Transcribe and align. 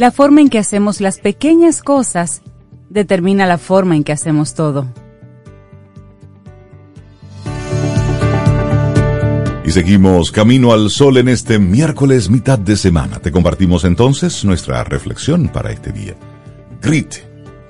La 0.00 0.10
forma 0.10 0.40
en 0.40 0.48
que 0.48 0.58
hacemos 0.58 1.02
las 1.02 1.18
pequeñas 1.18 1.82
cosas 1.82 2.40
determina 2.88 3.44
la 3.44 3.58
forma 3.58 3.96
en 3.96 4.02
que 4.02 4.12
hacemos 4.12 4.54
todo. 4.54 4.86
Y 9.62 9.70
seguimos 9.70 10.32
camino 10.32 10.72
al 10.72 10.88
sol 10.88 11.18
en 11.18 11.28
este 11.28 11.58
miércoles 11.58 12.30
mitad 12.30 12.58
de 12.58 12.78
semana. 12.78 13.18
Te 13.18 13.30
compartimos 13.30 13.84
entonces 13.84 14.42
nuestra 14.42 14.82
reflexión 14.84 15.48
para 15.48 15.70
este 15.70 15.92
día. 15.92 16.14
Grit, 16.80 17.16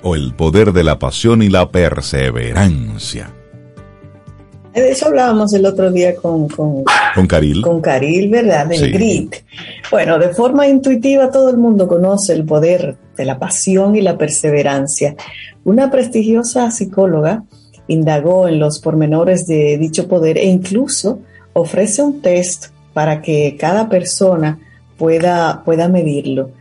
o 0.01 0.15
el 0.15 0.33
poder 0.33 0.71
de 0.71 0.85
la 0.85 0.99
pasión 0.99 1.41
y 1.41 1.49
la 1.49 1.69
perseverancia. 1.69 3.40
De 4.73 4.89
eso 4.89 5.07
hablábamos 5.07 5.53
el 5.53 5.65
otro 5.65 5.91
día 5.91 6.15
con, 6.15 6.47
con, 6.47 6.85
Caril. 7.27 7.61
Con 7.61 7.81
Caril, 7.81 8.29
¿verdad? 8.29 8.67
Del 8.67 8.93
grit. 8.93 9.35
Bueno, 9.89 10.17
de 10.17 10.29
forma 10.29 10.67
intuitiva 10.67 11.29
todo 11.29 11.49
el 11.49 11.57
mundo 11.57 11.87
conoce 11.87 12.33
el 12.33 12.45
poder 12.45 12.95
de 13.17 13.25
la 13.25 13.37
pasión 13.37 13.97
y 13.97 14.01
la 14.01 14.17
perseverancia. 14.17 15.15
Una 15.65 15.91
prestigiosa 15.91 16.71
psicóloga 16.71 17.43
indagó 17.87 18.47
en 18.47 18.59
los 18.59 18.79
pormenores 18.79 19.45
de 19.45 19.77
dicho 19.77 20.07
poder 20.07 20.37
e 20.37 20.45
incluso 20.45 21.19
ofrece 21.51 22.01
un 22.01 22.21
test 22.21 22.67
para 22.93 23.21
que 23.21 23.57
cada 23.59 23.89
persona 23.89 24.59
pueda, 24.97 25.63
pueda 25.65 25.89
medirlo. 25.89 26.51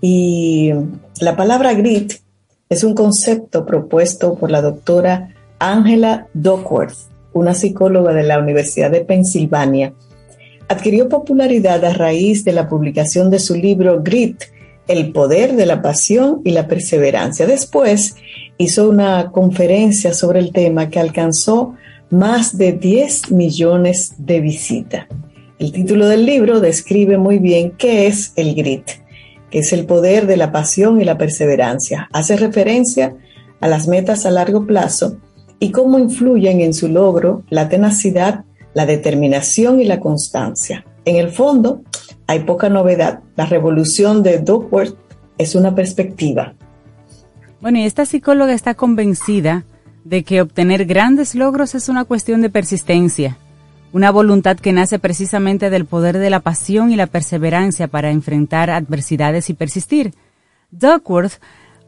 Y 0.00 0.72
la 1.20 1.36
palabra 1.36 1.74
grit 1.74 2.14
es 2.68 2.82
un 2.82 2.94
concepto 2.94 3.64
propuesto 3.64 4.34
por 4.34 4.50
la 4.50 4.60
doctora 4.60 5.28
Angela 5.60 6.26
Duckworth 6.34 7.10
una 7.32 7.54
psicóloga 7.54 8.12
de 8.12 8.22
la 8.22 8.38
Universidad 8.38 8.90
de 8.90 9.00
Pensilvania, 9.00 9.92
adquirió 10.68 11.08
popularidad 11.08 11.84
a 11.84 11.92
raíz 11.92 12.44
de 12.44 12.52
la 12.52 12.68
publicación 12.68 13.30
de 13.30 13.40
su 13.40 13.54
libro 13.54 14.02
Grit, 14.02 14.44
El 14.86 15.12
poder 15.12 15.56
de 15.56 15.66
la 15.66 15.82
pasión 15.82 16.40
y 16.44 16.50
la 16.50 16.66
perseverancia. 16.68 17.46
Después 17.46 18.16
hizo 18.58 18.88
una 18.88 19.30
conferencia 19.32 20.14
sobre 20.14 20.40
el 20.40 20.52
tema 20.52 20.88
que 20.88 21.00
alcanzó 21.00 21.74
más 22.10 22.58
de 22.58 22.72
10 22.72 23.30
millones 23.30 24.14
de 24.18 24.40
visitas. 24.40 25.06
El 25.58 25.72
título 25.72 26.06
del 26.06 26.24
libro 26.26 26.60
describe 26.60 27.18
muy 27.18 27.38
bien 27.38 27.72
qué 27.72 28.06
es 28.06 28.32
el 28.36 28.54
grit, 28.54 28.84
que 29.50 29.60
es 29.60 29.72
el 29.72 29.86
poder 29.86 30.26
de 30.26 30.36
la 30.36 30.52
pasión 30.52 31.00
y 31.00 31.04
la 31.04 31.18
perseverancia. 31.18 32.08
Hace 32.12 32.36
referencia 32.36 33.16
a 33.60 33.68
las 33.68 33.86
metas 33.86 34.24
a 34.24 34.30
largo 34.30 34.66
plazo 34.66 35.18
y 35.60 35.70
cómo 35.70 35.98
influyen 35.98 36.60
en 36.62 36.74
su 36.74 36.88
logro 36.88 37.44
la 37.50 37.68
tenacidad, 37.68 38.44
la 38.74 38.86
determinación 38.86 39.80
y 39.80 39.84
la 39.84 40.00
constancia. 40.00 40.84
En 41.04 41.16
el 41.16 41.30
fondo, 41.30 41.82
hay 42.26 42.40
poca 42.40 42.68
novedad. 42.68 43.20
La 43.36 43.46
revolución 43.46 44.22
de 44.22 44.38
Duckworth 44.38 44.96
es 45.38 45.54
una 45.54 45.74
perspectiva. 45.74 46.54
Bueno, 47.60 47.78
y 47.78 47.84
esta 47.84 48.06
psicóloga 48.06 48.54
está 48.54 48.74
convencida 48.74 49.64
de 50.04 50.24
que 50.24 50.40
obtener 50.40 50.86
grandes 50.86 51.34
logros 51.34 51.74
es 51.74 51.88
una 51.90 52.04
cuestión 52.04 52.40
de 52.40 52.48
persistencia, 52.48 53.36
una 53.92 54.10
voluntad 54.10 54.56
que 54.56 54.72
nace 54.72 54.98
precisamente 54.98 55.68
del 55.68 55.84
poder 55.84 56.18
de 56.18 56.30
la 56.30 56.40
pasión 56.40 56.90
y 56.90 56.96
la 56.96 57.06
perseverancia 57.06 57.86
para 57.86 58.10
enfrentar 58.10 58.70
adversidades 58.70 59.50
y 59.50 59.54
persistir. 59.54 60.14
Duckworth 60.70 61.40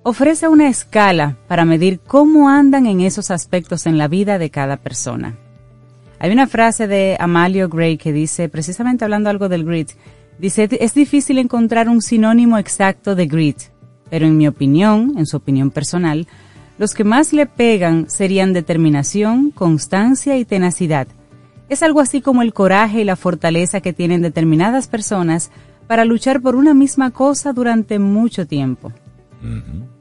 ofrece 0.05 0.49
una 0.49 0.69
escala 0.69 1.37
para 1.47 1.65
medir 1.65 2.01
cómo 2.01 2.49
andan 2.49 2.87
en 2.87 3.01
esos 3.01 3.31
aspectos 3.31 3.87
en 3.87 3.99
la 3.99 4.09
vida 4.09 4.39
de 4.39 4.51
cada 4.51 4.77
persona. 4.77 5.37
Hay 6.19 6.31
una 6.33 6.47
frase 6.47 6.87
de 6.87 7.17
Amalio 7.19 7.69
Gray 7.69 7.97
que 7.99 8.13
dice, 8.13 8.49
precisamente 8.49 9.05
hablando 9.05 9.31
algo 9.31 9.49
del 9.49 9.65
grit, 9.65 9.91
dice, 10.39 10.69
es 10.81 10.95
difícil 10.95 11.39
encontrar 11.39 11.89
un 11.89 12.03
sinónimo 12.03 12.59
exacto 12.59 13.15
de 13.15 13.27
grit, 13.27 13.59
pero 14.11 14.27
en 14.27 14.37
mi 14.37 14.47
opinión, 14.47 15.15
en 15.17 15.27
su 15.27 15.37
opinión 15.37 15.71
personal, 15.71 16.29
los 16.79 16.95
que 16.95 17.05
más 17.05 17.33
le 17.33 17.47
pegan 17.47 18.09
serían 18.09 18.53
determinación, 18.53 19.51
constancia 19.51 20.37
y 20.37 20.45
tenacidad. 20.45 21.07
Es 21.69 21.83
algo 21.83 22.01
así 22.01 22.21
como 22.21 22.43
el 22.43 22.53
coraje 22.53 23.01
y 23.01 23.05
la 23.05 23.17
fortaleza 23.17 23.81
que 23.81 23.93
tienen 23.93 24.23
determinadas 24.23 24.89
personas 24.89 25.51
para 25.87 26.05
luchar 26.05 26.41
por 26.41 26.55
una 26.55 26.75
misma 26.75 27.11
cosa 27.11 27.53
durante 27.53 27.99
mucho 27.99 28.47
tiempo. 28.47 28.93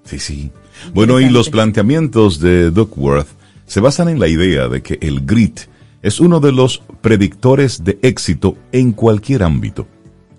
Sí, 0.04 0.20
sí. 0.20 0.52
Bueno, 0.94 1.20
y 1.20 1.30
los 1.30 1.50
planteamientos 1.50 2.40
de 2.40 2.72
Duckworth 2.72 3.28
se 3.66 3.80
basan 3.80 4.10
en 4.10 4.20
la 4.20 4.28
idea 4.28 4.68
de 4.68 4.82
que 4.82 4.98
el 5.02 5.26
grit 5.26 5.62
es 6.02 6.20
uno 6.20 6.40
de 6.40 6.52
los 6.52 6.82
predictores 7.02 7.84
de 7.84 8.00
éxito 8.02 8.58
en 8.72 8.92
cualquier 8.92 9.44
ámbito. 9.44 9.88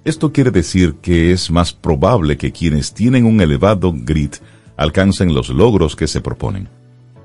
Esto 0.05 0.33
quiere 0.33 0.51
decir 0.51 0.97
que 1.01 1.33
es 1.33 1.51
más 1.51 1.73
probable 1.73 2.37
que 2.37 2.51
quienes 2.51 2.93
tienen 2.93 3.25
un 3.25 3.41
elevado 3.41 3.95
grit 3.95 4.37
alcancen 4.77 5.33
los 5.33 5.49
logros 5.49 5.95
que 5.95 6.09
se 6.09 6.21
proponen. 6.21 6.69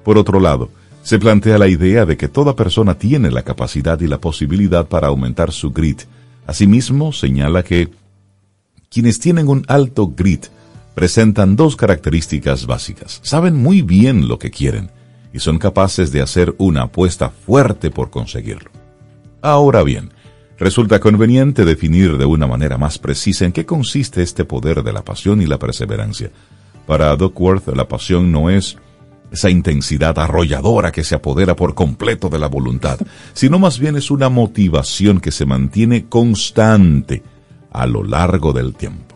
Por 0.04 0.18
otro 0.18 0.40
lado, 0.40 0.70
se 1.02 1.18
plantea 1.18 1.58
la 1.58 1.68
idea 1.68 2.06
de 2.06 2.18
que 2.18 2.28
toda 2.28 2.56
persona 2.56 2.98
tiene 2.98 3.32
la 3.32 3.42
capacidad 3.42 4.00
y 4.00 4.08
la 4.08 4.20
posibilidad 4.20 4.88
para 4.88 5.08
aumentar 5.08 5.52
su 5.52 5.72
grit. 5.72 6.04
Asimismo, 6.46 7.14
señala 7.14 7.64
que 7.64 7.90
quienes 8.90 9.20
tienen 9.20 9.48
un 9.48 9.64
alto 9.68 10.14
grit 10.16 10.48
presentan 10.98 11.56
dos 11.56 11.76
características 11.76 12.66
básicas. 12.66 13.20
Saben 13.22 13.56
muy 13.56 13.84
bien 13.84 14.28
lo 14.28 14.40
que 14.40 14.50
quieren 14.50 14.90
y 15.32 15.38
son 15.38 15.60
capaces 15.60 16.12
de 16.12 16.24
hacer 16.24 16.56
una 16.58 16.86
apuesta 16.86 17.30
fuerte 17.30 17.92
por 17.92 18.10
conseguirlo. 18.10 18.72
Ahora 19.44 19.84
bien, 19.84 20.10
resulta 20.58 21.00
conveniente 21.00 21.66
definir 21.66 22.18
de 22.18 22.26
una 22.26 22.48
manera 22.48 22.80
más 22.80 22.98
precisa 22.98 23.46
en 23.46 23.52
qué 23.52 23.64
consiste 23.64 24.24
este 24.24 24.44
poder 24.44 24.82
de 24.82 24.92
la 24.92 25.04
pasión 25.04 25.40
y 25.40 25.46
la 25.46 25.60
perseverancia. 25.60 26.32
Para 26.88 27.16
Duckworth, 27.16 27.68
la 27.76 27.88
pasión 27.88 28.32
no 28.32 28.50
es 28.50 28.78
esa 29.32 29.52
intensidad 29.52 30.18
arrolladora 30.18 30.92
que 30.92 31.04
se 31.04 31.14
apodera 31.14 31.56
por 31.56 31.76
completo 31.76 32.28
de 32.28 32.40
la 32.40 32.48
voluntad, 32.48 32.98
sino 33.34 33.60
más 33.60 33.78
bien 33.78 33.98
es 33.98 34.10
una 34.10 34.30
motivación 34.30 35.20
que 35.20 35.30
se 35.30 35.46
mantiene 35.46 36.08
constante 36.08 37.22
a 37.72 37.86
lo 37.86 38.04
largo 38.04 38.52
del 38.52 38.74
tiempo. 38.74 39.07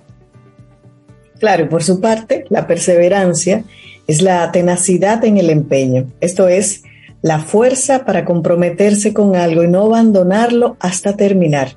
Claro, 1.42 1.68
por 1.70 1.84
su 1.84 2.00
parte, 2.00 2.46
la 2.50 2.68
perseverancia 2.68 3.64
es 4.06 4.22
la 4.22 4.52
tenacidad 4.52 5.26
en 5.26 5.40
el 5.40 5.50
empeño, 5.50 6.06
esto 6.22 6.48
es, 6.48 6.84
la 7.24 7.40
fuerza 7.40 8.06
para 8.06 8.26
comprometerse 8.26 9.12
con 9.12 9.36
algo 9.36 9.64
y 9.64 9.68
no 9.68 9.86
abandonarlo 9.86 10.78
hasta 10.80 11.16
terminar. 11.18 11.70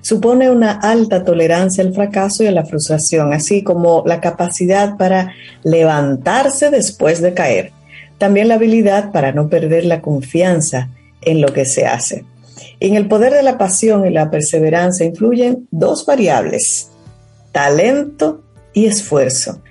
Supone 0.00 0.50
una 0.50 0.72
alta 0.72 1.22
tolerancia 1.22 1.84
al 1.84 1.92
fracaso 1.92 2.44
y 2.44 2.46
a 2.46 2.52
la 2.52 2.64
frustración, 2.64 3.34
así 3.34 3.62
como 3.62 4.02
la 4.06 4.22
capacidad 4.22 4.96
para 4.96 5.34
levantarse 5.64 6.70
después 6.70 7.20
de 7.20 7.34
caer. 7.34 7.72
También 8.16 8.48
la 8.48 8.54
habilidad 8.54 9.12
para 9.12 9.32
no 9.32 9.50
perder 9.50 9.84
la 9.84 10.00
confianza 10.00 10.88
en 11.20 11.42
lo 11.42 11.52
que 11.52 11.66
se 11.66 11.84
hace. 11.84 12.24
En 12.80 12.94
el 12.94 13.06
poder 13.06 13.34
de 13.34 13.42
la 13.42 13.58
pasión 13.58 14.06
y 14.06 14.10
la 14.10 14.30
perseverancia 14.30 15.04
influyen 15.04 15.68
dos 15.70 16.06
variables, 16.06 16.90
talento 17.52 18.43
y 18.74 18.86
esfuerzo. 18.86 19.62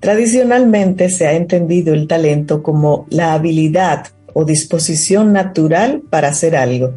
Tradicionalmente 0.00 1.10
se 1.10 1.26
ha 1.26 1.34
entendido 1.34 1.94
el 1.94 2.08
talento 2.08 2.62
como 2.62 3.06
la 3.10 3.34
habilidad 3.34 4.06
o 4.32 4.44
disposición 4.44 5.32
natural 5.32 6.02
para 6.08 6.28
hacer 6.28 6.56
algo. 6.56 6.94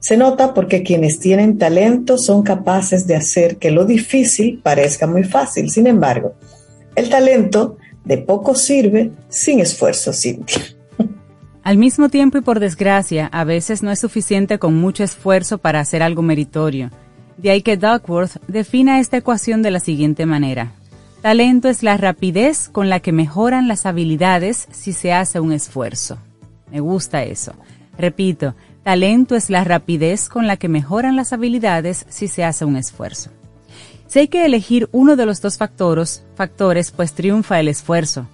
Se 0.00 0.16
nota 0.16 0.54
porque 0.54 0.82
quienes 0.82 1.20
tienen 1.20 1.58
talento 1.58 2.16
son 2.18 2.42
capaces 2.42 3.06
de 3.06 3.16
hacer 3.16 3.58
que 3.58 3.70
lo 3.70 3.84
difícil 3.84 4.60
parezca 4.62 5.06
muy 5.06 5.24
fácil. 5.24 5.70
Sin 5.70 5.86
embargo, 5.86 6.34
el 6.96 7.08
talento 7.10 7.76
de 8.04 8.18
poco 8.18 8.54
sirve 8.54 9.12
sin 9.28 9.60
esfuerzo, 9.60 10.12
Cintia. 10.12 10.62
Al 11.62 11.76
mismo 11.76 12.08
tiempo 12.08 12.38
y 12.38 12.40
por 12.40 12.58
desgracia, 12.58 13.26
a 13.26 13.44
veces 13.44 13.82
no 13.82 13.90
es 13.90 14.00
suficiente 14.00 14.58
con 14.58 14.74
mucho 14.74 15.04
esfuerzo 15.04 15.58
para 15.58 15.80
hacer 15.80 16.02
algo 16.02 16.22
meritorio. 16.22 16.90
De 17.40 17.50
ahí 17.50 17.62
que 17.62 17.78
Duckworth 17.78 18.36
defina 18.48 19.00
esta 19.00 19.16
ecuación 19.16 19.62
de 19.62 19.70
la 19.70 19.80
siguiente 19.80 20.26
manera. 20.26 20.72
Talento 21.22 21.68
es 21.68 21.82
la 21.82 21.96
rapidez 21.96 22.68
con 22.68 22.90
la 22.90 23.00
que 23.00 23.12
mejoran 23.12 23.66
las 23.66 23.86
habilidades 23.86 24.68
si 24.70 24.92
se 24.92 25.14
hace 25.14 25.40
un 25.40 25.52
esfuerzo. 25.52 26.18
Me 26.70 26.80
gusta 26.80 27.22
eso. 27.22 27.54
Repito, 27.96 28.54
Talento 28.82 29.36
es 29.36 29.48
la 29.48 29.64
rapidez 29.64 30.28
con 30.28 30.46
la 30.46 30.58
que 30.58 30.68
mejoran 30.68 31.16
las 31.16 31.32
habilidades 31.32 32.04
si 32.10 32.28
se 32.28 32.44
hace 32.44 32.66
un 32.66 32.76
esfuerzo. 32.76 33.30
Si 34.06 34.18
hay 34.18 34.28
que 34.28 34.44
elegir 34.44 34.90
uno 34.92 35.16
de 35.16 35.24
los 35.24 35.40
dos 35.40 35.56
factores, 35.56 36.24
factores, 36.34 36.90
pues 36.90 37.14
triunfa 37.14 37.58
el 37.58 37.68
esfuerzo. 37.68 38.26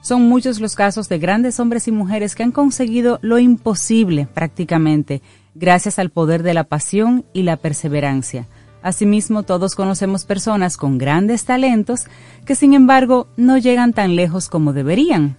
Son 0.00 0.28
muchos 0.28 0.60
los 0.60 0.74
casos 0.74 1.10
de 1.10 1.18
grandes 1.18 1.60
hombres 1.60 1.88
y 1.88 1.92
mujeres 1.92 2.34
que 2.34 2.42
han 2.42 2.52
conseguido 2.52 3.18
lo 3.20 3.38
imposible 3.38 4.26
prácticamente, 4.32 5.20
gracias 5.58 5.98
al 5.98 6.10
poder 6.10 6.42
de 6.42 6.54
la 6.54 6.64
pasión 6.64 7.24
y 7.32 7.42
la 7.42 7.56
perseverancia. 7.56 8.46
Asimismo, 8.82 9.42
todos 9.42 9.74
conocemos 9.74 10.24
personas 10.24 10.76
con 10.76 10.98
grandes 10.98 11.44
talentos 11.44 12.04
que 12.44 12.54
sin 12.54 12.72
embargo 12.72 13.26
no 13.36 13.58
llegan 13.58 13.92
tan 13.92 14.14
lejos 14.14 14.48
como 14.48 14.72
deberían. 14.72 15.36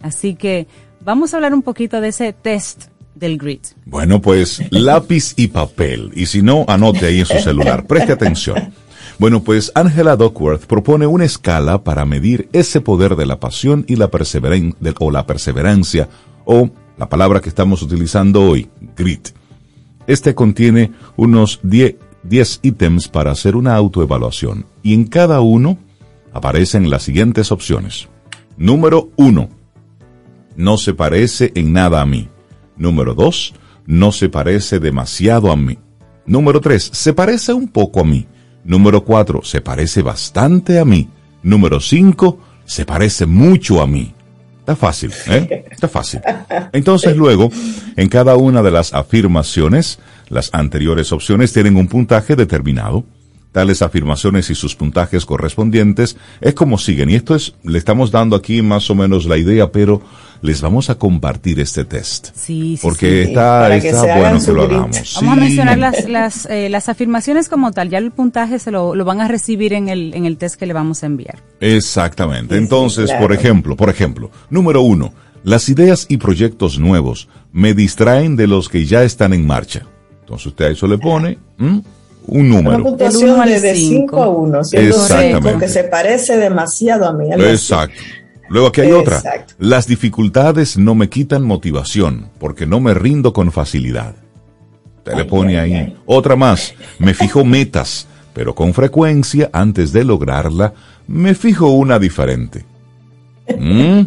Así 0.00 0.34
que 0.34 0.68
vamos 1.00 1.32
a 1.32 1.38
hablar 1.38 1.54
un 1.54 1.62
poquito 1.62 2.00
de 2.00 2.08
ese 2.08 2.32
test 2.32 2.84
del 3.14 3.38
grit. 3.38 3.68
Bueno, 3.86 4.20
pues 4.20 4.62
lápiz 4.70 5.34
y 5.36 5.48
papel. 5.48 6.12
Y 6.14 6.26
si 6.26 6.42
no, 6.42 6.64
anote 6.68 7.06
ahí 7.06 7.20
en 7.20 7.26
su 7.26 7.38
celular. 7.38 7.86
Preste 7.86 8.12
atención. 8.12 8.72
Bueno, 9.18 9.42
pues 9.42 9.72
Angela 9.74 10.16
Duckworth 10.16 10.66
propone 10.66 11.06
una 11.06 11.24
escala 11.24 11.82
para 11.82 12.04
medir 12.04 12.48
ese 12.52 12.80
poder 12.80 13.16
de 13.16 13.26
la 13.26 13.38
pasión 13.38 13.84
y 13.88 13.96
la 13.96 14.08
perseverancia, 14.08 14.76
o 14.98 15.10
la 15.10 15.26
perseverancia, 15.26 16.08
o 16.44 16.70
la 16.98 17.08
palabra 17.08 17.40
que 17.40 17.48
estamos 17.48 17.82
utilizando 17.82 18.42
hoy, 18.42 18.68
grit. 18.96 19.30
Este 20.06 20.34
contiene 20.34 20.92
unos 21.16 21.60
10 21.62 22.60
ítems 22.62 23.08
para 23.08 23.30
hacer 23.30 23.56
una 23.56 23.74
autoevaluación 23.74 24.66
y 24.82 24.94
en 24.94 25.04
cada 25.04 25.40
uno 25.40 25.78
aparecen 26.32 26.90
las 26.90 27.02
siguientes 27.04 27.52
opciones. 27.52 28.08
Número 28.56 29.10
1. 29.16 29.48
No 30.56 30.76
se 30.76 30.94
parece 30.94 31.52
en 31.54 31.72
nada 31.72 32.00
a 32.00 32.06
mí. 32.06 32.28
Número 32.76 33.14
2. 33.14 33.54
No 33.86 34.12
se 34.12 34.28
parece 34.28 34.78
demasiado 34.78 35.50
a 35.50 35.56
mí. 35.56 35.78
Número 36.26 36.60
3. 36.60 36.90
Se 36.92 37.12
parece 37.12 37.52
un 37.52 37.68
poco 37.68 38.00
a 38.00 38.04
mí. 38.04 38.26
Número 38.64 39.04
4. 39.04 39.42
Se 39.42 39.60
parece 39.60 40.02
bastante 40.02 40.78
a 40.78 40.84
mí. 40.84 41.08
Número 41.42 41.80
5. 41.80 42.38
Se 42.64 42.86
parece 42.86 43.26
mucho 43.26 43.82
a 43.82 43.86
mí. 43.86 44.13
Está 44.64 44.76
fácil, 44.76 45.12
¿eh? 45.28 45.66
Está 45.70 45.88
fácil. 45.88 46.22
Entonces 46.72 47.14
luego, 47.14 47.50
en 47.96 48.08
cada 48.08 48.36
una 48.36 48.62
de 48.62 48.70
las 48.70 48.94
afirmaciones, 48.94 49.98
las 50.30 50.48
anteriores 50.54 51.12
opciones 51.12 51.52
tienen 51.52 51.76
un 51.76 51.86
puntaje 51.86 52.34
determinado. 52.34 53.04
Tales 53.54 53.82
afirmaciones 53.82 54.50
y 54.50 54.56
sus 54.56 54.74
puntajes 54.74 55.24
correspondientes 55.24 56.16
es 56.40 56.54
como 56.54 56.76
siguen. 56.76 57.08
Y 57.08 57.14
esto 57.14 57.36
es, 57.36 57.54
le 57.62 57.78
estamos 57.78 58.10
dando 58.10 58.34
aquí 58.34 58.62
más 58.62 58.90
o 58.90 58.96
menos 58.96 59.26
la 59.26 59.36
idea, 59.36 59.70
pero 59.70 60.02
les 60.42 60.60
vamos 60.60 60.90
a 60.90 60.96
compartir 60.96 61.60
este 61.60 61.84
test. 61.84 62.30
Sí, 62.34 62.76
sí, 62.76 62.80
Porque 62.82 63.22
está, 63.22 63.68
bueno 64.18 64.44
que 64.44 64.52
lo 64.52 64.64
hagamos. 64.64 65.14
Vamos 65.14 65.38
a 65.38 65.40
mencionar 65.40 65.78
las, 65.78 66.08
las, 66.08 66.46
eh, 66.46 66.68
las, 66.68 66.88
afirmaciones 66.88 67.48
como 67.48 67.70
tal, 67.70 67.90
ya 67.90 67.98
el 67.98 68.10
puntaje 68.10 68.58
se 68.58 68.72
lo, 68.72 68.96
lo, 68.96 69.04
van 69.04 69.20
a 69.20 69.28
recibir 69.28 69.72
en 69.72 69.88
el, 69.88 70.12
en 70.14 70.26
el 70.26 70.36
test 70.36 70.56
que 70.56 70.66
le 70.66 70.72
vamos 70.72 71.04
a 71.04 71.06
enviar. 71.06 71.40
Exactamente. 71.60 72.56
Entonces, 72.56 73.12
por 73.20 73.32
ejemplo, 73.32 73.76
por 73.76 73.88
ejemplo, 73.88 74.32
número 74.50 74.82
uno, 74.82 75.14
las 75.44 75.68
ideas 75.68 76.06
y 76.08 76.16
proyectos 76.16 76.80
nuevos 76.80 77.28
me 77.52 77.72
distraen 77.72 78.34
de 78.34 78.48
los 78.48 78.68
que 78.68 78.84
ya 78.84 79.04
están 79.04 79.32
en 79.32 79.46
marcha. 79.46 79.86
Entonces 80.22 80.48
usted 80.48 80.64
a 80.64 80.70
eso 80.70 80.88
le 80.88 80.98
pone 80.98 81.38
un 82.26 82.48
número. 82.48 82.76
Una 82.76 82.84
puntuación 82.84 83.46
de 83.46 83.74
5 83.74 84.22
a 84.22 84.28
1, 84.28 84.60
Exactamente. 84.72 85.58
que 85.58 85.68
se 85.68 85.84
parece 85.84 86.36
demasiado 86.36 87.06
a 87.06 87.12
mí. 87.12 87.30
Exacto. 87.32 88.00
Luego 88.48 88.68
aquí 88.68 88.82
hay 88.82 88.92
otra. 88.92 89.22
Las 89.58 89.86
dificultades 89.86 90.76
no 90.76 90.94
me 90.94 91.08
quitan 91.08 91.42
motivación 91.42 92.28
porque 92.38 92.66
no 92.66 92.80
me 92.80 92.94
rindo 92.94 93.32
con 93.32 93.50
facilidad. 93.52 94.14
Te 95.02 95.14
le 95.14 95.24
pone 95.24 95.58
ahí. 95.58 95.96
Otra 96.06 96.36
más. 96.36 96.74
Me 96.98 97.14
fijo 97.14 97.44
metas, 97.44 98.06
pero 98.32 98.54
con 98.54 98.72
frecuencia, 98.72 99.50
antes 99.52 99.92
de 99.92 100.04
lograrla, 100.04 100.72
me 101.06 101.34
fijo 101.34 101.68
una 101.68 101.98
diferente. 101.98 102.64
¿Mm? 103.58 104.00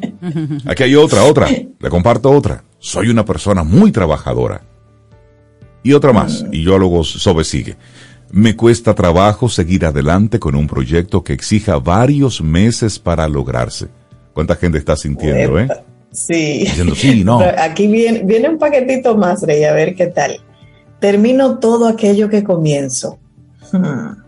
Aquí 0.65 0.83
hay 0.83 0.95
otra, 0.95 1.23
otra. 1.23 1.47
Le 1.47 1.89
comparto 1.89 2.31
otra. 2.31 2.63
Soy 2.79 3.09
una 3.09 3.25
persona 3.25 3.63
muy 3.63 3.91
trabajadora. 3.91 4.61
Y 5.83 5.93
otra 5.93 6.11
más. 6.11 6.45
Y 6.51 6.63
yo 6.63 6.77
luego 6.77 7.03
sobre 7.03 7.45
sigue. 7.45 7.77
Me 8.31 8.55
cuesta 8.55 8.93
trabajo 8.93 9.47
seguir 9.47 9.85
adelante 9.85 10.39
con 10.39 10.55
un 10.55 10.67
proyecto 10.67 11.23
que 11.23 11.33
exija 11.33 11.79
varios 11.79 12.41
meses 12.41 12.99
para 12.99 13.27
lograrse. 13.27 13.87
¿Cuánta 14.33 14.55
gente 14.55 14.77
está 14.77 14.95
sintiendo, 14.95 15.59
eh? 15.59 15.67
Sí. 16.11 16.59
Diciendo, 16.59 16.95
sí, 16.95 17.23
no. 17.23 17.39
aquí 17.57 17.87
viene, 17.87 18.23
viene 18.23 18.49
un 18.49 18.57
paquetito 18.57 19.15
más, 19.15 19.43
Rey, 19.43 19.63
a 19.63 19.73
ver 19.73 19.95
qué 19.95 20.07
tal. 20.07 20.41
Termino 20.99 21.59
todo 21.59 21.87
aquello 21.87 22.29
que 22.29 22.43
comienzo. 22.43 23.19
Hmm. 23.71 24.23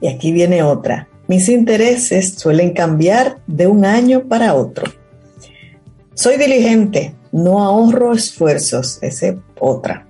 Y 0.00 0.08
aquí 0.08 0.32
viene 0.32 0.62
otra. 0.62 1.08
Mis 1.28 1.48
intereses 1.48 2.34
suelen 2.34 2.72
cambiar 2.72 3.38
de 3.46 3.66
un 3.66 3.84
año 3.84 4.24
para 4.28 4.54
otro. 4.54 4.90
Soy 6.14 6.36
diligente, 6.36 7.14
no 7.32 7.62
ahorro 7.62 8.12
esfuerzos. 8.12 8.98
Esa 9.02 9.36
otra. 9.58 10.06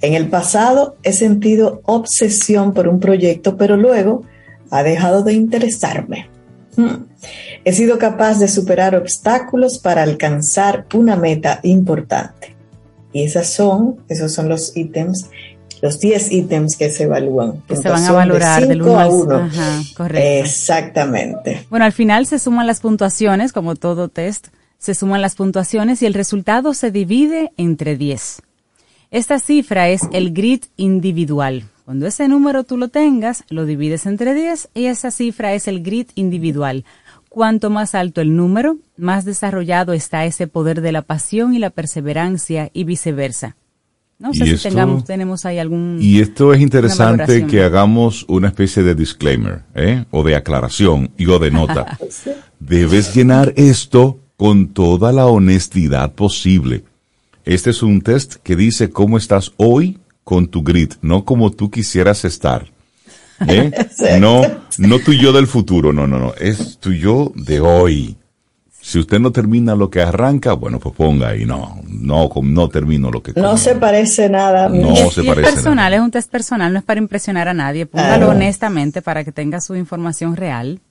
En 0.00 0.14
el 0.14 0.28
pasado 0.28 0.96
he 1.02 1.12
sentido 1.12 1.80
obsesión 1.84 2.72
por 2.72 2.88
un 2.88 3.00
proyecto, 3.00 3.56
pero 3.56 3.76
luego 3.76 4.22
ha 4.70 4.82
dejado 4.82 5.22
de 5.22 5.32
interesarme. 5.32 6.28
Hmm. 6.76 7.06
He 7.64 7.72
sido 7.72 7.98
capaz 7.98 8.38
de 8.38 8.48
superar 8.48 8.94
obstáculos 8.94 9.78
para 9.78 10.02
alcanzar 10.02 10.86
una 10.94 11.16
meta 11.16 11.60
importante. 11.64 12.54
Y 13.12 13.24
esas 13.24 13.48
son, 13.48 13.96
esos 14.08 14.32
son 14.32 14.48
los 14.48 14.76
ítems, 14.76 15.30
los 15.82 15.98
10 15.98 16.32
ítems 16.32 16.76
que 16.76 16.90
se 16.90 17.04
evalúan. 17.04 17.62
Que 17.66 17.76
se 17.76 17.88
van 17.88 18.04
a 18.04 18.12
valorar 18.12 18.66
del 18.66 18.82
1 18.82 19.00
a 19.00 19.06
1. 19.08 19.34
Ajá, 19.36 19.80
correcto. 19.96 20.28
Exactamente. 20.44 21.66
Bueno, 21.70 21.84
al 21.84 21.92
final 21.92 22.26
se 22.26 22.38
suman 22.38 22.66
las 22.66 22.80
puntuaciones, 22.80 23.52
como 23.52 23.74
todo 23.74 24.08
test, 24.08 24.48
se 24.78 24.94
suman 24.94 25.22
las 25.22 25.34
puntuaciones 25.34 26.02
y 26.02 26.06
el 26.06 26.14
resultado 26.14 26.74
se 26.74 26.92
divide 26.92 27.50
entre 27.56 27.96
10. 27.96 28.42
Esta 29.10 29.38
cifra 29.38 29.88
es 29.88 30.02
el 30.12 30.34
grid 30.34 30.64
individual. 30.76 31.64
Cuando 31.86 32.06
ese 32.06 32.28
número 32.28 32.64
tú 32.64 32.76
lo 32.76 32.88
tengas, 32.88 33.44
lo 33.48 33.64
divides 33.64 34.04
entre 34.04 34.34
10 34.34 34.68
y 34.74 34.84
esa 34.84 35.10
cifra 35.10 35.54
es 35.54 35.66
el 35.66 35.82
grid 35.82 36.08
individual. 36.14 36.84
Cuanto 37.30 37.70
más 37.70 37.94
alto 37.94 38.20
el 38.20 38.36
número, 38.36 38.76
más 38.98 39.24
desarrollado 39.24 39.94
está 39.94 40.26
ese 40.26 40.46
poder 40.46 40.82
de 40.82 40.92
la 40.92 41.00
pasión 41.00 41.54
y 41.54 41.58
la 41.58 41.70
perseverancia 41.70 42.70
y 42.74 42.84
viceversa. 42.84 43.56
No 44.18 44.34
sé 44.34 44.58
si 44.58 44.68
tengamos, 44.68 45.04
tenemos 45.04 45.46
ahí 45.46 45.58
algún... 45.58 45.98
Y 46.02 46.20
esto 46.20 46.52
es 46.52 46.60
interesante 46.60 47.46
que 47.46 47.62
hagamos 47.62 48.26
una 48.28 48.48
especie 48.48 48.82
de 48.82 48.94
disclaimer, 48.94 49.62
¿eh? 49.74 50.04
o 50.10 50.22
de 50.22 50.36
aclaración 50.36 51.12
y 51.16 51.26
o 51.28 51.38
de 51.38 51.50
nota. 51.50 51.98
Debes 52.60 53.14
llenar 53.14 53.54
esto 53.56 54.18
con 54.36 54.68
toda 54.74 55.12
la 55.12 55.26
honestidad 55.26 56.12
posible. 56.12 56.84
Este 57.48 57.70
es 57.70 57.82
un 57.82 58.02
test 58.02 58.34
que 58.42 58.56
dice 58.56 58.90
cómo 58.90 59.16
estás 59.16 59.52
hoy 59.56 59.98
con 60.22 60.48
tu 60.48 60.62
grit, 60.62 60.96
no 61.00 61.24
como 61.24 61.50
tú 61.50 61.70
quisieras 61.70 62.26
estar. 62.26 62.66
¿eh? 63.46 63.72
No, 64.20 64.42
no 64.76 64.98
tu 64.98 65.14
yo 65.14 65.32
del 65.32 65.46
futuro, 65.46 65.94
no, 65.94 66.06
no, 66.06 66.18
no, 66.18 66.34
es 66.34 66.76
tu 66.76 66.92
yo 66.92 67.32
de 67.34 67.60
hoy. 67.60 68.18
Si 68.82 68.98
usted 68.98 69.18
no 69.18 69.32
termina 69.32 69.74
lo 69.74 69.88
que 69.88 70.02
arranca, 70.02 70.52
bueno, 70.52 70.78
pues 70.78 70.94
ponga 70.94 71.28
ahí, 71.28 71.46
no, 71.46 71.80
no, 71.88 72.28
no 72.42 72.68
termino 72.68 73.10
lo 73.10 73.22
que... 73.22 73.32
No 73.34 73.56
se 73.56 73.76
parece 73.76 74.28
nada. 74.28 74.68
No 74.68 74.94
se 75.10 75.24
parece 75.24 75.48
es 75.48 75.54
personal, 75.54 75.94
es 75.94 76.00
un 76.00 76.10
test 76.10 76.30
personal, 76.30 76.70
no 76.70 76.80
es 76.80 76.84
para 76.84 77.00
impresionar 77.00 77.48
a 77.48 77.54
nadie. 77.54 77.86
Póngalo 77.86 78.28
honestamente 78.28 79.00
para 79.00 79.24
que 79.24 79.32
tenga 79.32 79.62
su 79.62 79.74
información 79.74 80.36
real. 80.36 80.82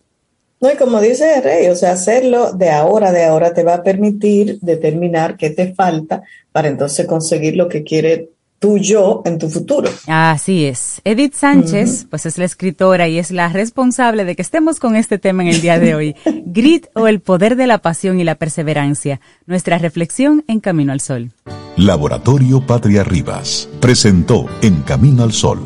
No, 0.59 0.71
y 0.71 0.75
como 0.75 0.99
dice 0.99 1.39
Rey, 1.41 1.67
o 1.67 1.75
sea, 1.75 1.91
hacerlo 1.91 2.51
de 2.53 2.71
ahora, 2.71 3.11
de 3.11 3.25
ahora 3.25 3.53
te 3.53 3.63
va 3.63 3.75
a 3.75 3.83
permitir 3.83 4.59
determinar 4.61 5.37
qué 5.37 5.51
te 5.51 5.73
falta 5.73 6.23
para 6.51 6.67
entonces 6.67 7.05
conseguir 7.05 7.55
lo 7.55 7.69
que 7.69 7.83
quiere 7.83 8.29
tu 8.59 8.77
yo 8.77 9.21
en 9.25 9.37
tu 9.37 9.49
futuro. 9.49 9.89
Así 10.07 10.65
es. 10.65 11.01
Edith 11.03 11.33
Sánchez, 11.35 12.07
pues 12.09 12.25
es 12.25 12.37
la 12.37 12.45
escritora 12.45 13.07
y 13.07 13.19
es 13.19 13.31
la 13.31 13.49
responsable 13.49 14.25
de 14.25 14.35
que 14.35 14.41
estemos 14.41 14.79
con 14.79 14.95
este 14.95 15.19
tema 15.19 15.43
en 15.43 15.49
el 15.49 15.61
día 15.61 15.79
de 15.79 15.95
hoy. 15.95 16.15
Grit 16.45 16.87
o 16.95 17.07
el 17.07 17.19
poder 17.19 17.55
de 17.55 17.67
la 17.67 17.77
pasión 17.79 18.19
y 18.19 18.23
la 18.23 18.35
perseverancia. 18.35 19.21
Nuestra 19.45 19.77
reflexión 19.77 20.43
en 20.47 20.59
Camino 20.59 20.91
al 20.91 21.01
Sol. 21.01 21.31
Laboratorio 21.75 22.65
Patria 22.65 23.03
Rivas 23.03 23.69
presentó 23.79 24.47
En 24.63 24.81
Camino 24.81 25.23
al 25.23 25.33
Sol. 25.33 25.59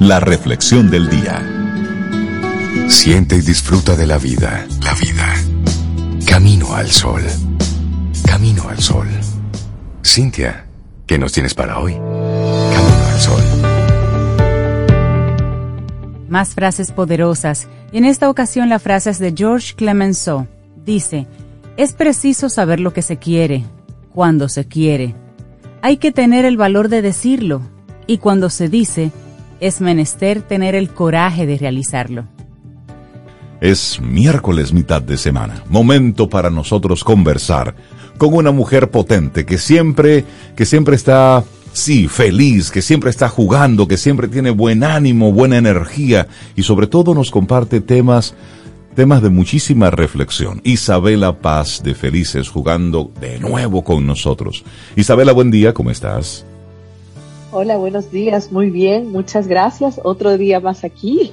La 0.00 0.18
reflexión 0.18 0.90
del 0.90 1.08
día. 1.08 1.57
Siente 2.86 3.36
y 3.36 3.40
disfruta 3.40 3.96
de 3.96 4.06
la 4.06 4.18
vida. 4.18 4.66
La 4.82 4.94
vida. 4.94 5.34
Camino 6.26 6.74
al 6.74 6.90
sol. 6.90 7.22
Camino 8.24 8.68
al 8.68 8.78
sol. 8.78 9.08
Cintia, 10.04 10.66
¿qué 11.06 11.18
nos 11.18 11.32
tienes 11.32 11.54
para 11.54 11.78
hoy? 11.78 11.94
Camino 11.94 13.06
al 13.12 13.20
sol. 13.20 13.42
Más 16.28 16.54
frases 16.54 16.92
poderosas. 16.92 17.68
Y 17.90 17.98
en 17.98 18.04
esta 18.04 18.28
ocasión 18.30 18.68
la 18.68 18.78
frase 18.78 19.10
es 19.10 19.18
de 19.18 19.34
George 19.36 19.74
Clemenceau. 19.74 20.46
Dice, 20.84 21.26
es 21.76 21.92
preciso 21.92 22.48
saber 22.48 22.80
lo 22.80 22.92
que 22.92 23.02
se 23.02 23.16
quiere, 23.16 23.64
cuando 24.12 24.48
se 24.48 24.66
quiere. 24.66 25.14
hay 25.80 25.98
que 25.98 26.12
tener 26.12 26.44
el 26.44 26.56
valor 26.56 26.88
de 26.88 27.02
decirlo, 27.02 27.62
y 28.06 28.18
cuando 28.18 28.50
se 28.50 28.68
dice, 28.68 29.12
es 29.60 29.80
menester 29.80 30.42
tener 30.42 30.74
el 30.74 30.90
coraje 30.90 31.46
de 31.46 31.56
realizarlo. 31.56 32.26
Es 33.60 34.00
miércoles 34.00 34.72
mitad 34.72 35.02
de 35.02 35.16
semana, 35.16 35.64
momento 35.68 36.28
para 36.28 36.48
nosotros 36.48 37.02
conversar 37.02 37.74
con 38.16 38.34
una 38.34 38.52
mujer 38.52 38.90
potente 38.90 39.44
que 39.44 39.58
siempre, 39.58 40.24
que 40.54 40.64
siempre 40.64 40.94
está, 40.94 41.42
sí, 41.72 42.06
feliz, 42.06 42.70
que 42.70 42.82
siempre 42.82 43.10
está 43.10 43.28
jugando, 43.28 43.88
que 43.88 43.96
siempre 43.96 44.28
tiene 44.28 44.50
buen 44.50 44.84
ánimo, 44.84 45.32
buena 45.32 45.56
energía 45.56 46.28
y 46.54 46.62
sobre 46.62 46.86
todo 46.86 47.14
nos 47.14 47.32
comparte 47.32 47.80
temas, 47.80 48.34
temas 48.94 49.22
de 49.22 49.30
muchísima 49.30 49.90
reflexión. 49.90 50.60
Isabela 50.62 51.40
Paz 51.40 51.82
de 51.82 51.94
Felices 51.94 52.48
jugando 52.48 53.10
de 53.20 53.40
nuevo 53.40 53.82
con 53.82 54.06
nosotros. 54.06 54.64
Isabela, 54.94 55.32
buen 55.32 55.50
día, 55.50 55.74
¿cómo 55.74 55.90
estás? 55.90 56.44
Hola, 57.50 57.76
buenos 57.76 58.12
días, 58.12 58.52
muy 58.52 58.70
bien, 58.70 59.10
muchas 59.10 59.48
gracias. 59.48 60.00
Otro 60.04 60.36
día 60.36 60.60
más 60.60 60.84
aquí. 60.84 61.32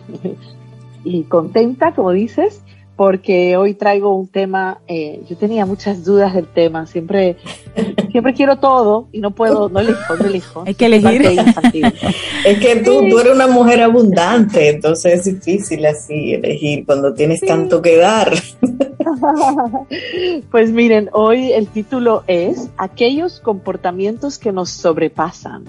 Y 1.05 1.23
contenta, 1.23 1.93
como 1.93 2.11
dices, 2.11 2.61
porque 2.95 3.57
hoy 3.57 3.73
traigo 3.73 4.15
un 4.15 4.27
tema, 4.27 4.79
eh, 4.87 5.21
yo 5.29 5.35
tenía 5.35 5.65
muchas 5.65 6.05
dudas 6.05 6.33
del 6.33 6.47
tema, 6.47 6.87
siempre, 6.87 7.35
siempre 8.11 8.33
quiero 8.33 8.57
todo 8.57 9.09
y 9.11 9.19
no 9.19 9.31
puedo, 9.31 9.69
no 9.69 9.79
elijo, 9.81 10.15
no 10.15 10.25
elijo. 10.25 10.63
Hay 10.65 10.75
que 10.75 10.85
elegir. 10.85 11.21
es 12.45 12.59
que 12.59 12.75
tú, 12.77 13.07
tú 13.09 13.19
eres 13.19 13.33
una 13.33 13.47
mujer 13.47 13.81
abundante, 13.81 14.69
entonces 14.69 15.19
es 15.19 15.25
difícil 15.25 15.85
así 15.85 16.33
elegir 16.33 16.85
cuando 16.85 17.13
tienes 17.13 17.41
tanto 17.41 17.81
que 17.81 17.97
dar. 17.97 18.33
pues 20.51 20.71
miren, 20.71 21.09
hoy 21.11 21.51
el 21.51 21.67
título 21.67 22.23
es 22.27 22.69
Aquellos 22.77 23.41
comportamientos 23.41 24.39
que 24.39 24.53
nos 24.53 24.69
sobrepasan. 24.69 25.65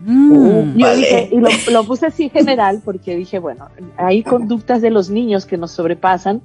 Mm. 0.00 0.78
y 0.78 1.40
lo, 1.40 1.48
lo, 1.72 1.84
puse 1.84 2.06
así 2.06 2.28
general 2.28 2.80
porque 2.84 3.16
dije, 3.16 3.38
bueno, 3.38 3.68
hay 3.96 4.22
conductas 4.22 4.80
de 4.82 4.90
los 4.90 5.10
niños 5.10 5.46
que 5.46 5.56
nos 5.56 5.72
sobrepasan, 5.72 6.42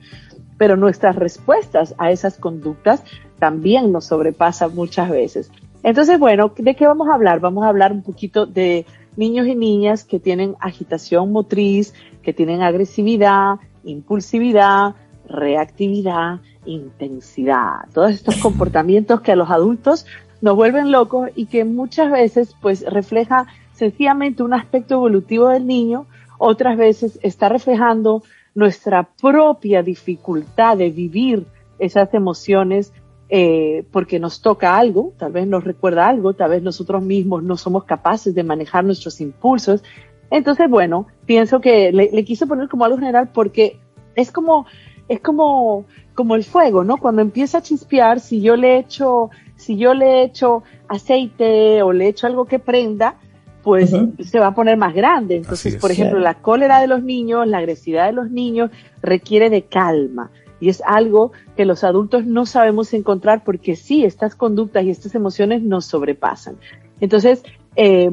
pero 0.57 0.75
nuestras 0.75 1.15
respuestas 1.15 1.95
a 1.98 2.12
esas 2.12 2.38
conductas 2.38 3.03
también 3.39 3.91
nos 3.91 4.05
sobrepasan 4.05 4.75
muchas 4.75 5.10
veces. 5.10 5.51
Entonces, 5.83 6.19
bueno, 6.19 6.51
¿de 6.55 6.75
qué 6.75 6.86
vamos 6.86 7.10
a 7.10 7.15
hablar? 7.15 7.39
Vamos 7.39 7.63
a 7.63 7.69
hablar 7.69 7.91
un 7.91 8.03
poquito 8.03 8.45
de 8.45 8.86
niños 9.17 9.48
y 9.48 9.55
niñas 9.55 10.03
que 10.03 10.19
tienen 10.19 10.55
agitación 10.60 11.31
motriz, 11.31 11.93
que 12.21 12.33
tienen 12.33 12.62
agresividad, 12.62 13.55
impulsividad, 13.83 14.95
reactividad, 15.27 16.39
intensidad, 16.65 17.88
todos 17.93 18.12
estos 18.12 18.38
comportamientos 18.38 19.21
que 19.21 19.31
a 19.31 19.36
los 19.36 19.50
adultos 19.50 20.05
nos 20.41 20.55
vuelven 20.55 20.91
locos 20.91 21.29
y 21.36 21.45
que 21.45 21.65
muchas 21.65 22.12
veces 22.12 22.55
pues 22.62 22.83
refleja 22.86 23.48
sencillamente 23.74 24.43
un 24.43 24.53
aspecto 24.53 24.95
evolutivo 24.95 25.50
del 25.50 25.65
niño, 25.65 26.05
otras 26.38 26.77
veces 26.77 27.19
está 27.24 27.50
reflejando 27.50 28.24
nuestra 28.53 29.07
propia 29.21 29.81
dificultad 29.81 30.77
de 30.77 30.89
vivir 30.89 31.45
esas 31.79 32.13
emociones 32.13 32.93
eh, 33.29 33.86
porque 33.91 34.19
nos 34.19 34.41
toca 34.41 34.77
algo, 34.77 35.13
tal 35.17 35.31
vez 35.31 35.48
nos 35.48 35.63
recuerda 35.63 36.07
algo, 36.07 36.33
tal 36.33 36.50
vez 36.50 36.62
nosotros 36.62 37.01
mismos 37.01 37.43
no 37.43 37.55
somos 37.55 37.86
capaces 37.86 38.36
de 38.36 38.43
manejar 38.43 38.83
nuestros 38.83 39.21
impulsos. 39.21 39.83
Entonces, 40.29 40.69
bueno, 40.69 41.07
pienso 41.25 41.62
que 41.62 41.91
le, 41.91 42.12
le 42.12 42.25
quise 42.25 42.45
poner 42.45 42.67
como 42.67 42.83
algo 42.83 42.98
general 42.98 43.29
porque 43.33 43.79
es 44.15 44.31
como, 44.31 44.65
es 45.07 45.21
como, 45.21 45.86
como 46.13 46.36
el 46.36 46.43
fuego, 46.43 46.83
¿no? 46.83 46.98
Cuando 46.98 47.21
empieza 47.21 47.60
a 47.60 47.62
chispear, 47.62 48.19
si 48.19 48.41
yo 48.41 48.55
le 48.55 48.77
echo 48.79 49.29
si 49.62 49.77
yo 49.77 49.94
le 49.94 50.24
echo 50.24 50.63
aceite 50.88 51.84
o 51.84 51.94
le 51.94 52.08
echo 52.08 52.27
algo 52.27 52.46
que 52.46 52.60
prenda, 52.60 53.15
pues 53.63 53.94
se 54.20 54.39
va 54.39 54.48
a 54.48 54.56
poner 54.56 54.75
más 54.75 54.94
grande. 54.94 55.36
Entonces, 55.36 55.75
por 55.77 55.91
ejemplo, 55.91 56.20
la 56.20 56.41
cólera 56.41 56.82
de 56.82 56.88
los 56.88 57.03
niños, 57.03 57.48
la 57.48 57.60
agresividad 57.60 58.08
de 58.08 58.13
los 58.13 58.32
niños 58.32 58.72
requiere 59.01 59.50
de 59.50 59.63
calma. 59.63 60.32
Y 60.60 60.70
es 60.70 60.82
algo 60.86 61.32
que 61.56 61.65
los 61.65 61.84
adultos 61.84 62.25
no 62.25 62.46
sabemos 62.46 62.94
encontrar 62.94 63.44
porque 63.44 63.75
sí, 63.75 64.03
estas 64.03 64.36
conductas 64.36 64.84
y 64.84 64.89
estas 64.89 65.13
emociones 65.15 65.62
nos 65.62 65.86
sobrepasan. 65.86 66.56
Entonces, 67.00 67.44
eh, 67.75 68.10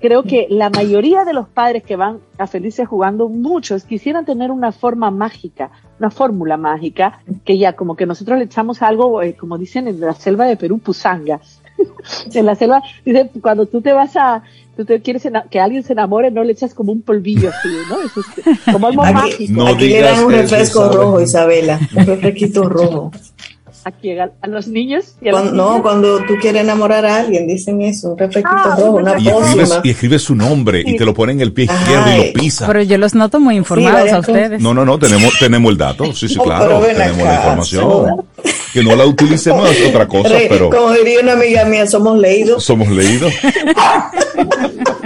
creo 0.00 0.24
que 0.24 0.46
la 0.50 0.68
mayoría 0.68 1.24
de 1.24 1.32
los 1.32 1.48
padres 1.48 1.82
que 1.82 1.96
van 1.96 2.18
a 2.38 2.46
Felices 2.46 2.86
jugando, 2.86 3.28
muchos 3.28 3.84
quisieran 3.84 4.24
tener 4.24 4.50
una 4.50 4.72
forma 4.72 5.10
mágica, 5.10 5.70
una 5.98 6.10
fórmula 6.10 6.56
mágica, 6.56 7.20
que 7.44 7.58
ya 7.58 7.74
como 7.74 7.96
que 7.96 8.06
nosotros 8.06 8.38
le 8.38 8.44
echamos 8.44 8.82
algo, 8.82 9.22
eh, 9.22 9.34
como 9.34 9.58
dicen 9.58 9.88
en 9.88 10.00
la 10.00 10.14
selva 10.14 10.46
de 10.46 10.56
Perú, 10.56 10.78
pusanga. 10.78 11.40
en 12.34 12.46
la 12.46 12.54
selva, 12.54 12.82
dice, 13.04 13.30
cuando 13.40 13.66
tú 13.66 13.80
te 13.80 13.92
vas 13.92 14.16
a, 14.16 14.42
tú 14.76 14.84
te 14.84 15.00
quieres 15.00 15.28
que 15.50 15.60
alguien 15.60 15.82
se 15.82 15.92
enamore, 15.92 16.30
no 16.30 16.44
le 16.44 16.52
echas 16.52 16.74
como 16.74 16.92
un 16.92 17.02
polvillo 17.02 17.50
así, 17.50 17.68
¿no? 17.88 18.00
Eso 18.00 18.20
es 18.20 18.72
como 18.72 18.86
algo 18.86 19.02
mágico. 19.02 19.52
No 19.52 19.68
Aquí 19.68 19.88
le 19.88 20.02
dan 20.02 20.24
un 20.24 20.32
refresco 20.32 20.88
rojo, 20.88 21.20
Isabela, 21.20 21.78
un 21.96 22.06
refresquito 22.06 22.68
rojo 22.68 23.10
aquí 23.88 24.16
a, 24.18 24.30
los 24.46 24.68
niños. 24.68 25.16
Y 25.20 25.30
no, 25.30 25.82
cuando 25.82 26.18
tú 26.24 26.34
quieres 26.40 26.62
enamorar 26.62 27.04
a 27.06 27.16
alguien, 27.16 27.46
dicen 27.46 27.82
eso, 27.82 28.12
un 28.12 28.18
refresquito 28.18 28.56
ah, 28.56 28.76
rojo, 28.78 28.92
una 28.92 29.18
y 29.18 29.28
escribes, 29.28 29.80
y 29.82 29.90
escribes 29.90 30.22
su 30.22 30.34
nombre 30.34 30.82
y 30.84 30.96
te 30.96 31.04
lo 31.04 31.14
ponen 31.14 31.36
en 31.36 31.42
el 31.42 31.52
pie 31.52 31.64
izquierdo 31.64 32.12
y 32.14 32.26
lo 32.26 32.32
pisa. 32.32 32.66
Pero 32.66 32.82
yo 32.82 32.98
los 32.98 33.14
noto 33.14 33.40
muy 33.40 33.56
informados 33.56 34.12
a 34.12 34.18
ustedes. 34.20 34.60
No, 34.60 34.74
no, 34.74 34.84
no, 34.84 34.98
tenemos, 34.98 35.38
tenemos 35.38 35.70
el 35.72 35.78
dato, 35.78 36.12
sí, 36.14 36.28
sí, 36.28 36.36
claro, 36.42 36.80
tenemos 36.80 37.18
la 37.18 37.34
información. 37.34 38.26
Que 38.72 38.82
no 38.82 38.94
la 38.94 39.06
utilicemos 39.06 39.70
es 39.70 39.88
otra 39.88 40.06
cosa, 40.06 40.34
pero... 40.48 40.70
Como 40.70 40.92
diría 40.92 41.20
una 41.20 41.32
amiga 41.32 41.64
mía, 41.64 41.86
somos 41.86 42.18
leídos. 42.18 42.64
Somos 42.64 42.88
leídos. 42.88 43.32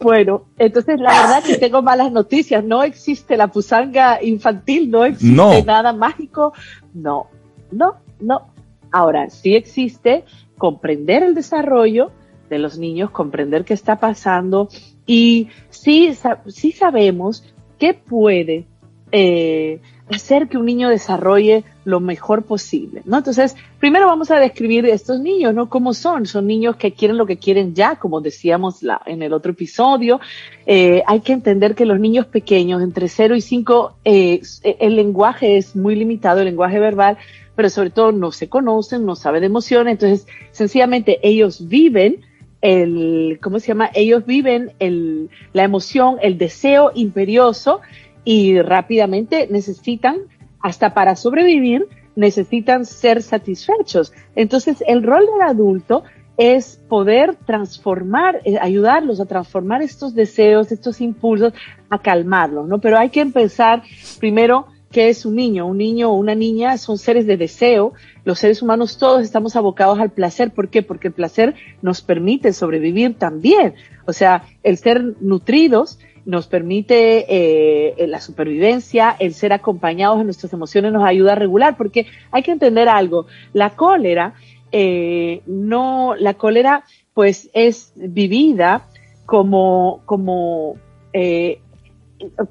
Bueno, 0.00 0.44
entonces 0.58 1.00
la 1.00 1.10
verdad 1.10 1.42
que 1.42 1.56
tengo 1.56 1.82
malas 1.82 2.12
noticias. 2.12 2.64
No 2.64 2.82
existe 2.82 3.36
la 3.36 3.48
pusanga 3.48 4.22
infantil, 4.22 4.90
no 4.90 5.04
existe 5.04 5.62
nada 5.64 5.92
mágico. 5.92 6.52
No, 6.94 7.26
no, 7.70 7.96
no. 8.20 8.48
Ahora, 8.90 9.28
sí 9.30 9.54
existe 9.54 10.24
comprender 10.56 11.22
el 11.22 11.34
desarrollo 11.34 12.10
de 12.48 12.58
los 12.58 12.78
niños, 12.78 13.10
comprender 13.10 13.64
qué 13.64 13.74
está 13.74 14.00
pasando 14.00 14.68
y 15.06 15.48
sí, 15.68 16.16
sí 16.46 16.72
sabemos 16.72 17.44
qué 17.78 17.94
puede 17.94 18.66
eh, 19.12 19.80
hacer 20.10 20.48
que 20.48 20.56
un 20.56 20.66
niño 20.66 20.88
desarrolle 20.88 21.64
lo 21.84 22.00
mejor 22.00 22.44
posible, 22.44 23.02
¿no? 23.04 23.18
Entonces, 23.18 23.56
primero 23.78 24.06
vamos 24.06 24.30
a 24.30 24.38
describir 24.38 24.86
estos 24.86 25.20
niños, 25.20 25.54
¿no? 25.54 25.68
¿Cómo 25.68 25.94
son? 25.94 26.26
Son 26.26 26.46
niños 26.46 26.76
que 26.76 26.92
quieren 26.92 27.16
lo 27.16 27.26
que 27.26 27.36
quieren 27.36 27.74
ya, 27.74 27.96
como 27.96 28.20
decíamos 28.20 28.82
la, 28.82 29.00
en 29.06 29.22
el 29.22 29.32
otro 29.32 29.52
episodio. 29.52 30.20
Eh, 30.66 31.02
hay 31.06 31.20
que 31.20 31.32
entender 31.32 31.74
que 31.74 31.86
los 31.86 32.00
niños 32.00 32.26
pequeños, 32.26 32.82
entre 32.82 33.08
0 33.08 33.36
y 33.36 33.40
5, 33.40 33.96
eh, 34.04 34.40
el 34.62 34.96
lenguaje 34.96 35.56
es 35.56 35.76
muy 35.76 35.94
limitado, 35.94 36.40
el 36.40 36.46
lenguaje 36.46 36.78
verbal, 36.78 37.18
pero 37.54 37.70
sobre 37.70 37.90
todo 37.90 38.12
no 38.12 38.32
se 38.32 38.48
conocen, 38.48 39.04
no 39.04 39.16
saben 39.16 39.40
de 39.40 39.46
emociones, 39.46 39.92
entonces, 39.92 40.26
sencillamente 40.52 41.18
ellos 41.22 41.68
viven 41.68 42.20
el, 42.60 43.38
¿cómo 43.42 43.60
se 43.60 43.68
llama? 43.68 43.90
Ellos 43.94 44.26
viven 44.26 44.72
el, 44.78 45.30
la 45.52 45.64
emoción, 45.64 46.16
el 46.22 46.38
deseo 46.38 46.90
imperioso, 46.94 47.80
y 48.28 48.60
rápidamente 48.60 49.48
necesitan, 49.50 50.18
hasta 50.60 50.92
para 50.92 51.16
sobrevivir, 51.16 51.88
necesitan 52.14 52.84
ser 52.84 53.22
satisfechos. 53.22 54.12
Entonces, 54.36 54.84
el 54.86 55.02
rol 55.02 55.24
del 55.24 55.48
adulto 55.48 56.02
es 56.36 56.78
poder 56.90 57.36
transformar, 57.36 58.42
eh, 58.44 58.58
ayudarlos 58.60 59.18
a 59.20 59.24
transformar 59.24 59.80
estos 59.80 60.14
deseos, 60.14 60.70
estos 60.72 61.00
impulsos, 61.00 61.54
a 61.88 62.00
calmarlos, 62.00 62.68
¿no? 62.68 62.78
Pero 62.80 62.98
hay 62.98 63.08
que 63.08 63.22
empezar 63.22 63.82
primero 64.18 64.66
¿qué 64.90 65.08
es 65.08 65.26
un 65.26 65.36
niño? 65.36 65.66
Un 65.66 65.78
niño 65.78 66.10
o 66.10 66.14
una 66.14 66.34
niña 66.34 66.76
son 66.78 66.98
seres 66.98 67.26
de 67.26 67.36
deseo. 67.36 67.92
Los 68.24 68.38
seres 68.38 68.62
humanos 68.62 68.98
todos 68.98 69.22
estamos 69.22 69.56
abocados 69.56 69.98
al 69.98 70.10
placer. 70.10 70.50
¿Por 70.50 70.68
qué? 70.68 70.82
Porque 70.82 71.08
el 71.08 71.14
placer 71.14 71.54
nos 71.82 72.00
permite 72.00 72.52
sobrevivir 72.52 73.14
también. 73.18 73.74
O 74.06 74.12
sea, 74.12 74.44
el 74.62 74.78
ser 74.78 75.02
nutridos 75.20 75.98
nos 76.28 76.46
permite 76.46 77.24
eh, 77.26 78.06
la 78.06 78.20
supervivencia, 78.20 79.16
el 79.18 79.32
ser 79.32 79.54
acompañados 79.54 80.20
en 80.20 80.26
nuestras 80.26 80.52
emociones 80.52 80.92
nos 80.92 81.02
ayuda 81.02 81.32
a 81.32 81.36
regular, 81.36 81.78
porque 81.78 82.06
hay 82.30 82.42
que 82.42 82.50
entender 82.50 82.86
algo, 82.86 83.26
la 83.54 83.70
cólera, 83.70 84.34
eh, 84.70 85.40
no, 85.46 86.14
la 86.16 86.34
cólera 86.34 86.84
pues 87.14 87.48
es 87.54 87.92
vivida 87.96 88.88
como, 89.24 90.02
como 90.04 90.76
eh, 91.14 91.62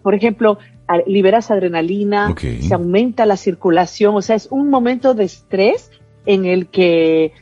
por 0.01 0.15
ejemplo, 0.15 0.57
liberas 1.05 1.51
adrenalina, 1.51 2.34
se 2.36 2.74
aumenta 2.74 3.27
la 3.27 3.38
circulación, 3.38 4.15
o 4.15 4.24
sea, 4.24 4.38
es 4.38 4.48
un 4.50 4.72
momento 4.72 5.13
de 5.13 5.25
estrés 5.25 5.91
en 6.25 6.46
el 6.46 6.65
que 6.65 7.34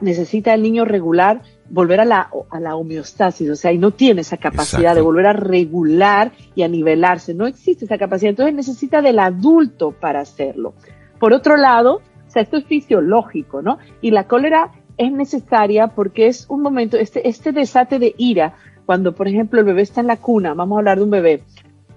necesita 0.00 0.54
el 0.54 0.62
niño 0.62 0.84
regular 0.84 1.42
volver 1.72 2.00
a 2.00 2.04
la, 2.04 2.30
a 2.50 2.60
la 2.60 2.76
homeostasis, 2.76 3.48
o 3.48 3.56
sea, 3.56 3.72
y 3.72 3.78
no 3.78 3.92
tiene 3.92 4.20
esa 4.20 4.36
capacidad 4.36 4.94
de 4.94 5.00
volver 5.00 5.26
a 5.26 5.32
regular 5.32 6.32
y 6.54 6.62
a 6.62 6.68
nivelarse, 6.68 7.32
no 7.32 7.46
existe 7.46 7.86
esa 7.86 7.96
capacidad, 7.96 8.28
entonces 8.28 8.54
necesita 8.54 9.00
del 9.00 9.18
adulto 9.18 9.90
para 9.90 10.20
hacerlo. 10.20 10.74
Por 11.18 11.32
otro 11.32 11.56
lado, 11.56 12.02
o 12.26 12.30
sea, 12.30 12.42
esto 12.42 12.58
es 12.58 12.66
fisiológico, 12.66 13.62
¿no? 13.62 13.78
Y 14.02 14.10
la 14.10 14.24
cólera 14.24 14.70
es 14.98 15.12
necesaria 15.12 15.88
porque 15.88 16.26
es 16.26 16.44
un 16.50 16.60
momento, 16.60 16.98
este, 16.98 17.26
este 17.26 17.52
desate 17.52 17.98
de 17.98 18.14
ira, 18.18 18.54
cuando 18.84 19.14
por 19.14 19.26
ejemplo 19.26 19.58
el 19.58 19.64
bebé 19.64 19.80
está 19.80 20.02
en 20.02 20.08
la 20.08 20.18
cuna, 20.18 20.52
vamos 20.52 20.76
a 20.76 20.80
hablar 20.80 20.98
de 20.98 21.04
un 21.04 21.10
bebé, 21.10 21.42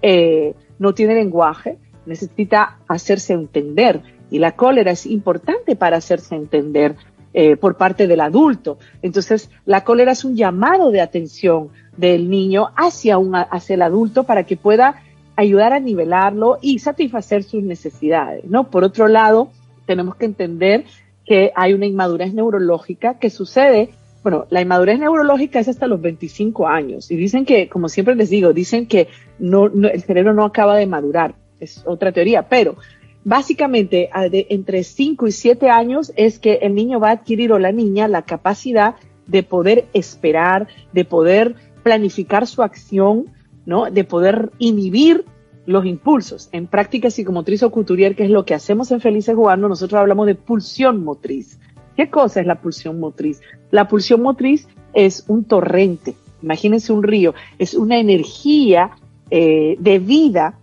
eh, 0.00 0.54
no 0.78 0.94
tiene 0.94 1.16
lenguaje, 1.16 1.76
necesita 2.06 2.78
hacerse 2.88 3.34
entender 3.34 4.00
y 4.30 4.38
la 4.38 4.52
cólera 4.52 4.92
es 4.92 5.04
importante 5.04 5.76
para 5.76 5.98
hacerse 5.98 6.34
entender 6.34 6.96
eh, 7.38 7.58
por 7.58 7.76
parte 7.76 8.06
del 8.06 8.22
adulto. 8.22 8.78
Entonces, 9.02 9.50
la 9.66 9.84
cólera 9.84 10.12
es 10.12 10.24
un 10.24 10.36
llamado 10.36 10.90
de 10.90 11.02
atención 11.02 11.68
del 11.94 12.30
niño 12.30 12.70
hacia, 12.76 13.18
un, 13.18 13.34
hacia 13.34 13.74
el 13.74 13.82
adulto 13.82 14.24
para 14.24 14.44
que 14.44 14.56
pueda 14.56 15.02
ayudar 15.36 15.74
a 15.74 15.78
nivelarlo 15.78 16.56
y 16.62 16.78
satisfacer 16.78 17.42
sus 17.42 17.62
necesidades, 17.62 18.46
¿no? 18.46 18.70
Por 18.70 18.84
otro 18.84 19.06
lado, 19.06 19.50
tenemos 19.84 20.16
que 20.16 20.24
entender 20.24 20.84
que 21.26 21.52
hay 21.54 21.74
una 21.74 21.84
inmadurez 21.84 22.32
neurológica 22.32 23.18
que 23.18 23.28
sucede, 23.28 23.90
bueno, 24.22 24.46
la 24.48 24.62
inmadurez 24.62 24.98
neurológica 24.98 25.60
es 25.60 25.68
hasta 25.68 25.86
los 25.86 26.00
25 26.00 26.66
años 26.66 27.10
y 27.10 27.16
dicen 27.16 27.44
que, 27.44 27.68
como 27.68 27.90
siempre 27.90 28.14
les 28.14 28.30
digo, 28.30 28.54
dicen 28.54 28.86
que 28.86 29.08
no, 29.38 29.66
el 29.66 30.02
cerebro 30.02 30.32
no 30.32 30.46
acaba 30.46 30.74
de 30.78 30.86
madurar, 30.86 31.34
es 31.60 31.82
otra 31.86 32.12
teoría, 32.12 32.48
pero 32.48 32.76
básicamente 33.26 34.08
entre 34.14 34.84
5 34.84 35.26
y 35.26 35.32
7 35.32 35.68
años 35.68 36.12
es 36.14 36.38
que 36.38 36.60
el 36.62 36.76
niño 36.76 37.00
va 37.00 37.08
a 37.08 37.14
adquirir 37.14 37.52
o 37.52 37.58
la 37.58 37.72
niña 37.72 38.06
la 38.06 38.22
capacidad 38.22 38.94
de 39.26 39.42
poder 39.42 39.86
esperar, 39.94 40.68
de 40.92 41.04
poder 41.04 41.56
planificar 41.82 42.46
su 42.46 42.62
acción, 42.62 43.26
¿no? 43.66 43.90
De 43.90 44.04
poder 44.04 44.52
inhibir 44.58 45.24
los 45.66 45.84
impulsos. 45.86 46.48
En 46.52 46.68
práctica 46.68 47.10
psicomotriz 47.10 47.64
o 47.64 47.72
couturier, 47.72 48.14
que 48.14 48.22
es 48.22 48.30
lo 48.30 48.44
que 48.44 48.54
hacemos 48.54 48.92
en 48.92 49.00
Felices 49.00 49.34
Jugando, 49.34 49.68
nosotros 49.68 50.00
hablamos 50.00 50.28
de 50.28 50.36
pulsión 50.36 51.02
motriz. 51.02 51.58
¿Qué 51.96 52.08
cosa 52.08 52.40
es 52.40 52.46
la 52.46 52.60
pulsión 52.60 53.00
motriz? 53.00 53.40
La 53.72 53.88
pulsión 53.88 54.22
motriz 54.22 54.68
es 54.94 55.24
un 55.26 55.42
torrente, 55.42 56.14
imagínense 56.42 56.92
un 56.92 57.02
río, 57.02 57.34
es 57.58 57.74
una 57.74 57.98
energía 57.98 58.92
eh, 59.32 59.76
de 59.80 59.98
vida 59.98 60.60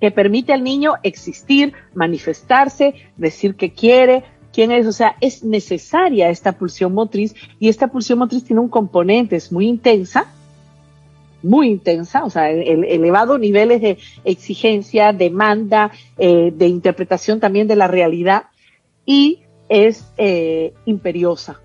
que 0.00 0.10
permite 0.10 0.52
al 0.52 0.62
niño 0.62 0.94
existir, 1.02 1.72
manifestarse, 1.94 2.94
decir 3.16 3.54
que 3.54 3.72
quiere, 3.72 4.24
quién 4.52 4.72
es, 4.72 4.86
o 4.86 4.92
sea, 4.92 5.16
es 5.20 5.44
necesaria 5.44 6.30
esta 6.30 6.52
pulsión 6.52 6.94
motriz 6.94 7.34
y 7.58 7.68
esta 7.68 7.88
pulsión 7.88 8.18
motriz 8.18 8.44
tiene 8.44 8.60
un 8.60 8.68
componente, 8.68 9.36
es 9.36 9.52
muy 9.52 9.66
intensa, 9.68 10.26
muy 11.42 11.68
intensa, 11.68 12.24
o 12.24 12.30
sea, 12.30 12.50
el, 12.50 12.84
elevados 12.84 13.38
niveles 13.38 13.80
de 13.80 13.98
exigencia, 14.24 15.12
demanda, 15.12 15.92
eh, 16.18 16.52
de 16.54 16.68
interpretación 16.68 17.40
también 17.40 17.68
de 17.68 17.76
la 17.76 17.86
realidad 17.86 18.44
y 19.04 19.42
es 19.68 20.10
eh, 20.16 20.72
imperiosa. 20.84 21.60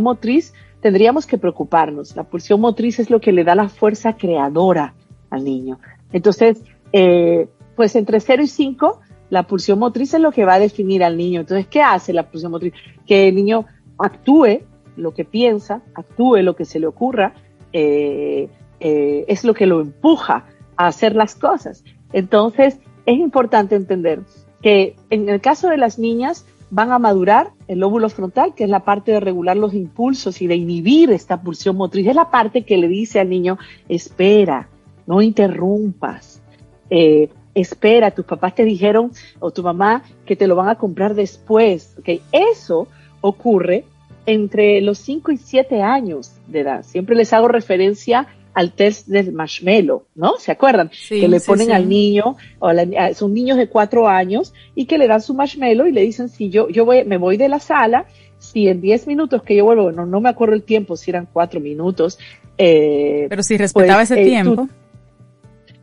Motriz 0.00 0.52
tendríamos 0.86 1.26
que 1.26 1.36
preocuparnos. 1.36 2.14
La 2.14 2.22
pulsión 2.22 2.60
motriz 2.60 3.00
es 3.00 3.10
lo 3.10 3.20
que 3.20 3.32
le 3.32 3.42
da 3.42 3.56
la 3.56 3.68
fuerza 3.68 4.12
creadora 4.12 4.94
al 5.30 5.42
niño. 5.42 5.80
Entonces, 6.12 6.62
eh, 6.92 7.48
pues 7.74 7.96
entre 7.96 8.20
0 8.20 8.44
y 8.44 8.46
5, 8.46 9.00
la 9.28 9.42
pulsión 9.48 9.80
motriz 9.80 10.14
es 10.14 10.20
lo 10.20 10.30
que 10.30 10.44
va 10.44 10.54
a 10.54 10.58
definir 10.60 11.02
al 11.02 11.16
niño. 11.16 11.40
Entonces, 11.40 11.66
¿qué 11.66 11.82
hace 11.82 12.12
la 12.12 12.30
pulsión 12.30 12.52
motriz? 12.52 12.72
Que 13.04 13.26
el 13.26 13.34
niño 13.34 13.66
actúe 13.98 14.60
lo 14.96 15.12
que 15.12 15.24
piensa, 15.24 15.82
actúe 15.92 16.36
lo 16.36 16.54
que 16.54 16.64
se 16.64 16.78
le 16.78 16.86
ocurra, 16.86 17.34
eh, 17.72 18.48
eh, 18.78 19.24
es 19.26 19.42
lo 19.42 19.54
que 19.54 19.66
lo 19.66 19.80
empuja 19.80 20.44
a 20.76 20.86
hacer 20.86 21.16
las 21.16 21.34
cosas. 21.34 21.82
Entonces, 22.12 22.78
es 23.06 23.18
importante 23.18 23.74
entender 23.74 24.20
que 24.62 24.94
en 25.10 25.28
el 25.28 25.40
caso 25.40 25.68
de 25.68 25.78
las 25.78 25.98
niñas 25.98 26.46
van 26.70 26.92
a 26.92 26.98
madurar 26.98 27.52
el 27.68 27.80
lóbulo 27.80 28.08
frontal, 28.08 28.54
que 28.54 28.64
es 28.64 28.70
la 28.70 28.84
parte 28.84 29.12
de 29.12 29.20
regular 29.20 29.56
los 29.56 29.74
impulsos 29.74 30.42
y 30.42 30.46
de 30.46 30.56
inhibir 30.56 31.10
esta 31.10 31.40
pulsión 31.40 31.76
motriz. 31.76 32.06
Es 32.06 32.16
la 32.16 32.30
parte 32.30 32.62
que 32.62 32.76
le 32.76 32.88
dice 32.88 33.20
al 33.20 33.28
niño, 33.28 33.58
espera, 33.88 34.68
no 35.06 35.22
interrumpas. 35.22 36.42
Eh, 36.90 37.30
espera, 37.54 38.10
tus 38.10 38.24
papás 38.24 38.54
te 38.54 38.64
dijeron 38.64 39.12
o 39.38 39.50
tu 39.50 39.62
mamá 39.62 40.02
que 40.24 40.36
te 40.36 40.46
lo 40.46 40.56
van 40.56 40.68
a 40.68 40.76
comprar 40.76 41.14
después. 41.14 41.96
Okay? 42.00 42.20
Eso 42.32 42.88
ocurre 43.20 43.84
entre 44.26 44.80
los 44.80 44.98
5 44.98 45.32
y 45.32 45.36
7 45.36 45.82
años 45.82 46.32
de 46.48 46.60
edad. 46.60 46.82
Siempre 46.82 47.14
les 47.14 47.32
hago 47.32 47.48
referencia 47.48 48.26
al 48.56 48.72
test 48.72 49.06
del 49.06 49.32
marshmallow, 49.32 50.04
¿no? 50.14 50.38
¿Se 50.38 50.50
acuerdan? 50.50 50.90
que 51.10 51.28
le 51.28 51.40
ponen 51.40 51.72
al 51.72 51.86
niño, 51.86 52.38
o 52.58 52.70
son 53.14 53.34
niños 53.34 53.58
de 53.58 53.68
4 53.68 54.08
años, 54.08 54.54
y 54.74 54.86
que 54.86 54.96
le 54.96 55.06
dan 55.06 55.20
su 55.20 55.34
marshmallow 55.34 55.86
y 55.86 55.92
le 55.92 56.00
dicen, 56.00 56.30
si 56.30 56.48
yo, 56.48 56.70
yo 56.70 56.86
voy, 56.86 57.04
me 57.04 57.18
voy 57.18 57.36
de 57.36 57.50
la 57.50 57.60
sala, 57.60 58.06
si 58.38 58.66
en 58.68 58.80
10 58.80 59.08
minutos 59.08 59.42
que 59.42 59.54
yo 59.54 59.66
vuelvo, 59.66 59.92
no, 59.92 60.06
no 60.06 60.22
me 60.22 60.30
acuerdo 60.30 60.54
el 60.54 60.62
tiempo, 60.62 60.96
si 60.96 61.10
eran 61.10 61.28
4 61.30 61.60
minutos. 61.60 62.18
Eh, 62.56 63.26
Pero 63.28 63.42
si 63.42 63.58
respetaba 63.58 63.98
pues, 63.98 64.10
ese 64.10 64.22
eh, 64.22 64.24
tiempo. 64.24 64.66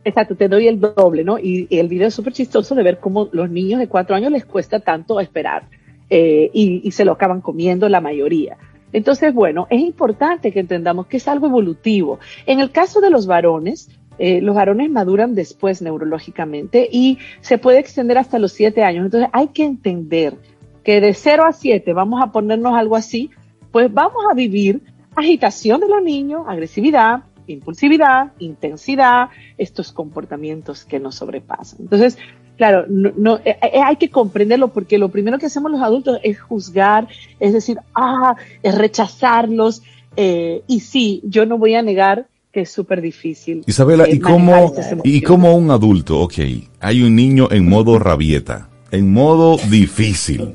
exacto, 0.04 0.34
te 0.34 0.48
doy 0.48 0.66
el 0.66 0.80
doble, 0.80 1.22
¿no? 1.22 1.38
Y, 1.38 1.68
el 1.70 1.86
video 1.86 2.08
es 2.08 2.14
súper 2.14 2.32
chistoso 2.32 2.74
de 2.74 2.82
ver 2.82 2.98
cómo 2.98 3.28
los 3.30 3.50
niños 3.50 3.78
de 3.78 3.86
4 3.86 4.16
años 4.16 4.32
les 4.32 4.44
cuesta 4.44 4.80
tanto 4.80 5.20
esperar. 5.20 5.68
Eh, 6.10 6.50
y, 6.52 6.90
se 6.90 7.04
lo 7.04 7.12
acaban 7.12 7.40
comiendo 7.40 7.88
la 7.88 8.00
mayoría. 8.00 8.56
Entonces, 8.94 9.34
bueno, 9.34 9.66
es 9.70 9.80
importante 9.80 10.52
que 10.52 10.60
entendamos 10.60 11.08
que 11.08 11.16
es 11.16 11.26
algo 11.26 11.48
evolutivo. 11.48 12.20
En 12.46 12.60
el 12.60 12.70
caso 12.70 13.00
de 13.00 13.10
los 13.10 13.26
varones, 13.26 13.90
eh, 14.18 14.40
los 14.40 14.54
varones 14.54 14.88
maduran 14.88 15.34
después 15.34 15.82
neurológicamente 15.82 16.88
y 16.90 17.18
se 17.40 17.58
puede 17.58 17.80
extender 17.80 18.18
hasta 18.18 18.38
los 18.38 18.52
siete 18.52 18.84
años. 18.84 19.04
Entonces, 19.04 19.28
hay 19.32 19.48
que 19.48 19.64
entender 19.64 20.36
que 20.84 21.00
de 21.00 21.12
0 21.12 21.44
a 21.44 21.52
7, 21.52 21.92
vamos 21.92 22.22
a 22.22 22.30
ponernos 22.30 22.74
algo 22.74 22.94
así, 22.94 23.30
pues 23.72 23.92
vamos 23.92 24.22
a 24.30 24.34
vivir 24.34 24.82
agitación 25.16 25.80
de 25.80 25.88
los 25.88 26.00
niños, 26.00 26.44
agresividad, 26.46 27.24
impulsividad, 27.48 28.32
intensidad, 28.38 29.30
estos 29.58 29.92
comportamientos 29.92 30.84
que 30.84 31.00
nos 31.00 31.16
sobrepasan. 31.16 31.80
Entonces, 31.80 32.16
Claro, 32.56 32.84
no, 32.88 33.36
eh, 33.38 33.56
eh, 33.62 33.80
hay 33.84 33.96
que 33.96 34.10
comprenderlo 34.10 34.68
porque 34.68 34.98
lo 34.98 35.08
primero 35.08 35.38
que 35.38 35.46
hacemos 35.46 35.72
los 35.72 35.80
adultos 35.80 36.18
es 36.22 36.40
juzgar, 36.40 37.08
es 37.40 37.52
decir, 37.52 37.78
ah, 37.94 38.36
es 38.62 38.74
rechazarlos. 38.76 39.82
Eh, 40.16 40.62
y 40.68 40.80
sí, 40.80 41.20
yo 41.24 41.46
no 41.46 41.58
voy 41.58 41.74
a 41.74 41.82
negar 41.82 42.28
que 42.52 42.60
es 42.60 42.70
súper 42.70 43.00
difícil. 43.00 43.64
Isabela, 43.66 44.08
¿y 44.08 44.20
cómo, 44.20 44.72
¿y 45.02 45.20
cómo 45.22 45.56
un 45.56 45.72
adulto, 45.72 46.20
ok, 46.20 46.34
hay 46.78 47.02
un 47.02 47.16
niño 47.16 47.48
en 47.50 47.68
modo 47.68 47.98
rabieta, 47.98 48.68
en 48.92 49.12
modo 49.12 49.56
difícil? 49.68 50.54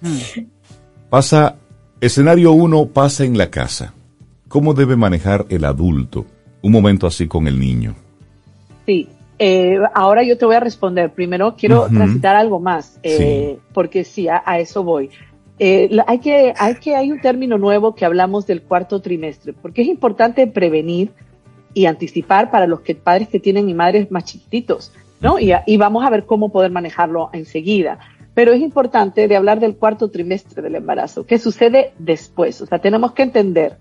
Hmm. 0.00 0.46
Pasa, 1.10 1.56
escenario 2.00 2.52
uno 2.52 2.86
pasa 2.86 3.24
en 3.24 3.36
la 3.36 3.50
casa. 3.50 3.92
¿Cómo 4.48 4.72
debe 4.72 4.96
manejar 4.96 5.44
el 5.50 5.66
adulto 5.66 6.24
un 6.62 6.72
momento 6.72 7.06
así 7.06 7.28
con 7.28 7.46
el 7.46 7.60
niño? 7.60 7.94
Sí, 8.86 9.06
eh, 9.38 9.78
ahora 9.94 10.22
yo 10.22 10.36
te 10.36 10.46
voy 10.46 10.56
a 10.56 10.60
responder. 10.60 11.12
Primero 11.12 11.54
quiero 11.56 11.88
transitar 11.88 12.36
algo 12.36 12.60
más, 12.60 12.98
eh, 13.02 13.58
porque 13.72 14.04
sí, 14.04 14.28
a, 14.28 14.42
eso 14.58 14.82
voy. 14.82 15.10
Eh, 15.58 15.90
hay 16.06 16.18
que, 16.20 16.54
hay 16.56 16.74
que, 16.76 16.94
hay 16.94 17.10
un 17.10 17.20
término 17.20 17.58
nuevo 17.58 17.94
que 17.94 18.04
hablamos 18.04 18.46
del 18.46 18.62
cuarto 18.62 19.00
trimestre, 19.00 19.52
porque 19.52 19.82
es 19.82 19.88
importante 19.88 20.46
prevenir 20.46 21.12
y 21.74 21.86
anticipar 21.86 22.50
para 22.50 22.66
los 22.66 22.80
que, 22.80 22.94
padres 22.94 23.28
que 23.28 23.40
tienen 23.40 23.68
y 23.68 23.74
madres 23.74 24.10
más 24.10 24.24
chiquititos, 24.24 24.92
¿no? 25.20 25.38
Y, 25.38 25.52
y 25.66 25.76
vamos 25.76 26.04
a 26.04 26.10
ver 26.10 26.26
cómo 26.26 26.50
poder 26.50 26.70
manejarlo 26.70 27.30
enseguida. 27.32 27.98
Pero 28.34 28.52
es 28.52 28.60
importante 28.60 29.26
de 29.26 29.36
hablar 29.36 29.58
del 29.58 29.76
cuarto 29.76 30.10
trimestre 30.10 30.62
del 30.62 30.76
embarazo, 30.76 31.26
¿Qué 31.26 31.38
sucede 31.38 31.92
después. 31.98 32.60
O 32.60 32.66
sea, 32.66 32.78
tenemos 32.78 33.12
que 33.12 33.22
entender 33.22 33.78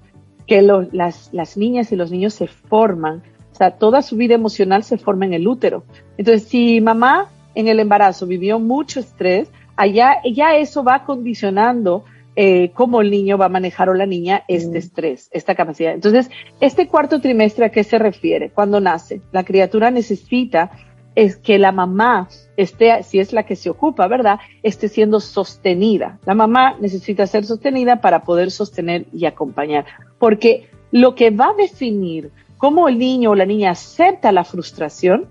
que 0.47 0.61
las, 0.63 1.31
las 1.31 1.57
niñas 1.57 1.91
y 1.91 1.95
los 1.95 2.09
niños 2.09 2.33
se 2.33 2.47
forman 2.47 3.21
o 3.57 3.59
sea, 3.59 3.71
toda 3.71 4.03
su 4.03 4.17
vida 4.17 4.35
emocional 4.35 4.83
se 4.83 4.99
forma 4.99 5.25
en 5.25 5.33
el 5.33 5.47
útero. 5.47 5.83
Entonces, 6.15 6.47
si 6.47 6.79
mamá 6.79 7.27
en 7.55 7.67
el 7.67 7.79
embarazo 7.79 8.27
vivió 8.27 8.59
mucho 8.59 8.99
estrés, 8.99 9.49
allá 9.75 10.17
ya 10.31 10.55
eso 10.55 10.83
va 10.83 11.05
condicionando 11.05 12.03
eh, 12.35 12.69
cómo 12.75 13.01
el 13.01 13.09
niño 13.09 13.35
va 13.39 13.45
a 13.45 13.49
manejar 13.49 13.89
o 13.89 13.95
la 13.95 14.05
niña 14.05 14.43
este 14.47 14.77
estrés, 14.77 15.27
esta 15.33 15.55
capacidad. 15.55 15.91
Entonces, 15.91 16.29
este 16.59 16.87
cuarto 16.87 17.19
trimestre 17.19 17.65
a 17.65 17.69
qué 17.69 17.83
se 17.83 17.97
refiere? 17.97 18.51
Cuando 18.51 18.79
nace, 18.79 19.21
la 19.31 19.43
criatura 19.43 19.89
necesita 19.89 20.69
es 21.15 21.35
que 21.35 21.57
la 21.57 21.71
mamá 21.71 22.27
esté, 22.57 23.01
si 23.01 23.17
es 23.17 23.33
la 23.33 23.41
que 23.41 23.55
se 23.55 23.71
ocupa, 23.71 24.07
¿verdad?, 24.07 24.37
esté 24.61 24.87
siendo 24.87 25.19
sostenida. 25.19 26.19
La 26.27 26.35
mamá 26.35 26.75
necesita 26.79 27.25
ser 27.25 27.43
sostenida 27.43 28.01
para 28.01 28.23
poder 28.23 28.51
sostener 28.51 29.07
y 29.11 29.25
acompañar, 29.25 29.85
porque 30.19 30.69
lo 30.91 31.15
que 31.15 31.31
va 31.31 31.47
a 31.47 31.55
definir 31.55 32.31
cómo 32.57 32.87
el 32.87 32.97
niño 32.97 33.31
o 33.31 33.35
la 33.35 33.45
niña 33.45 33.71
acepta 33.71 34.31
la 34.31 34.43
frustración, 34.43 35.27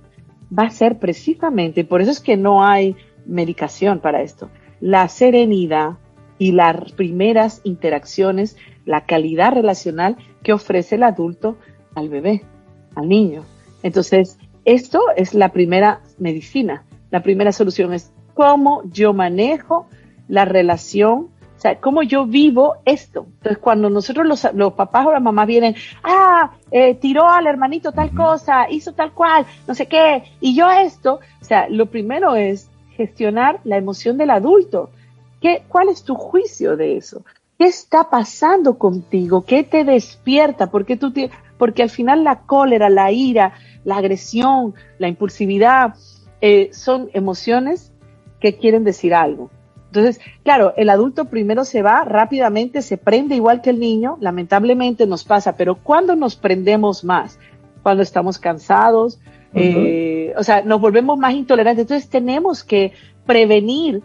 va 0.57 0.65
a 0.65 0.71
ser 0.71 0.99
precisamente, 0.99 1.85
por 1.85 2.01
eso 2.01 2.11
es 2.11 2.21
que 2.21 2.37
no 2.37 2.65
hay 2.65 2.97
medicación 3.27 4.01
para 4.01 4.23
esto, 4.23 4.51
la 4.81 5.09
serenidad 5.09 5.99
y 6.39 6.53
las 6.53 6.93
primeras 6.93 7.61
interacciones, 7.65 8.57
la 8.85 9.05
calidad 9.07 9.53
relacional 9.53 10.17
que 10.43 10.53
ofrece 10.53 10.97
el 10.97 11.03
adulto 11.03 11.57
al 11.95 12.09
bebé, 12.09 12.45
al 12.95 13.09
niño. 13.09 13.45
Entonces, 13.83 14.39
esto 14.65 15.01
es 15.17 15.35
la 15.35 15.51
primera 15.53 16.01
medicina. 16.19 16.85
La 17.11 17.23
primera 17.23 17.53
solución 17.53 17.93
es 17.93 18.13
cómo 18.35 18.83
yo 18.91 19.13
manejo 19.13 19.87
la 20.29 20.45
relación, 20.45 21.29
sea, 21.67 21.81
cómo 21.81 22.03
yo 22.03 22.27
vivo 22.27 22.77
esto. 22.85 23.27
Entonces, 23.39 23.59
cuando 23.59 23.91
nosotros 23.91 24.27
los, 24.27 24.47
los 24.55 24.75
papás 24.75 25.07
o 25.07 25.13
las 25.13 25.23
mamás 25.23 25.47
vienen, 25.47 25.75
ah, 26.03 26.53
eh, 26.71 26.95
tiró 26.95 27.29
al 27.29 27.47
hermanito 27.47 27.93
tal 27.93 28.15
cosa, 28.15 28.71
hizo 28.71 28.93
tal 28.93 29.13
cual, 29.13 29.47
no 29.67 29.75
sé 29.75 29.87
qué, 29.87 30.23
y 30.41 30.55
yo 30.55 30.71
esto, 30.71 31.21
o 31.41 31.45
sea, 31.45 31.69
lo 31.69 31.87
primero 31.87 32.37
es 32.37 32.71
gestionar 32.97 33.61
la 33.65 33.77
emoción 33.77 34.17
del 34.17 34.31
adulto. 34.31 34.91
¿Qué, 35.41 35.65
¿Cuál 35.69 35.89
es 35.89 36.03
tu 36.03 36.15
juicio 36.15 36.77
de 36.77 36.97
eso? 36.97 37.25
¿Qué 37.59 37.67
está 37.67 38.11
pasando 38.11 38.79
contigo? 38.79 39.45
¿Qué 39.45 39.65
te 39.65 39.85
despierta? 39.85 40.71
Porque 40.71 40.97
tú 40.97 41.13
porque 41.59 41.83
al 41.83 41.91
final 41.91 42.23
la 42.23 42.41
cólera, 42.41 42.91
la 42.91 43.11
ira, 43.13 43.55
la 43.85 43.97
agresión, 43.97 44.75
la 44.99 45.09
impulsividad 45.09 45.95
eh, 46.43 46.69
son 46.73 47.09
emociones 47.15 47.93
que 48.41 48.57
quieren 48.57 48.85
decir 48.85 49.15
algo. 49.15 49.51
Entonces, 49.97 50.23
claro, 50.43 50.75
el 50.77 50.91
adulto 50.91 51.27
primero 51.27 51.65
se 51.65 51.83
va 51.83 52.05
rápidamente, 52.05 52.83
se 52.83 52.97
prende 52.97 53.35
igual 53.35 53.63
que 53.63 53.71
el 53.71 53.81
niño, 53.81 54.17
lamentablemente 54.21 55.07
nos 55.07 55.25
pasa, 55.25 55.57
pero 55.57 55.77
¿cuándo 55.77 56.17
nos 56.17 56.37
prendemos 56.37 57.05
más? 57.05 57.39
Cuando 57.83 58.03
estamos 58.03 58.39
cansados, 58.39 59.21
eh, 59.55 60.35
o 60.37 60.43
sea, 60.43 60.63
nos 60.63 60.81
volvemos 60.81 61.19
más 61.19 61.35
intolerantes. 61.35 61.83
Entonces, 61.83 62.11
tenemos 62.11 62.63
que 62.63 62.93
prevenir 63.25 64.03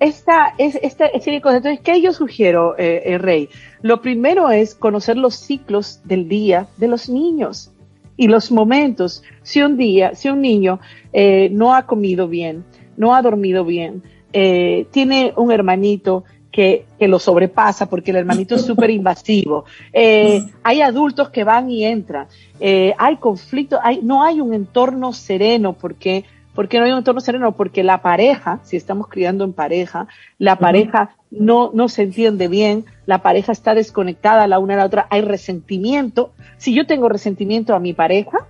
esta, 0.00 0.54
es, 0.58 0.78
esta 0.82 1.08
de 1.08 1.40
cosas. 1.40 1.58
Entonces, 1.58 1.80
¿qué 1.82 2.00
yo 2.00 2.12
sugiero, 2.12 2.74
eh, 2.76 3.18
Rey? 3.18 3.48
Lo 3.82 4.00
primero 4.02 4.50
es 4.50 4.74
conocer 4.74 5.16
los 5.16 5.36
ciclos 5.36 6.00
del 6.04 6.28
día 6.28 6.66
de 6.76 6.88
los 6.88 7.08
niños 7.08 7.72
y 8.16 8.28
los 8.28 8.50
momentos. 8.52 9.22
Si 9.42 9.62
un 9.62 9.76
día, 9.76 10.14
si 10.14 10.28
un 10.28 10.40
niño 10.40 10.80
eh, 11.12 11.48
no 11.52 11.74
ha 11.74 11.86
comido 11.86 12.28
bien, 12.28 12.64
no 12.96 13.14
ha 13.14 13.22
dormido 13.22 13.64
bien, 13.64 14.02
eh, 14.34 14.88
tiene 14.90 15.32
un 15.36 15.52
hermanito 15.52 16.24
que, 16.50 16.86
que, 16.98 17.06
lo 17.06 17.20
sobrepasa 17.20 17.88
porque 17.88 18.10
el 18.10 18.18
hermanito 18.18 18.56
es 18.56 18.62
súper 18.66 18.90
invasivo. 18.90 19.64
Eh, 19.92 20.44
hay 20.64 20.82
adultos 20.82 21.30
que 21.30 21.44
van 21.44 21.70
y 21.70 21.84
entran. 21.84 22.26
Eh, 22.58 22.94
hay 22.98 23.16
conflicto, 23.18 23.78
hay, 23.82 24.00
no 24.02 24.24
hay 24.24 24.40
un 24.40 24.52
entorno 24.52 25.12
sereno 25.12 25.72
porque 25.72 26.24
¿Por 26.54 26.68
qué 26.68 26.78
no 26.78 26.84
hay 26.84 26.92
un 26.92 26.98
entorno 26.98 27.20
sereno? 27.20 27.50
Porque 27.52 27.82
la 27.82 28.00
pareja, 28.00 28.60
si 28.62 28.76
estamos 28.76 29.08
criando 29.08 29.42
en 29.42 29.52
pareja, 29.52 30.06
la 30.38 30.56
pareja 30.56 31.16
no, 31.32 31.72
no 31.74 31.88
se 31.88 32.02
entiende 32.02 32.46
bien, 32.46 32.84
la 33.06 33.22
pareja 33.22 33.50
está 33.50 33.74
desconectada 33.74 34.46
la 34.46 34.60
una 34.60 34.74
a 34.74 34.76
la 34.76 34.84
otra, 34.84 35.08
hay 35.10 35.22
resentimiento. 35.22 36.32
Si 36.56 36.72
yo 36.72 36.86
tengo 36.86 37.08
resentimiento 37.08 37.74
a 37.74 37.80
mi 37.80 37.92
pareja, 37.92 38.46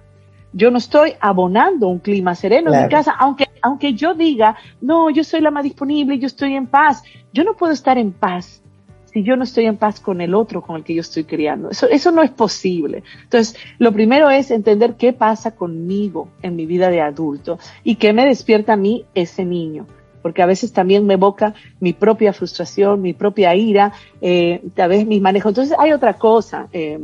yo 0.55 0.71
no 0.71 0.79
estoy 0.79 1.15
abonando 1.21 1.89
un 1.89 1.99
clima 1.99 2.35
sereno 2.35 2.73
en 2.73 2.85
mi 2.85 2.89
casa, 2.89 3.13
aunque, 3.19 3.49
aunque 3.61 3.95
yo 3.95 4.15
diga, 4.15 4.57
no, 4.81 5.11
yo 5.11 5.25
soy 5.25 5.41
la 5.41 5.51
más 5.51 5.65
disponible, 5.65 6.19
yo 6.19 6.29
estoy 6.29 6.55
en 6.55 6.69
paz. 6.69 7.03
Yo 7.33 7.43
no 7.43 7.55
puedo 7.55 7.73
estar 7.73 7.99
en 7.99 8.13
paz 8.13 8.63
si 9.13 9.25
yo 9.25 9.37
no 9.37 9.43
estoy 9.43 9.67
en 9.67 9.77
paz 9.77 10.01
con 10.01 10.21
el 10.21 10.35
otro 10.35 10.63
con 10.63 10.77
el 10.77 10.85
que 10.85 10.95
yo 10.95 11.01
estoy 11.01 11.25
criando. 11.25 11.71
Eso, 11.71 11.89
eso 11.89 12.13
no 12.13 12.23
es 12.23 12.31
posible. 12.31 13.03
Entonces, 13.25 13.57
lo 13.79 13.93
primero 13.93 14.31
es 14.31 14.53
entender 14.53 14.95
qué 14.95 15.13
pasa 15.13 15.57
conmigo 15.57 16.29
en 16.41 16.55
mi 16.55 16.67
vida 16.67 16.89
de 16.89 17.01
adulto 17.01 17.59
y 17.83 17.97
qué 17.97 18.13
me 18.13 18.25
despierta 18.25 18.75
a 18.75 18.77
mí 18.77 19.05
ese 19.15 19.45
niño. 19.45 19.87
Porque 20.23 20.43
a 20.43 20.47
veces 20.47 20.73
también 20.73 21.05
me 21.05 21.15
evoca 21.15 21.55
mi 21.81 21.93
propia 21.93 22.33
frustración, 22.33 23.03
mi 23.03 23.13
propia 23.13 23.55
ira, 23.55 23.93
eh, 24.21 24.63
a 24.77 24.87
veces 24.87 25.07
mis 25.07 25.21
manejos. 25.21 25.51
Entonces, 25.51 25.77
hay 25.79 25.93
otra 25.93 26.15
cosa. 26.15 26.69
Eh, 26.73 26.99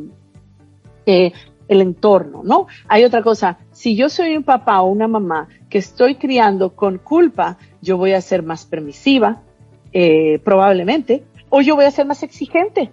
eh, 1.06 1.32
el 1.70 1.80
entorno, 1.80 2.42
¿no? 2.44 2.66
Hay 2.88 3.04
otra 3.04 3.22
cosa, 3.22 3.58
si 3.70 3.94
yo 3.94 4.08
soy 4.08 4.36
un 4.36 4.42
papá 4.42 4.82
o 4.82 4.90
una 4.90 5.06
mamá 5.06 5.46
que 5.68 5.78
estoy 5.78 6.16
criando 6.16 6.74
con 6.74 6.98
culpa, 6.98 7.58
yo 7.80 7.96
voy 7.96 8.12
a 8.12 8.20
ser 8.20 8.42
más 8.42 8.66
permisiva, 8.66 9.42
eh, 9.92 10.40
probablemente, 10.44 11.22
o 11.48 11.60
yo 11.60 11.76
voy 11.76 11.84
a 11.84 11.92
ser 11.92 12.06
más 12.06 12.24
exigente. 12.24 12.90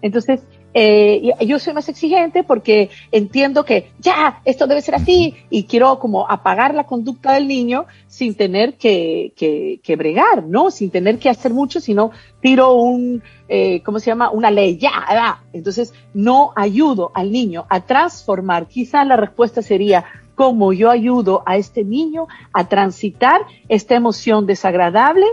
Entonces, 0.00 0.46
eh, 0.78 1.32
yo 1.46 1.58
soy 1.58 1.72
más 1.72 1.88
exigente 1.88 2.44
porque 2.44 2.90
entiendo 3.10 3.64
que 3.64 3.92
ya, 3.98 4.42
esto 4.44 4.66
debe 4.66 4.82
ser 4.82 4.96
así 4.96 5.34
y 5.48 5.64
quiero 5.64 5.98
como 5.98 6.30
apagar 6.30 6.74
la 6.74 6.84
conducta 6.84 7.32
del 7.32 7.48
niño 7.48 7.86
sin 8.08 8.34
tener 8.34 8.74
que, 8.74 9.32
que, 9.36 9.80
que 9.82 9.96
bregar, 9.96 10.44
¿no? 10.44 10.70
Sin 10.70 10.90
tener 10.90 11.18
que 11.18 11.30
hacer 11.30 11.54
mucho, 11.54 11.80
sino 11.80 12.10
tiro 12.42 12.74
un, 12.74 13.22
eh, 13.48 13.80
¿cómo 13.84 14.00
se 14.00 14.10
llama? 14.10 14.30
Una 14.30 14.50
ley, 14.50 14.76
ya, 14.76 15.40
Entonces, 15.54 15.94
no 16.12 16.52
ayudo 16.54 17.10
al 17.14 17.32
niño 17.32 17.64
a 17.70 17.80
transformar. 17.80 18.68
Quizás 18.68 19.06
la 19.06 19.16
respuesta 19.16 19.62
sería, 19.62 20.04
¿cómo 20.34 20.74
yo 20.74 20.90
ayudo 20.90 21.42
a 21.46 21.56
este 21.56 21.84
niño 21.84 22.26
a 22.52 22.68
transitar 22.68 23.40
esta 23.70 23.94
emoción 23.94 24.44
desagradable 24.44 25.24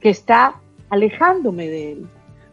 que 0.00 0.10
está 0.10 0.56
alejándome 0.88 1.68
de 1.68 1.92
él? 1.92 2.06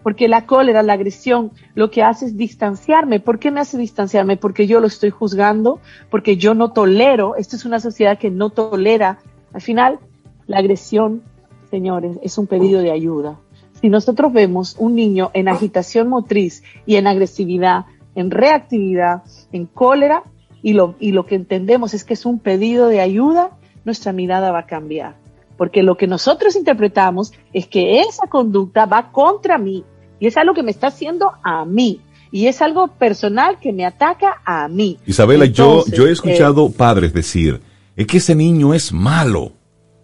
Porque 0.07 0.29
la 0.29 0.45
cólera, 0.45 0.83
la 0.83 0.93
agresión, 0.93 1.51
lo 1.75 1.91
que 1.91 2.01
hace 2.01 2.27
es 2.27 2.37
distanciarme. 2.37 3.19
¿Por 3.19 3.39
qué 3.39 3.51
me 3.51 3.59
hace 3.59 3.77
distanciarme? 3.77 4.37
Porque 4.37 4.65
yo 4.65 4.79
lo 4.79 4.87
estoy 4.87 5.09
juzgando, 5.09 5.81
porque 6.09 6.37
yo 6.37 6.53
no 6.53 6.71
tolero, 6.71 7.35
esta 7.35 7.57
es 7.57 7.65
una 7.65 7.81
sociedad 7.81 8.17
que 8.17 8.31
no 8.31 8.49
tolera. 8.49 9.19
Al 9.51 9.59
final, 9.59 9.99
la 10.45 10.59
agresión, 10.59 11.23
señores, 11.69 12.19
es 12.21 12.37
un 12.37 12.47
pedido 12.47 12.79
de 12.79 12.91
ayuda. 12.91 13.37
Si 13.81 13.89
nosotros 13.89 14.31
vemos 14.31 14.77
un 14.79 14.95
niño 14.95 15.29
en 15.33 15.49
agitación 15.49 16.07
motriz 16.07 16.63
y 16.85 16.95
en 16.95 17.05
agresividad, 17.05 17.83
en 18.15 18.31
reactividad, 18.31 19.23
en 19.51 19.65
cólera, 19.65 20.23
y 20.61 20.71
lo, 20.71 20.95
y 21.01 21.11
lo 21.11 21.25
que 21.25 21.35
entendemos 21.35 21.93
es 21.93 22.05
que 22.05 22.13
es 22.13 22.25
un 22.25 22.39
pedido 22.39 22.87
de 22.87 23.01
ayuda, 23.01 23.57
nuestra 23.83 24.13
mirada 24.13 24.53
va 24.53 24.59
a 24.59 24.67
cambiar. 24.67 25.15
Porque 25.57 25.83
lo 25.83 25.97
que 25.97 26.07
nosotros 26.07 26.55
interpretamos 26.55 27.33
es 27.51 27.67
que 27.67 27.99
esa 27.99 28.27
conducta 28.27 28.85
va 28.85 29.11
contra 29.11 29.57
mí, 29.57 29.83
y 30.19 30.27
es 30.27 30.37
algo 30.37 30.53
que 30.53 30.63
me 30.63 30.71
está 30.71 30.87
haciendo 30.87 31.31
a 31.43 31.65
mí. 31.65 32.01
Y 32.31 32.47
es 32.47 32.61
algo 32.61 32.87
personal 32.87 33.57
que 33.59 33.71
me 33.71 33.85
ataca 33.85 34.41
a 34.45 34.67
mí. 34.67 34.97
Isabela, 35.05 35.45
yo, 35.45 35.85
yo 35.87 36.07
he 36.07 36.11
escuchado 36.11 36.67
eh, 36.67 36.73
padres 36.75 37.13
decir, 37.13 37.61
es 37.95 38.05
que 38.05 38.17
ese 38.17 38.35
niño 38.35 38.73
es 38.73 38.91
malo. 38.91 39.53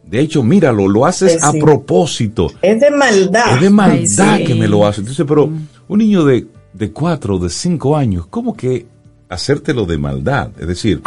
De 0.03 0.19
hecho, 0.19 0.43
míralo, 0.43 0.87
lo 0.87 1.05
haces 1.05 1.33
pues 1.33 1.43
a 1.43 1.51
propósito. 1.53 2.51
Es 2.61 2.79
de 2.79 2.91
maldad. 2.91 3.55
Es 3.55 3.61
de 3.61 3.69
maldad 3.69 4.39
que 4.45 4.55
me 4.55 4.67
lo 4.67 4.85
hace. 4.85 5.01
Entonces, 5.01 5.25
pero 5.27 5.47
mm. 5.47 5.67
un 5.87 5.99
niño 5.99 6.23
de, 6.23 6.47
de 6.73 6.91
cuatro, 6.91 7.39
de 7.39 7.49
cinco 7.49 7.95
años, 7.95 8.27
¿cómo 8.27 8.55
que 8.55 8.85
hacértelo 9.29 9.85
de 9.85 9.97
maldad? 9.97 10.51
Es 10.59 10.67
decir, 10.67 11.01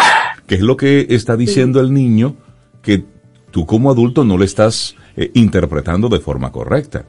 ¿qué 0.47 0.57
es 0.57 0.61
lo 0.61 0.77
que 0.77 1.07
está 1.11 1.37
diciendo 1.37 1.81
el 1.81 1.93
niño 1.93 2.37
que 2.83 3.05
tú 3.51 3.67
como 3.67 3.91
adulto 3.91 4.25
no 4.25 4.37
le 4.37 4.45
estás 4.45 4.97
eh, 5.17 5.31
interpretando 5.35 6.09
de 6.09 6.21
forma 6.21 6.53
correcta? 6.53 7.05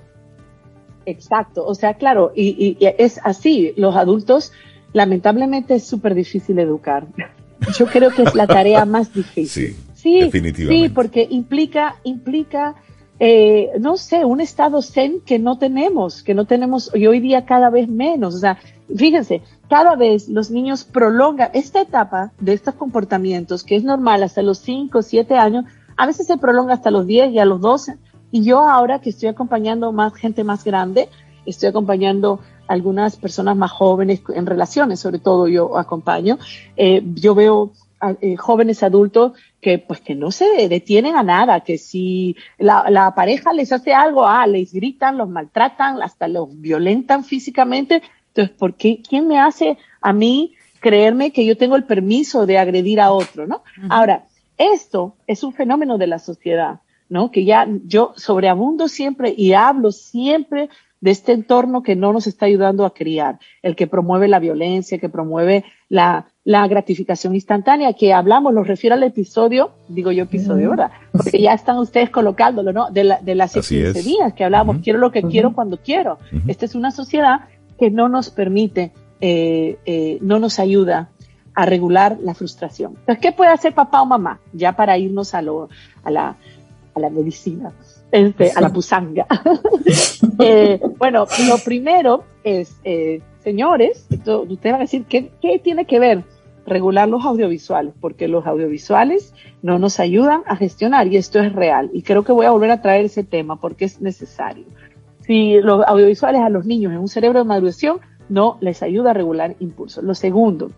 Exacto, 1.07 1.65
o 1.65 1.73
sea, 1.73 1.93
claro, 1.93 2.33
y, 2.35 2.75
es 2.81 3.17
así, 3.23 3.71
los 3.77 3.95
adultos 3.95 4.51
lamentablemente 4.91 5.75
es 5.75 5.85
súper 5.85 6.13
difícil 6.15 6.59
educar. 6.59 7.07
Yo 7.77 7.85
creo 7.85 8.11
que 8.11 8.23
es 8.23 8.35
la 8.35 8.45
tarea 8.45 8.83
más 8.85 9.13
difícil. 9.13 9.73
Sí, 9.73 9.75
sí 9.95 10.19
definitivamente. 10.19 10.87
Sí, 10.87 10.93
porque 10.93 11.25
implica, 11.29 11.95
implica, 12.03 12.75
eh, 13.21 13.69
no 13.79 13.95
sé, 13.95 14.25
un 14.25 14.41
estado 14.41 14.81
zen 14.81 15.21
que 15.25 15.39
no 15.39 15.57
tenemos, 15.57 16.23
que 16.23 16.33
no 16.33 16.43
tenemos, 16.43 16.91
y 16.93 17.07
hoy 17.07 17.21
día 17.21 17.45
cada 17.45 17.69
vez 17.69 17.87
menos. 17.87 18.35
O 18.35 18.39
sea, 18.39 18.57
fíjense, 18.93 19.43
cada 19.69 19.95
vez 19.95 20.27
los 20.27 20.51
niños 20.51 20.83
prolongan 20.83 21.51
esta 21.53 21.79
etapa 21.79 22.33
de 22.41 22.51
estos 22.51 22.75
comportamientos, 22.75 23.63
que 23.63 23.77
es 23.77 23.85
normal 23.85 24.23
hasta 24.23 24.41
los 24.41 24.57
5, 24.57 25.01
7 25.01 25.35
años, 25.35 25.63
a 25.95 26.05
veces 26.05 26.27
se 26.27 26.37
prolonga 26.37 26.73
hasta 26.73 26.91
los 26.91 27.07
10 27.07 27.31
y 27.31 27.39
a 27.39 27.45
los 27.45 27.61
12 27.61 27.95
y 28.31 28.43
yo 28.43 28.59
ahora 28.59 28.99
que 28.99 29.09
estoy 29.09 29.29
acompañando 29.29 29.91
más 29.91 30.13
gente 30.15 30.43
más 30.43 30.63
grande, 30.63 31.09
estoy 31.45 31.69
acompañando 31.69 32.41
algunas 32.67 33.15
personas 33.15 33.55
más 33.55 33.71
jóvenes 33.71 34.21
en 34.33 34.45
relaciones, 34.45 34.99
sobre 34.99 35.19
todo 35.19 35.47
yo 35.47 35.77
acompaño, 35.77 36.37
eh, 36.75 37.01
yo 37.15 37.33
veo 37.33 37.71
eh, 38.21 38.35
jóvenes 38.35 38.83
adultos 38.83 39.31
que 39.59 39.79
pues 39.79 40.01
que 40.01 40.13
no 40.13 40.31
se 40.31 40.67
detienen 40.67 41.15
a 41.15 41.23
nada, 41.23 41.61
que 41.61 41.77
si 41.77 42.35
la, 42.59 42.89
la, 42.89 43.15
pareja 43.15 43.53
les 43.53 43.71
hace 43.71 43.93
algo, 43.93 44.27
ah, 44.27 44.45
les 44.45 44.71
gritan, 44.71 45.17
los 45.17 45.29
maltratan, 45.29 46.01
hasta 46.03 46.27
los 46.27 46.49
violentan 46.61 47.23
físicamente. 47.23 48.03
Entonces, 48.27 48.55
¿por 48.55 48.75
qué? 48.75 49.01
¿Quién 49.01 49.27
me 49.27 49.39
hace 49.39 49.77
a 49.99 50.13
mí 50.13 50.53
creerme 50.79 51.31
que 51.31 51.45
yo 51.45 51.57
tengo 51.57 51.75
el 51.75 51.85
permiso 51.85 52.45
de 52.45 52.59
agredir 52.59 53.01
a 53.01 53.11
otro, 53.11 53.47
no? 53.47 53.63
Ahora, 53.89 54.25
esto 54.57 55.15
es 55.25 55.43
un 55.43 55.53
fenómeno 55.53 55.97
de 55.97 56.07
la 56.07 56.19
sociedad. 56.19 56.81
¿No? 57.09 57.31
Que 57.31 57.45
ya 57.45 57.67
yo 57.85 58.13
sobreabundo 58.15 58.87
siempre 58.87 59.33
y 59.35 59.53
hablo 59.53 59.91
siempre 59.91 60.69
de 60.99 61.11
este 61.11 61.31
entorno 61.31 61.83
que 61.83 61.95
no 61.95 62.11
nos 62.11 62.27
está 62.27 62.47
ayudando 62.47 62.85
a 62.85 62.93
criar, 62.93 63.39
el 63.61 63.75
que 63.75 63.87
promueve 63.87 64.27
la 64.27 64.39
violencia, 64.39 64.97
que 64.97 65.09
promueve 65.09 65.63
la, 65.89 66.25
la 66.43 66.67
gratificación 66.67 67.35
instantánea, 67.35 67.93
que 67.93 68.13
hablamos, 68.13 68.53
lo 68.53 68.63
refiero 68.63 68.95
al 68.95 69.03
episodio, 69.03 69.71
digo 69.87 70.11
yo 70.11 70.23
episodio, 70.23 70.71
¿verdad? 70.71 70.91
Porque 71.11 71.39
ya 71.39 71.53
están 71.53 71.77
ustedes 71.77 72.09
colocándolo, 72.09 72.73
¿no? 72.73 72.89
De, 72.89 73.03
la, 73.03 73.19
de 73.21 73.35
las 73.35 73.53
15 73.53 73.93
días 74.01 74.33
que 74.33 74.43
hablamos, 74.43 74.77
quiero 74.83 74.97
lo 74.99 75.11
que 75.11 75.21
quiero 75.21 75.53
cuando 75.53 75.77
quiero. 75.77 76.17
Esta 76.47 76.65
es 76.65 76.73
una 76.73 76.91
sociedad 76.91 77.41
que 77.77 77.91
no 77.91 78.09
nos 78.09 78.31
permite, 78.31 78.91
eh, 79.21 79.77
eh, 79.85 80.17
no 80.21 80.39
nos 80.39 80.57
ayuda 80.59 81.09
a 81.53 81.65
regular 81.65 82.17
la 82.21 82.33
frustración. 82.33 82.93
Entonces, 82.99 83.19
¿qué 83.19 83.31
puede 83.31 83.51
hacer 83.51 83.73
papá 83.73 84.01
o 84.01 84.05
mamá? 84.05 84.39
Ya 84.53 84.75
para 84.75 84.97
irnos 84.97 85.33
a, 85.33 85.41
lo, 85.41 85.69
a 86.03 86.11
la 86.11 86.35
a 86.97 86.99
la 86.99 87.09
medicina, 87.09 87.71
este, 88.11 88.51
a 88.55 88.61
la 88.61 88.69
pusanga. 88.69 89.25
Eh, 90.39 90.79
bueno, 90.99 91.25
lo 91.47 91.57
primero 91.57 92.23
es, 92.43 92.75
eh, 92.83 93.21
señores, 93.43 94.05
ustedes 94.11 94.59
van 94.63 94.75
a 94.75 94.79
decir, 94.79 95.05
¿qué, 95.09 95.31
¿qué 95.41 95.57
tiene 95.57 95.85
que 95.85 95.99
ver 95.99 96.23
regular 96.67 97.09
los 97.09 97.25
audiovisuales? 97.25 97.95
Porque 97.99 98.27
los 98.27 98.45
audiovisuales 98.45 99.33
no 99.63 99.79
nos 99.79 99.99
ayudan 99.99 100.43
a 100.45 100.55
gestionar 100.55 101.07
y 101.07 101.17
esto 101.17 101.39
es 101.39 101.53
real. 101.53 101.89
Y 101.91 102.03
creo 102.03 102.23
que 102.23 102.33
voy 102.33 102.45
a 102.45 102.51
volver 102.51 102.69
a 102.69 102.83
traer 102.83 103.05
ese 103.05 103.23
tema 103.23 103.59
porque 103.59 103.85
es 103.85 103.99
necesario. 103.99 104.65
Si 105.21 105.59
los 105.59 105.83
audiovisuales 105.87 106.41
a 106.41 106.49
los 106.49 106.65
niños 106.67 106.93
en 106.93 106.99
un 106.99 107.07
cerebro 107.07 107.39
de 107.39 107.45
maduración 107.45 107.99
no 108.29 108.57
les 108.61 108.83
ayuda 108.83 109.11
a 109.11 109.13
regular 109.13 109.55
impulsos. 109.59 110.03
Lo 110.03 110.13
segundo, 110.13 110.69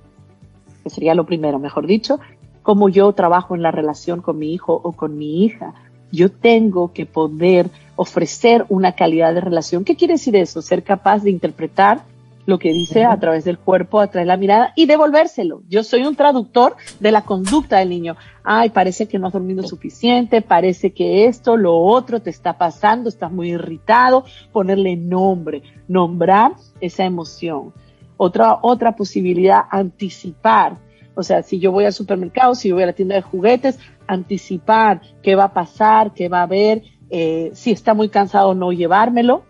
que 0.83 0.89
sería 0.89 1.15
lo 1.15 1.25
primero, 1.25 1.59
mejor 1.59 1.85
dicho, 1.85 2.19
cómo 2.61 2.89
yo 2.89 3.11
trabajo 3.13 3.55
en 3.55 3.61
la 3.61 3.71
relación 3.71 4.21
con 4.21 4.37
mi 4.37 4.53
hijo 4.53 4.79
o 4.83 4.91
con 4.93 5.17
mi 5.17 5.43
hija. 5.43 5.73
Yo 6.11 6.31
tengo 6.31 6.93
que 6.93 7.05
poder 7.05 7.69
ofrecer 7.95 8.65
una 8.69 8.93
calidad 8.93 9.33
de 9.33 9.41
relación. 9.41 9.83
¿Qué 9.83 9.95
quiere 9.95 10.13
decir 10.13 10.35
eso? 10.35 10.61
Ser 10.61 10.83
capaz 10.83 11.23
de 11.23 11.31
interpretar 11.31 12.01
lo 12.49 12.57
que 12.57 12.73
dice 12.73 13.05
a 13.05 13.19
través 13.19 13.43
del 13.45 13.59
cuerpo, 13.59 13.99
a 13.99 14.07
través 14.07 14.25
de 14.25 14.33
la 14.33 14.37
mirada 14.37 14.73
y 14.75 14.87
devolvérselo. 14.87 15.61
Yo 15.69 15.83
soy 15.83 16.03
un 16.05 16.15
traductor 16.15 16.75
de 16.99 17.11
la 17.11 17.21
conducta 17.21 17.77
del 17.77 17.89
niño. 17.89 18.15
Ay, 18.43 18.71
parece 18.71 19.07
que 19.07 19.19
no 19.19 19.27
has 19.27 19.33
dormido 19.33 19.61
suficiente, 19.63 20.41
parece 20.41 20.91
que 20.91 21.25
esto, 21.25 21.57
lo 21.57 21.77
otro 21.77 22.21
te 22.21 22.31
está 22.31 22.57
pasando, 22.57 23.07
estás 23.07 23.31
muy 23.31 23.51
irritado. 23.51 24.25
Ponerle 24.51 24.95
nombre, 24.95 25.61
nombrar 25.87 26.53
esa 26.81 27.05
emoción. 27.05 27.71
Otra, 28.17 28.57
otra 28.63 28.95
posibilidad, 28.95 29.61
anticipar. 29.69 30.77
O 31.13 31.21
sea, 31.21 31.43
si 31.43 31.59
yo 31.59 31.71
voy 31.71 31.85
al 31.85 31.93
supermercado, 31.93 32.55
si 32.55 32.69
yo 32.69 32.75
voy 32.75 32.83
a 32.83 32.87
la 32.87 32.93
tienda 32.93 33.15
de 33.15 33.21
juguetes, 33.21 33.77
anticipar 34.09 35.01
qué 35.21 35.35
va 35.35 35.45
a 35.45 35.53
pasar, 35.53 36.13
qué 36.13 36.29
va 36.29 36.39
a 36.39 36.43
haber, 36.43 36.83
eh, 37.09 37.51
si 37.53 37.71
está 37.71 37.93
muy 37.93 38.09
cansado, 38.09 38.53
no 38.55 38.71
llevármelo 38.71 39.43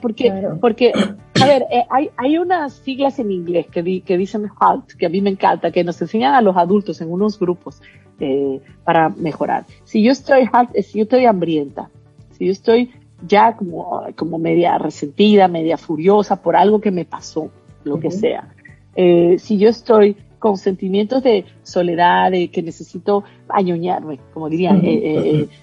porque, 0.00 0.32
porque 0.60 0.92
a 1.40 1.46
ver, 1.46 1.66
eh, 1.70 1.84
hay, 1.90 2.10
hay 2.16 2.38
unas 2.38 2.72
siglas 2.72 3.18
en 3.18 3.32
inglés 3.32 3.66
que, 3.66 4.02
que 4.02 4.16
dicen 4.16 4.48
HALT, 4.58 4.92
que 4.92 5.06
a 5.06 5.08
mí 5.08 5.20
me 5.20 5.30
encanta, 5.30 5.72
que 5.72 5.82
nos 5.82 6.00
enseñan 6.00 6.34
a 6.34 6.40
los 6.40 6.56
adultos 6.56 7.00
en 7.00 7.10
unos 7.10 7.38
grupos 7.38 7.82
eh, 8.20 8.60
para 8.84 9.08
mejorar. 9.08 9.64
Si 9.84 10.02
yo 10.02 10.12
estoy 10.12 10.48
HALT, 10.50 10.70
si 10.82 10.98
yo 10.98 11.02
estoy 11.02 11.26
hambrienta, 11.26 11.90
si 12.30 12.46
yo 12.46 12.52
estoy 12.52 12.92
ya 13.26 13.56
como, 13.56 14.02
como 14.16 14.38
media 14.38 14.78
resentida, 14.78 15.48
media 15.48 15.76
furiosa 15.76 16.40
por 16.40 16.54
algo 16.54 16.80
que 16.80 16.90
me 16.90 17.04
pasó, 17.04 17.50
lo 17.84 17.98
que 17.98 18.10
sea. 18.10 18.54
Eh, 18.94 19.36
si 19.38 19.58
yo 19.58 19.68
estoy 19.68 20.16
con 20.42 20.58
sentimientos 20.58 21.22
de 21.22 21.44
soledad, 21.62 22.32
de 22.32 22.48
que 22.48 22.62
necesito 22.62 23.22
añoñarme, 23.48 24.18
como 24.34 24.48
dirían, 24.48 24.82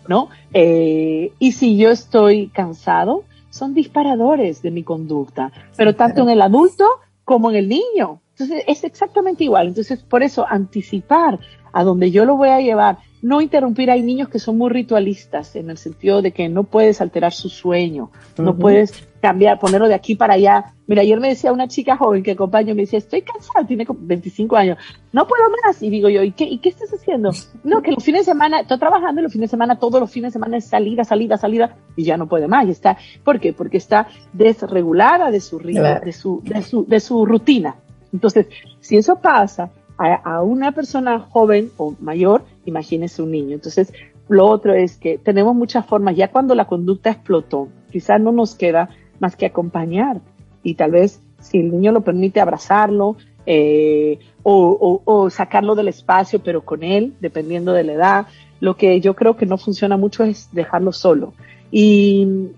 ¿no? 0.07 0.29
y 0.53 1.51
si 1.51 1.75
yo 1.75 1.91
estoy 1.91 2.47
cansado, 2.47 3.25
son 3.49 3.73
disparadores 3.73 4.61
de 4.61 4.71
mi 4.71 4.83
conducta, 4.83 5.51
pero 5.75 5.95
tanto 5.95 6.21
en 6.21 6.29
el 6.29 6.41
adulto 6.41 6.85
como 7.25 7.49
en 7.49 7.57
el 7.57 7.67
niño. 7.67 8.21
Entonces 8.31 8.63
es 8.67 8.85
exactamente 8.85 9.43
igual. 9.43 9.67
Entonces 9.67 10.01
por 10.01 10.23
eso 10.23 10.45
anticipar 10.47 11.39
a 11.73 11.83
donde 11.83 12.09
yo 12.09 12.23
lo 12.23 12.37
voy 12.37 12.49
a 12.49 12.61
llevar, 12.61 12.99
no 13.21 13.41
interrumpir. 13.41 13.91
Hay 13.91 14.01
niños 14.01 14.29
que 14.29 14.39
son 14.39 14.57
muy 14.57 14.69
ritualistas 14.69 15.55
en 15.55 15.69
el 15.69 15.77
sentido 15.77 16.21
de 16.21 16.31
que 16.31 16.49
no 16.49 16.63
puedes 16.63 17.01
alterar 17.01 17.33
su 17.33 17.49
sueño, 17.49 18.11
no 18.37 18.57
puedes 18.57 19.07
cambiar, 19.21 19.59
ponerlo 19.59 19.87
de 19.87 19.93
aquí 19.93 20.15
para 20.15 20.35
allá. 20.35 20.73
Mira, 20.87 21.01
ayer 21.01 21.19
me 21.19 21.27
decía 21.27 21.51
una 21.51 21.67
chica 21.67 21.97
joven 21.97 22.23
que 22.23 22.31
acompaño, 22.31 22.73
me 22.73 22.81
decía, 22.81 22.99
estoy 22.99 23.21
cansada, 23.21 23.67
tiene 23.67 23.85
25 23.87 24.55
años, 24.55 24.77
no 25.11 25.27
puedo 25.27 25.43
más. 25.63 25.81
Y 25.83 25.89
digo 25.89 26.09
yo, 26.09 26.23
¿y 26.23 26.31
qué, 26.31 26.45
¿y 26.45 26.59
qué 26.59 26.69
estás 26.69 26.91
haciendo? 26.93 27.31
No, 27.63 27.81
que 27.81 27.91
los 27.91 28.03
fines 28.03 28.25
de 28.25 28.31
semana, 28.31 28.61
estoy 28.61 28.79
trabajando 28.79 29.21
y 29.21 29.23
los 29.23 29.33
fines 29.33 29.49
de 29.49 29.51
semana, 29.51 29.77
todos 29.77 29.99
los 29.99 30.11
fines 30.11 30.33
de 30.33 30.33
semana 30.33 30.57
es 30.57 30.65
salida, 30.65 31.03
salida, 31.03 31.37
salida, 31.37 31.75
y 31.95 32.03
ya 32.03 32.17
no 32.17 32.27
puede 32.27 32.47
más. 32.47 32.67
Y 32.67 32.71
está, 32.71 32.97
¿Por 33.23 33.39
qué? 33.39 33.53
Porque 33.53 33.77
está 33.77 34.07
desregulada 34.33 35.31
de 35.31 35.41
su 35.41 35.59
ritmo, 35.59 35.83
de, 36.03 36.11
su, 36.11 36.41
de, 36.43 36.61
su, 36.61 36.85
de 36.85 36.99
su 36.99 37.25
rutina. 37.25 37.75
Entonces, 38.11 38.47
si 38.79 38.97
eso 38.97 39.17
pasa 39.17 39.69
a, 39.99 40.41
una 40.41 40.71
persona 40.71 41.19
joven 41.19 41.71
o 41.77 41.95
mayor, 41.99 42.43
imagínese 42.65 43.21
un 43.21 43.31
niño. 43.31 43.55
Entonces, 43.55 43.93
lo 44.29 44.45
otro 44.45 44.73
es 44.73 44.97
que 44.97 45.17
tenemos 45.17 45.55
muchas 45.55 45.85
formas, 45.85 46.15
ya 46.15 46.31
cuando 46.31 46.55
la 46.55 46.65
conducta 46.65 47.09
explotó, 47.09 47.67
quizás 47.91 48.21
no 48.21 48.31
nos 48.31 48.55
queda 48.55 48.89
más 49.19 49.35
que 49.35 49.45
acompañar 49.45 50.21
y 50.63 50.75
tal 50.75 50.91
vez 50.91 51.21
si 51.41 51.59
el 51.59 51.71
niño 51.71 51.91
lo 51.91 52.01
permite 52.01 52.39
abrazarlo 52.39 53.17
eh, 53.45 54.19
o, 54.43 55.29
sacarlo 55.29 55.75
del 55.75 55.89
espacio, 55.89 56.39
pero 56.39 56.63
con 56.63 56.83
él, 56.83 57.13
dependiendo 57.19 57.73
de 57.73 57.83
la 57.83 57.93
edad. 57.93 58.27
Lo 58.59 58.75
que 58.75 58.99
yo 58.99 59.15
creo 59.15 59.35
que 59.35 59.45
no 59.45 59.57
funciona 59.57 59.97
mucho 59.97 60.23
es 60.23 60.49
dejarlo 60.51 60.91
solo. 60.91 61.33
Y 61.71 62.53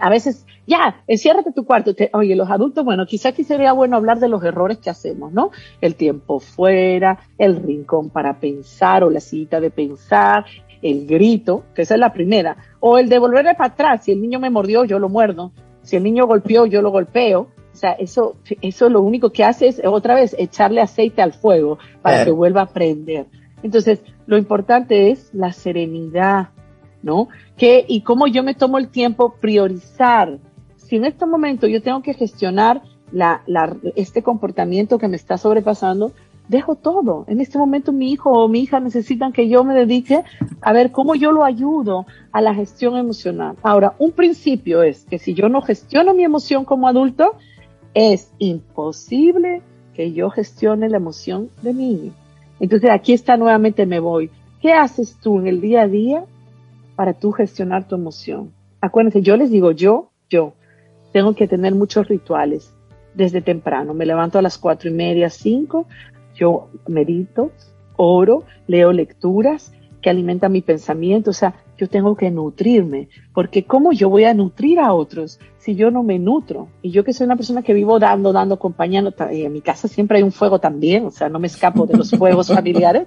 a 0.00 0.10
veces, 0.10 0.46
ya, 0.66 1.02
enciérrate 1.06 1.52
tu 1.52 1.64
cuarto. 1.64 1.92
oye, 2.12 2.36
los 2.36 2.50
adultos, 2.50 2.84
bueno, 2.84 3.06
quizás 3.06 3.32
aquí 3.32 3.44
sería 3.44 3.72
bueno 3.72 3.96
hablar 3.96 4.18
de 4.18 4.28
los 4.28 4.42
errores 4.44 4.78
que 4.78 4.90
hacemos, 4.90 5.32
¿no? 5.32 5.50
El 5.80 5.94
tiempo 5.94 6.40
fuera, 6.40 7.18
el 7.38 7.56
rincón 7.56 8.10
para 8.10 8.40
pensar 8.40 9.04
o 9.04 9.10
la 9.10 9.20
cita 9.20 9.60
de 9.60 9.70
pensar, 9.70 10.44
el 10.82 11.06
grito, 11.06 11.64
que 11.74 11.82
esa 11.82 11.94
es 11.94 12.00
la 12.00 12.12
primera, 12.12 12.56
o 12.80 12.98
el 12.98 13.08
devolverle 13.08 13.54
para 13.54 13.72
atrás, 13.72 14.04
si 14.04 14.12
el 14.12 14.20
niño 14.20 14.38
me 14.38 14.50
mordió, 14.50 14.84
yo 14.84 14.98
lo 14.98 15.08
muerdo, 15.08 15.52
si 15.82 15.96
el 15.96 16.02
niño 16.02 16.26
golpeó, 16.26 16.66
yo 16.66 16.82
lo 16.82 16.90
golpeo, 16.90 17.48
o 17.72 17.76
sea, 17.76 17.92
eso, 17.92 18.36
eso 18.62 18.88
lo 18.88 19.00
único 19.00 19.30
que 19.30 19.44
hace 19.44 19.66
es 19.66 19.82
otra 19.84 20.14
vez 20.14 20.36
echarle 20.38 20.80
aceite 20.80 21.22
al 21.22 21.32
fuego 21.32 21.78
para 22.02 22.24
que 22.24 22.30
vuelva 22.30 22.62
a 22.62 22.66
prender. 22.66 23.26
Entonces, 23.64 24.00
lo 24.26 24.38
importante 24.38 25.10
es 25.10 25.34
la 25.34 25.52
serenidad, 25.52 26.50
¿no? 27.02 27.28
Que, 27.56 27.84
y 27.88 28.02
cómo 28.02 28.26
yo 28.26 28.44
me 28.44 28.54
tomo 28.54 28.78
el 28.78 28.90
tiempo 28.90 29.34
priorizar. 29.40 30.38
Si 30.94 30.98
en 30.98 31.06
este 31.06 31.26
momento 31.26 31.66
yo 31.66 31.82
tengo 31.82 32.02
que 32.02 32.14
gestionar 32.14 32.80
la, 33.10 33.42
la, 33.48 33.76
este 33.96 34.22
comportamiento 34.22 34.96
que 34.96 35.08
me 35.08 35.16
está 35.16 35.38
sobrepasando, 35.38 36.12
dejo 36.48 36.76
todo. 36.76 37.24
En 37.26 37.40
este 37.40 37.58
momento 37.58 37.90
mi 37.90 38.12
hijo 38.12 38.30
o 38.30 38.46
mi 38.46 38.60
hija 38.60 38.78
necesitan 38.78 39.32
que 39.32 39.48
yo 39.48 39.64
me 39.64 39.74
dedique 39.74 40.22
a 40.60 40.72
ver 40.72 40.92
cómo 40.92 41.16
yo 41.16 41.32
lo 41.32 41.42
ayudo 41.42 42.06
a 42.30 42.40
la 42.40 42.54
gestión 42.54 42.96
emocional. 42.96 43.56
Ahora, 43.64 43.96
un 43.98 44.12
principio 44.12 44.84
es 44.84 45.04
que 45.04 45.18
si 45.18 45.34
yo 45.34 45.48
no 45.48 45.62
gestiono 45.62 46.14
mi 46.14 46.22
emoción 46.22 46.64
como 46.64 46.86
adulto, 46.86 47.32
es 47.92 48.30
imposible 48.38 49.62
que 49.94 50.12
yo 50.12 50.30
gestione 50.30 50.88
la 50.88 50.98
emoción 50.98 51.50
de 51.62 51.72
mi 51.72 51.88
niño. 51.88 52.12
Entonces 52.60 52.90
aquí 52.90 53.14
está 53.14 53.36
nuevamente 53.36 53.84
me 53.84 53.98
voy. 53.98 54.30
¿Qué 54.62 54.72
haces 54.72 55.18
tú 55.20 55.40
en 55.40 55.48
el 55.48 55.60
día 55.60 55.82
a 55.82 55.88
día 55.88 56.24
para 56.94 57.14
tú 57.14 57.32
gestionar 57.32 57.88
tu 57.88 57.96
emoción? 57.96 58.52
Acuérdense, 58.80 59.22
yo 59.22 59.36
les 59.36 59.50
digo, 59.50 59.72
yo, 59.72 60.12
yo, 60.30 60.54
tengo 61.14 61.32
que 61.36 61.46
tener 61.46 61.76
muchos 61.76 62.08
rituales 62.08 62.74
desde 63.14 63.40
temprano. 63.40 63.94
Me 63.94 64.04
levanto 64.04 64.36
a 64.36 64.42
las 64.42 64.58
cuatro 64.58 64.90
y 64.90 64.92
media, 64.92 65.30
cinco, 65.30 65.86
yo 66.34 66.70
medito, 66.88 67.52
oro, 67.94 68.42
leo 68.66 68.92
lecturas 68.92 69.72
que 70.02 70.10
alimentan 70.10 70.50
mi 70.50 70.60
pensamiento, 70.60 71.30
o 71.30 71.32
sea, 71.32 71.54
yo 71.78 71.88
tengo 71.88 72.16
que 72.16 72.32
nutrirme, 72.32 73.08
porque 73.32 73.64
¿cómo 73.64 73.92
yo 73.92 74.08
voy 74.10 74.24
a 74.24 74.34
nutrir 74.34 74.80
a 74.80 74.92
otros 74.92 75.38
si 75.56 75.76
yo 75.76 75.92
no 75.92 76.02
me 76.02 76.18
nutro? 76.18 76.66
Y 76.82 76.90
yo 76.90 77.04
que 77.04 77.12
soy 77.12 77.26
una 77.26 77.36
persona 77.36 77.62
que 77.62 77.74
vivo 77.74 78.00
dando, 78.00 78.32
dando, 78.32 78.56
acompañando, 78.56 79.14
en 79.30 79.52
mi 79.52 79.60
casa 79.60 79.86
siempre 79.86 80.18
hay 80.18 80.24
un 80.24 80.32
fuego 80.32 80.58
también, 80.58 81.06
o 81.06 81.12
sea, 81.12 81.28
no 81.28 81.38
me 81.38 81.46
escapo 81.46 81.86
de 81.86 81.96
los 81.96 82.10
fuegos 82.10 82.48
familiares. 82.52 83.06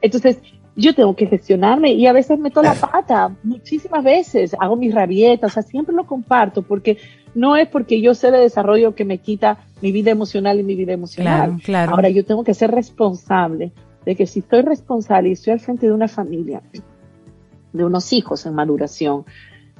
Entonces, 0.00 0.38
yo 0.80 0.94
tengo 0.94 1.14
que 1.14 1.26
gestionarme 1.26 1.92
y 1.92 2.06
a 2.06 2.12
veces 2.12 2.38
meto 2.38 2.62
la 2.62 2.74
pata, 2.92 3.34
muchísimas 3.42 4.02
veces, 4.02 4.56
hago 4.58 4.76
mis 4.76 4.94
rabietas, 4.94 5.52
o 5.52 5.54
sea, 5.54 5.62
siempre 5.62 5.94
lo 5.94 6.06
comparto 6.06 6.62
porque 6.62 6.98
no 7.34 7.56
es 7.56 7.68
porque 7.68 8.00
yo 8.00 8.14
sé 8.14 8.30
de 8.30 8.38
desarrollo 8.38 8.94
que 8.94 9.04
me 9.04 9.18
quita 9.18 9.58
mi 9.82 9.92
vida 9.92 10.10
emocional 10.10 10.58
y 10.58 10.62
mi 10.62 10.74
vida 10.74 10.92
emocional. 10.92 11.58
Claro, 11.62 11.92
Ahora 11.92 12.08
yo 12.08 12.24
tengo 12.24 12.44
que 12.44 12.54
ser 12.54 12.70
responsable 12.70 13.72
de 14.04 14.16
que 14.16 14.26
si 14.26 14.40
estoy 14.40 14.62
responsable 14.62 15.28
y 15.28 15.32
estoy 15.32 15.52
al 15.52 15.60
frente 15.60 15.86
de 15.86 15.92
una 15.92 16.08
familia, 16.08 16.62
de 17.72 17.84
unos 17.84 18.12
hijos 18.12 18.46
en 18.46 18.54
maduración, 18.54 19.24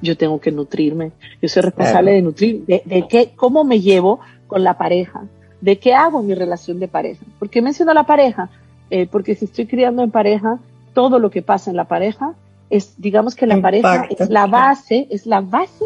yo 0.01 0.15
tengo 0.17 0.39
que 0.39 0.51
nutrirme. 0.51 1.11
Yo 1.41 1.49
soy 1.49 1.63
responsable 1.63 2.11
de 2.11 2.21
nutrir, 2.21 2.65
de, 2.65 2.81
de 2.85 3.07
qué, 3.07 3.33
cómo 3.35 3.63
me 3.63 3.81
llevo 3.81 4.19
con 4.47 4.63
la 4.63 4.77
pareja, 4.77 5.25
de 5.59 5.77
qué 5.77 5.93
hago 5.93 6.21
en 6.21 6.27
mi 6.27 6.35
relación 6.35 6.79
de 6.79 6.87
pareja. 6.87 7.23
¿Por 7.37 7.49
qué 7.49 7.61
menciono 7.61 7.93
la 7.93 8.05
pareja? 8.05 8.49
Eh, 8.89 9.07
porque 9.09 9.35
si 9.35 9.45
estoy 9.45 9.67
criando 9.67 10.03
en 10.03 10.11
pareja, 10.11 10.59
todo 10.93 11.19
lo 11.19 11.29
que 11.29 11.41
pasa 11.41 11.69
en 11.69 11.77
la 11.77 11.85
pareja 11.85 12.33
es, 12.69 12.93
digamos 12.97 13.35
que 13.35 13.47
la 13.47 13.61
pareja 13.61 14.05
es 14.09 14.29
la 14.29 14.47
base, 14.47 15.07
es 15.09 15.25
la 15.25 15.41
base 15.41 15.85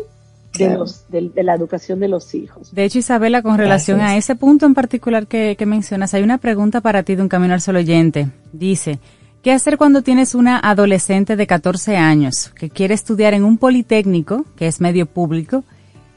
de, 0.58 0.78
los, 0.78 1.10
de, 1.10 1.44
la 1.44 1.56
educación 1.56 2.00
de 2.00 2.08
los 2.08 2.34
hijos. 2.36 2.74
De 2.74 2.86
hecho, 2.86 3.00
Isabela, 3.00 3.42
con 3.42 3.58
relación 3.58 4.00
a 4.02 4.16
ese 4.16 4.36
punto 4.36 4.66
en 4.66 4.74
particular 4.74 5.28
que, 5.28 5.56
que, 5.58 5.66
mencionas, 5.66 6.14
hay 6.14 6.24
una 6.24 6.38
pregunta 6.38 6.82
para 6.82 7.04
ti 7.04 7.16
de 7.16 7.24
un 7.24 7.30
camino 7.30 7.54
al 7.54 7.62
solo 7.62 7.80
oyente. 7.80 8.30
Dice, 8.54 9.00
¿qué 9.42 9.52
hacer 9.52 9.78
cuando 9.78 10.02
tienes 10.02 10.36
una 10.36 10.60
adolescente 10.60 11.36
de 11.36 11.48
14 11.48 11.98
años 11.98 12.52
que 12.56 12.70
quiere 12.70 12.94
estudiar 12.94 13.34
en 13.34 13.44
un 13.44 13.58
politécnico, 13.58 14.46
que 14.56 14.68
es 14.68 14.80
medio 14.80 15.06
público? 15.06 15.64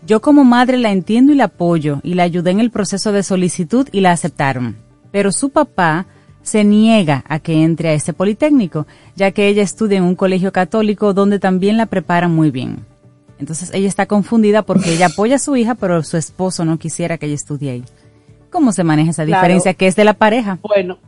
Yo 0.06 0.20
como 0.20 0.44
madre 0.44 0.78
la 0.78 0.92
entiendo 0.92 1.32
y 1.32 1.36
la 1.36 1.44
apoyo 1.44 2.00
y 2.02 2.14
la 2.14 2.22
ayudé 2.22 2.50
en 2.50 2.60
el 2.60 2.70
proceso 2.70 3.10
de 3.12 3.22
solicitud 3.22 3.88
y 3.90 4.00
la 4.00 4.12
aceptaron. 4.12 4.76
Pero 5.10 5.32
su 5.32 5.50
papá 5.50 6.06
se 6.48 6.64
niega 6.64 7.24
a 7.28 7.38
que 7.38 7.62
entre 7.62 7.90
a 7.90 7.92
ese 7.92 8.12
politécnico, 8.12 8.86
ya 9.14 9.30
que 9.30 9.48
ella 9.48 9.62
estudia 9.62 9.98
en 9.98 10.04
un 10.04 10.16
colegio 10.16 10.52
católico 10.52 11.14
donde 11.14 11.38
también 11.38 11.76
la 11.76 11.86
preparan 11.86 12.34
muy 12.34 12.50
bien. 12.50 12.84
Entonces 13.38 13.70
ella 13.72 13.86
está 13.86 14.06
confundida 14.06 14.62
porque 14.62 14.92
ella 14.92 15.06
apoya 15.06 15.36
a 15.36 15.38
su 15.38 15.54
hija, 15.56 15.74
pero 15.76 16.02
su 16.02 16.16
esposo 16.16 16.64
no 16.64 16.78
quisiera 16.78 17.18
que 17.18 17.26
ella 17.26 17.36
estudie 17.36 17.70
ahí. 17.70 17.84
¿Cómo 18.50 18.72
se 18.72 18.82
maneja 18.82 19.10
esa 19.10 19.24
diferencia 19.24 19.74
que 19.74 19.86
es 19.86 19.94
de 19.94 20.04
la 20.04 20.14
pareja? 20.14 20.58
Bueno, 20.62 20.98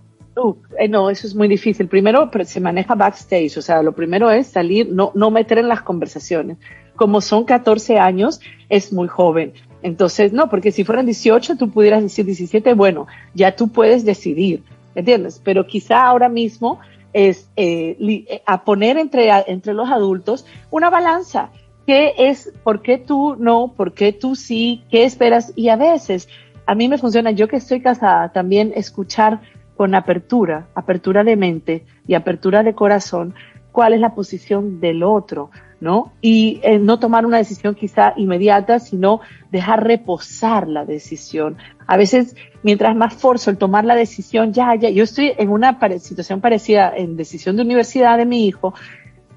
eh, 0.78 0.88
no, 0.88 1.10
eso 1.10 1.26
es 1.26 1.34
muy 1.34 1.48
difícil. 1.48 1.88
Primero 1.88 2.30
se 2.44 2.60
maneja 2.60 2.94
backstage, 2.94 3.56
o 3.56 3.62
sea, 3.62 3.82
lo 3.82 3.92
primero 3.92 4.30
es 4.30 4.46
salir, 4.46 4.88
no, 4.92 5.12
no 5.14 5.30
meter 5.30 5.58
en 5.58 5.68
las 5.68 5.82
conversaciones. 5.82 6.58
Como 6.96 7.20
son 7.20 7.44
14 7.44 7.98
años, 7.98 8.40
es 8.68 8.92
muy 8.92 9.08
joven. 9.08 9.52
Entonces, 9.82 10.32
no, 10.32 10.48
porque 10.48 10.72
si 10.72 10.84
fueran 10.84 11.06
18, 11.06 11.56
tú 11.56 11.70
pudieras 11.70 12.02
decir 12.02 12.26
17, 12.26 12.74
bueno, 12.74 13.06
ya 13.34 13.56
tú 13.56 13.68
puedes 13.68 14.04
decidir, 14.04 14.62
¿entiendes? 14.94 15.40
Pero 15.44 15.66
quizá 15.66 16.06
ahora 16.06 16.28
mismo 16.28 16.80
es 17.12 17.48
eh, 17.56 17.96
eh, 18.00 18.42
a 18.46 18.64
poner 18.64 18.98
entre, 18.98 19.30
entre 19.46 19.74
los 19.74 19.90
adultos 19.90 20.46
una 20.70 20.90
balanza. 20.90 21.50
¿Qué 21.86 22.14
es? 22.18 22.52
¿Por 22.62 22.82
qué 22.82 22.98
tú 22.98 23.36
no? 23.38 23.72
¿Por 23.76 23.94
qué 23.94 24.12
tú 24.12 24.36
sí? 24.36 24.84
¿Qué 24.90 25.04
esperas? 25.04 25.52
Y 25.56 25.68
a 25.70 25.76
veces, 25.76 26.28
a 26.66 26.74
mí 26.74 26.88
me 26.88 26.98
funciona, 26.98 27.30
yo 27.32 27.48
que 27.48 27.56
estoy 27.56 27.80
casada, 27.80 28.32
también 28.32 28.72
escuchar 28.76 29.40
con 29.76 29.94
apertura, 29.94 30.68
apertura 30.74 31.24
de 31.24 31.36
mente 31.36 31.84
y 32.06 32.14
apertura 32.14 32.62
de 32.62 32.74
corazón, 32.74 33.34
cuál 33.72 33.94
es 33.94 34.00
la 34.00 34.14
posición 34.14 34.78
del 34.78 35.02
otro, 35.02 35.50
¿no? 35.80 36.12
Y 36.20 36.60
eh, 36.62 36.78
no 36.78 36.98
tomar 36.98 37.24
una 37.26 37.38
decisión 37.38 37.74
quizá 37.74 38.12
inmediata, 38.16 38.78
sino 38.78 39.20
dejar 39.50 39.84
reposar 39.84 40.68
la 40.68 40.84
decisión. 40.84 41.56
A 41.86 41.96
veces, 41.96 42.36
mientras 42.62 42.94
más 42.94 43.14
forzo 43.14 43.50
el 43.50 43.56
tomar 43.56 43.84
la 43.84 43.94
decisión, 43.94 44.52
ya, 44.52 44.74
ya, 44.74 44.90
yo 44.90 45.04
estoy 45.04 45.32
en 45.36 45.48
una 45.48 45.78
situación 45.98 46.40
parecida 46.40 46.92
en 46.94 47.16
decisión 47.16 47.56
de 47.56 47.62
universidad 47.62 48.18
de 48.18 48.26
mi 48.26 48.46
hijo, 48.46 48.74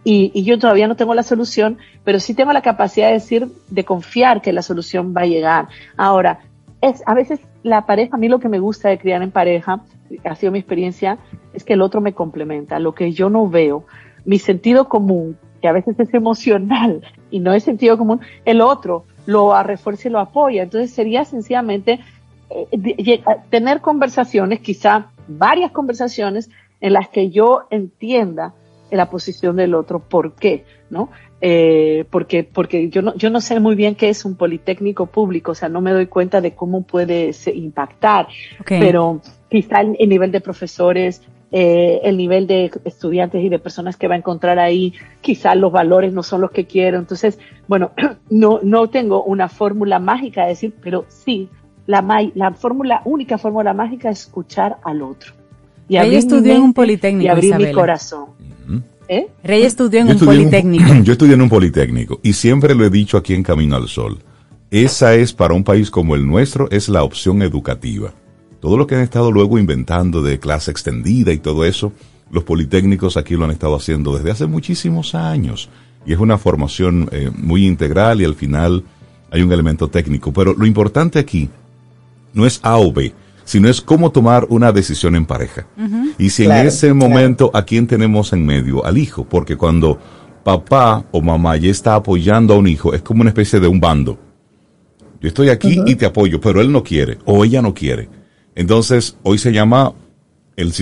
y, 0.06 0.32
y, 0.34 0.43
yo 0.43 0.60
todavía 0.60 0.89
no 0.89 0.97
tengo 0.97 1.15
la 1.15 1.23
solución, 1.23 1.77
pero 2.03 2.19
sí 2.19 2.34
tengo 2.34 2.51
la 2.51 2.62
capacidad 2.62 3.08
de 3.08 3.13
decir, 3.13 3.47
de 3.69 3.86
confiar 3.86 4.41
que 4.41 4.51
la 4.51 4.62
solución 4.62 5.13
va 5.15 5.21
a 5.21 5.25
llegar. 5.25 5.69
Ahora, 5.95 6.39
es, 6.82 7.01
a 7.06 7.13
veces 7.13 7.39
la 7.63 7.86
pareja, 7.86 8.17
a 8.17 8.19
mí 8.19 8.27
lo 8.27 8.39
que 8.39 8.49
me 8.49 8.60
gusta 8.60 8.89
de 8.89 8.97
criar 8.97 9.21
en 9.21 9.32
pareja, 9.32 9.82
ha 10.25 10.36
sido 10.36 10.51
mi 10.51 10.60
experiencia, 10.60 11.19
es 11.53 11.63
que 11.63 11.73
el 11.73 11.82
otro 11.82 12.01
me 12.01 12.12
complementa, 12.12 12.79
lo 12.79 12.93
que 12.93 13.13
yo 13.13 13.29
no 13.29 13.47
veo, 13.47 13.86
mi 14.25 14.39
sentido 14.39 14.89
común, 14.89 15.38
que 15.63 15.69
a 15.69 15.71
veces 15.71 15.97
es 15.97 16.13
emocional 16.13 17.02
y 17.32 17.39
no 17.39 17.54
es 17.54 17.63
sentido 17.63 17.97
común, 17.97 18.19
el 18.43 18.60
otro 18.60 19.06
lo 19.26 19.63
refuerza 19.63 20.10
y 20.10 20.12
lo 20.12 20.19
apoya. 20.19 20.62
Entonces 20.62 20.91
sería 20.91 21.23
sencillamente 21.23 22.02
eh, 22.49 23.23
tener 23.49 23.80
conversaciones, 23.80 24.60
quizá 24.60 25.08
varias 25.26 25.71
conversaciones 25.71 26.49
en 26.82 26.91
las 26.91 27.08
que 27.08 27.30
yo 27.30 27.62
entienda 27.69 28.54
la 28.91 29.10
posición 29.10 29.56
del 29.56 29.73
otro, 29.73 29.99
¿por 29.99 30.34
qué? 30.34 30.65
¿No? 30.89 31.08
Eh, 31.39 32.04
porque, 32.10 32.43
porque 32.43 32.89
yo 32.89 33.02
no, 33.02 33.15
yo 33.15 33.30
no 33.30 33.39
sé 33.39 33.62
muy 33.62 33.76
bien 33.76 33.95
qué 33.95 34.10
es 34.10 34.26
un 34.26 34.36
politécnico 34.36 35.06
público, 35.06 35.54
o 35.54 35.56
sea, 35.56 35.69
no 35.69 35.80
me 35.80 35.93
doy 35.93 36.08
cuenta 36.08 36.41
de 36.41 36.56
cómo 36.56 36.82
puede 36.82 37.32
impactar, 37.54 38.28
pero 38.67 39.21
quizá 39.49 39.80
el, 39.80 40.10
nivel 40.10 40.34
de 40.34 40.41
profesores, 40.41 41.21
eh, 41.55 42.01
el 42.03 42.17
nivel 42.17 42.47
de 42.47 42.71
estudiantes 42.83 43.43
y 43.43 43.47
de 43.47 43.59
personas 43.59 43.95
que 43.95 44.07
va 44.07 44.15
a 44.15 44.17
encontrar 44.17 44.57
ahí, 44.57 44.95
quizá 45.21 45.53
los 45.53 45.71
valores 45.71 46.11
no 46.11 46.23
son 46.23 46.41
los 46.41 46.49
que 46.49 46.65
quiero. 46.65 46.97
Entonces, 46.97 47.37
bueno, 47.67 47.91
no, 48.31 48.59
no 48.63 48.89
tengo 48.89 49.23
una 49.23 49.47
fórmula 49.47 49.99
mágica 49.99 50.41
de 50.41 50.49
decir, 50.49 50.73
pero 50.81 51.05
sí, 51.09 51.49
la, 51.85 52.03
la 52.33 52.53
fórmula, 52.53 53.03
única 53.05 53.37
fórmula 53.37 53.71
mágica 53.75 54.09
es 54.09 54.21
escuchar 54.21 54.77
al 54.83 55.03
otro. 55.03 55.33
Y 55.87 55.97
Ella 55.97 56.17
estudió 56.17 56.55
en 56.55 56.63
un 56.63 56.73
politécnico. 56.73 57.27
Y 57.27 57.29
abrir 57.29 57.55
mi 57.55 57.71
corazón. 57.71 58.29
¿Eh? 59.07 59.27
Rey 59.43 59.61
estudió 59.61 59.99
en 59.99 60.07
un 60.07 60.17
politécnico. 60.17 60.91
yo 61.03 61.11
estudié 61.11 61.35
en 61.35 61.41
un 61.43 61.49
politécnico 61.49 62.19
y 62.23 62.33
siempre 62.33 62.73
lo 62.73 62.83
he 62.83 62.89
dicho 62.89 63.15
aquí 63.15 63.35
en 63.35 63.43
Camino 63.43 63.75
al 63.75 63.87
Sol. 63.89 64.17
Esa 64.71 65.13
es 65.13 65.33
para 65.33 65.53
un 65.53 65.63
país 65.63 65.91
como 65.91 66.15
el 66.15 66.25
nuestro, 66.25 66.67
es 66.71 66.89
la 66.89 67.03
opción 67.03 67.43
educativa. 67.43 68.11
Todo 68.63 68.78
lo 68.78 68.88
que 68.88 68.95
han 68.95 69.02
estado 69.02 69.30
luego 69.30 69.60
inventando 69.60 70.21
de 70.21 70.39
clase 70.39 70.71
extendida 70.71 71.34
y 71.34 71.38
todo 71.38 71.65
eso, 71.65 71.91
los 72.32 72.45
politécnicos 72.45 73.17
aquí 73.17 73.36
lo 73.36 73.43
han 73.43 73.52
estado 73.52 73.76
haciendo 73.76 74.15
desde 74.15 74.32
hace 74.32 74.45
muchísimos 74.45 75.15
años. 75.15 75.67
Y 76.06 76.13
es 76.13 76.19
una 76.19 76.38
formación 76.38 77.10
eh, 77.12 77.30
muy 77.36 77.67
integral 77.67 78.21
y 78.21 78.23
al 78.23 78.36
final 78.36 78.86
hay 79.32 79.41
un 79.41 79.52
elemento 79.52 79.89
técnico. 79.89 80.32
Pero 80.32 80.54
lo 80.54 80.65
importante 80.65 81.19
aquí 81.19 81.49
no 82.34 82.45
es 82.45 82.62
A 82.63 82.78
o 82.78 82.93
B, 82.93 83.13
sino 83.43 83.67
es 83.67 83.82
cómo 83.82 84.13
tomar 84.13 84.47
una 84.47 84.71
decisión 84.71 85.17
en 85.17 85.26
pareja. 85.26 85.67
Y 86.17 86.30
si 86.30 86.45
en 86.45 86.54
ese 86.54 86.93
momento 86.93 87.52
a 87.54 87.65
quién 87.65 87.86
tenemos 87.86 88.32
en 88.32 88.45
medio, 88.45 88.86
al 88.86 88.97
hijo, 88.97 89.26
porque 89.26 89.58
cuando 89.58 89.99
papá 90.45 91.04
o 91.12 91.21
mamá 91.21 91.58
ya 91.58 91.69
está 91.69 91.95
apoyando 91.95 92.54
a 92.54 92.58
un 92.60 92.67
hijo, 92.67 92.93
es 92.93 93.02
como 93.02 93.19
una 93.23 93.32
especie 93.32 93.60
de 93.60 93.67
un 93.67 93.82
bando. 93.82 94.17
Yo 95.19 95.28
estoy 95.28 95.49
aquí 95.49 95.82
y 95.86 95.95
te 95.95 96.06
apoyo, 96.06 96.39
pero 96.39 96.62
él 96.62 96.71
no 96.71 96.82
quiere 96.82 97.17
o 97.26 97.43
ella 97.43 97.62
no 97.62 97.73
quiere. 97.73 98.22
Entonces, 98.55 99.17
hoy 99.23 99.37
se 99.37 99.51
llama 99.51 99.93
el, 100.55 100.73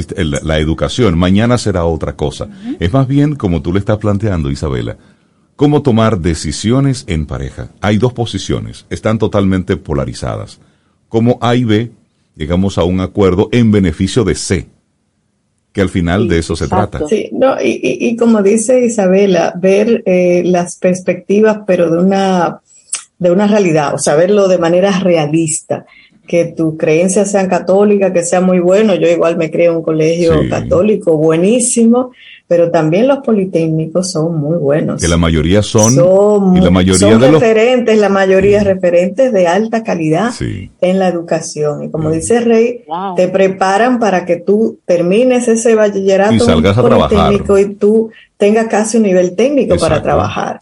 la 0.44 0.60
educación, 0.60 1.18
mañana 1.18 1.58
será 1.58 1.86
otra 1.86 2.16
cosa. 2.16 2.50
Es 2.80 2.92
más 2.92 3.08
bien 3.08 3.36
como 3.36 3.62
tú 3.62 3.74
le 3.74 3.80
estás 3.80 3.98
planteando, 3.98 4.50
Isabela, 4.50 4.98
cómo 5.56 5.82
tomar 5.82 6.20
decisiones 6.20 7.04
en 7.08 7.26
pareja. 7.26 7.70
Hay 7.82 7.98
dos 7.98 8.14
posiciones, 8.14 8.86
están 8.90 9.18
totalmente 9.18 9.78
polarizadas. 9.78 10.60
Como 11.08 11.38
A 11.42 11.56
y 11.56 11.64
B 11.64 11.92
llegamos 12.36 12.78
a 12.78 12.84
un 12.84 13.00
acuerdo 13.00 13.50
en 13.52 13.72
beneficio 13.72 14.24
de 14.24 14.36
C, 14.36 14.68
que 15.72 15.82
al 15.82 15.90
final 15.90 16.28
de 16.28 16.40
eso 16.40 16.56
se 16.56 16.68
trata. 16.68 17.08
Sí, 17.08 17.30
no, 17.32 17.56
y, 17.62 18.16
como 18.18 18.42
dice 18.42 18.84
Isabela, 18.84 19.54
ver 19.58 20.04
eh, 20.06 20.42
las 20.46 20.78
perspectivas, 20.78 21.60
pero 21.66 21.90
de 21.90 22.00
una, 22.00 22.62
de 23.20 23.32
una 23.32 23.48
realidad, 23.48 23.94
o 23.94 23.98
sea, 23.98 24.16
verlo 24.16 24.48
de 24.48 24.58
manera 24.58 25.00
realista. 25.00 25.86
Que 26.28 26.46
tus 26.46 26.78
creencias 26.78 27.32
sean 27.32 27.48
católicas, 27.48 28.12
que 28.12 28.24
sea 28.24 28.42
muy 28.42 28.60
bueno. 28.60 28.96
Yo 28.96 29.08
igual 29.08 29.38
me 29.38 29.52
creo 29.52 29.72
en 29.72 29.78
un 29.78 29.84
colegio 29.84 30.34
católico 30.50 31.18
buenísimo, 31.18 32.12
pero 32.48 32.70
también 32.70 33.08
los 33.08 33.20
politécnicos 33.20 34.12
son 34.12 34.38
muy 34.40 34.58
buenos. 34.58 35.02
Que 35.02 35.08
la 35.08 35.18
mayoría 35.18 35.62
son, 35.64 35.94
y 36.56 36.60
la 36.60 36.70
mayoría 36.70 37.18
de 37.18 37.32
referentes, 37.32 37.98
la 37.98 38.10
mayoría 38.10 38.64
referentes 38.64 39.32
de 39.32 39.48
alta 39.48 39.84
calidad 39.84 40.32
en 40.82 41.00
la 41.00 41.08
educación. 41.08 41.84
Y 41.84 41.90
como 41.90 42.12
dice 42.12 42.42
Rey, 42.42 42.84
te 43.16 43.30
preparan 43.30 44.00
para 44.00 44.26
que 44.26 44.36
tú 44.36 44.80
termines 44.86 45.48
ese 45.48 45.76
bachillerato 45.76 46.34
y 46.34 46.40
salgas 46.40 46.78
a 46.78 46.84
trabajar. 46.84 47.34
y 47.34 47.76
tú 47.76 48.12
tengas 48.36 48.68
casi 48.68 48.98
un 48.98 49.04
nivel 49.04 49.36
técnico 49.36 49.78
para 49.78 50.02
trabajar. 50.02 50.60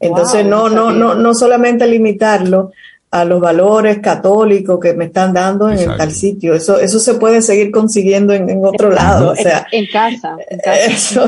Entonces 0.00 0.44
no, 0.44 0.68
no, 0.68 0.90
no, 0.90 1.14
no 1.14 1.34
solamente 1.34 1.86
limitarlo 1.86 2.72
a 3.10 3.24
los 3.24 3.40
valores 3.40 4.00
católicos 4.00 4.78
que 4.80 4.92
me 4.92 5.06
están 5.06 5.32
dando 5.32 5.70
en 5.70 5.78
el 5.78 5.96
tal 5.96 6.12
sitio. 6.12 6.54
Eso, 6.54 6.78
eso 6.78 6.98
se 6.98 7.14
puede 7.14 7.40
seguir 7.40 7.70
consiguiendo 7.70 8.34
en, 8.34 8.64
otro 8.64 8.90
lado. 8.90 9.30
O 9.32 9.36
sea, 9.36 9.66
en, 9.72 9.86
casa, 9.86 10.36
Eso 10.86 11.26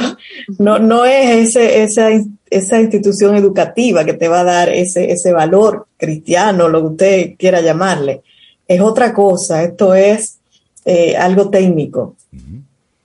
no, 0.58 0.78
no 0.78 1.06
es 1.06 1.48
ese, 1.48 1.82
esa, 1.82 2.10
esa 2.50 2.80
institución 2.80 3.34
educativa 3.34 4.04
que 4.04 4.12
te 4.12 4.28
va 4.28 4.40
a 4.40 4.44
dar 4.44 4.68
ese, 4.68 5.10
ese 5.10 5.32
valor 5.32 5.86
cristiano, 5.96 6.68
lo 6.68 6.80
que 6.80 6.86
usted 6.86 7.34
quiera 7.38 7.62
llamarle. 7.62 8.22
Es 8.68 8.80
otra 8.80 9.14
cosa. 9.14 9.62
Esto 9.62 9.94
es 9.94 10.38
eh, 10.84 11.16
algo 11.16 11.48
técnico. 11.48 12.16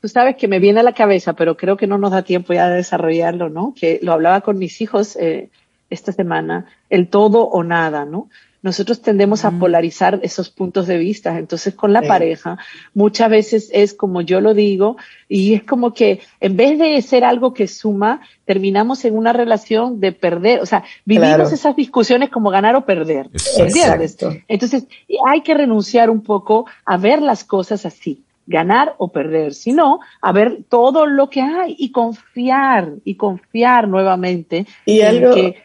Tú 0.01 0.09
sabes 0.09 0.35
que 0.35 0.47
me 0.47 0.59
viene 0.59 0.81
a 0.81 0.83
la 0.83 0.93
cabeza, 0.93 1.33
pero 1.33 1.55
creo 1.55 1.77
que 1.77 1.87
no 1.87 1.97
nos 1.97 2.11
da 2.11 2.23
tiempo 2.23 2.53
ya 2.53 2.69
de 2.69 2.75
desarrollarlo, 2.75 3.49
¿no? 3.49 3.73
Que 3.73 3.99
lo 4.03 4.11
hablaba 4.11 4.41
con 4.41 4.57
mis 4.59 4.81
hijos 4.81 5.15
eh, 5.15 5.49
esta 5.89 6.11
semana, 6.11 6.65
el 6.89 7.07
todo 7.07 7.43
o 7.47 7.63
nada, 7.63 8.05
¿no? 8.05 8.29
Nosotros 8.65 8.99
tendemos 9.03 9.45
a 9.45 9.51
polarizar 9.51 10.19
esos 10.23 10.49
puntos 10.49 10.87
de 10.87 10.97
vista. 10.97 11.37
Entonces, 11.37 11.75
con 11.75 11.93
la 11.93 12.01
pareja, 12.01 12.57
muchas 12.95 13.29
veces 13.29 13.69
es 13.71 13.93
como 13.93 14.21
yo 14.21 14.41
lo 14.41 14.55
digo, 14.55 14.97
y 15.29 15.53
es 15.53 15.61
como 15.61 15.93
que 15.93 16.21
en 16.39 16.57
vez 16.57 16.79
de 16.79 16.99
ser 17.03 17.23
algo 17.23 17.53
que 17.53 17.67
suma, 17.67 18.21
terminamos 18.43 19.05
en 19.05 19.15
una 19.15 19.33
relación 19.33 19.99
de 19.99 20.13
perder. 20.13 20.61
O 20.61 20.65
sea, 20.65 20.83
vivimos 21.05 21.53
esas 21.53 21.75
discusiones 21.75 22.31
como 22.31 22.49
ganar 22.49 22.75
o 22.75 22.85
perder. 22.85 23.29
¿Entiendes? 23.55 24.17
Entonces, 24.47 24.87
hay 25.27 25.41
que 25.41 25.53
renunciar 25.53 26.09
un 26.09 26.23
poco 26.23 26.65
a 26.85 26.97
ver 26.97 27.21
las 27.21 27.43
cosas 27.43 27.85
así 27.85 28.23
ganar 28.47 28.95
o 28.97 29.09
perder, 29.09 29.53
sino 29.53 29.99
a 30.21 30.31
ver 30.31 30.63
todo 30.69 31.05
lo 31.05 31.29
que 31.29 31.41
hay 31.41 31.75
y 31.77 31.91
confiar 31.91 32.93
y 33.03 33.13
confiar 33.13 33.87
nuevamente 33.87 34.65
y 34.85 35.01
en 35.01 35.33
que 35.33 35.63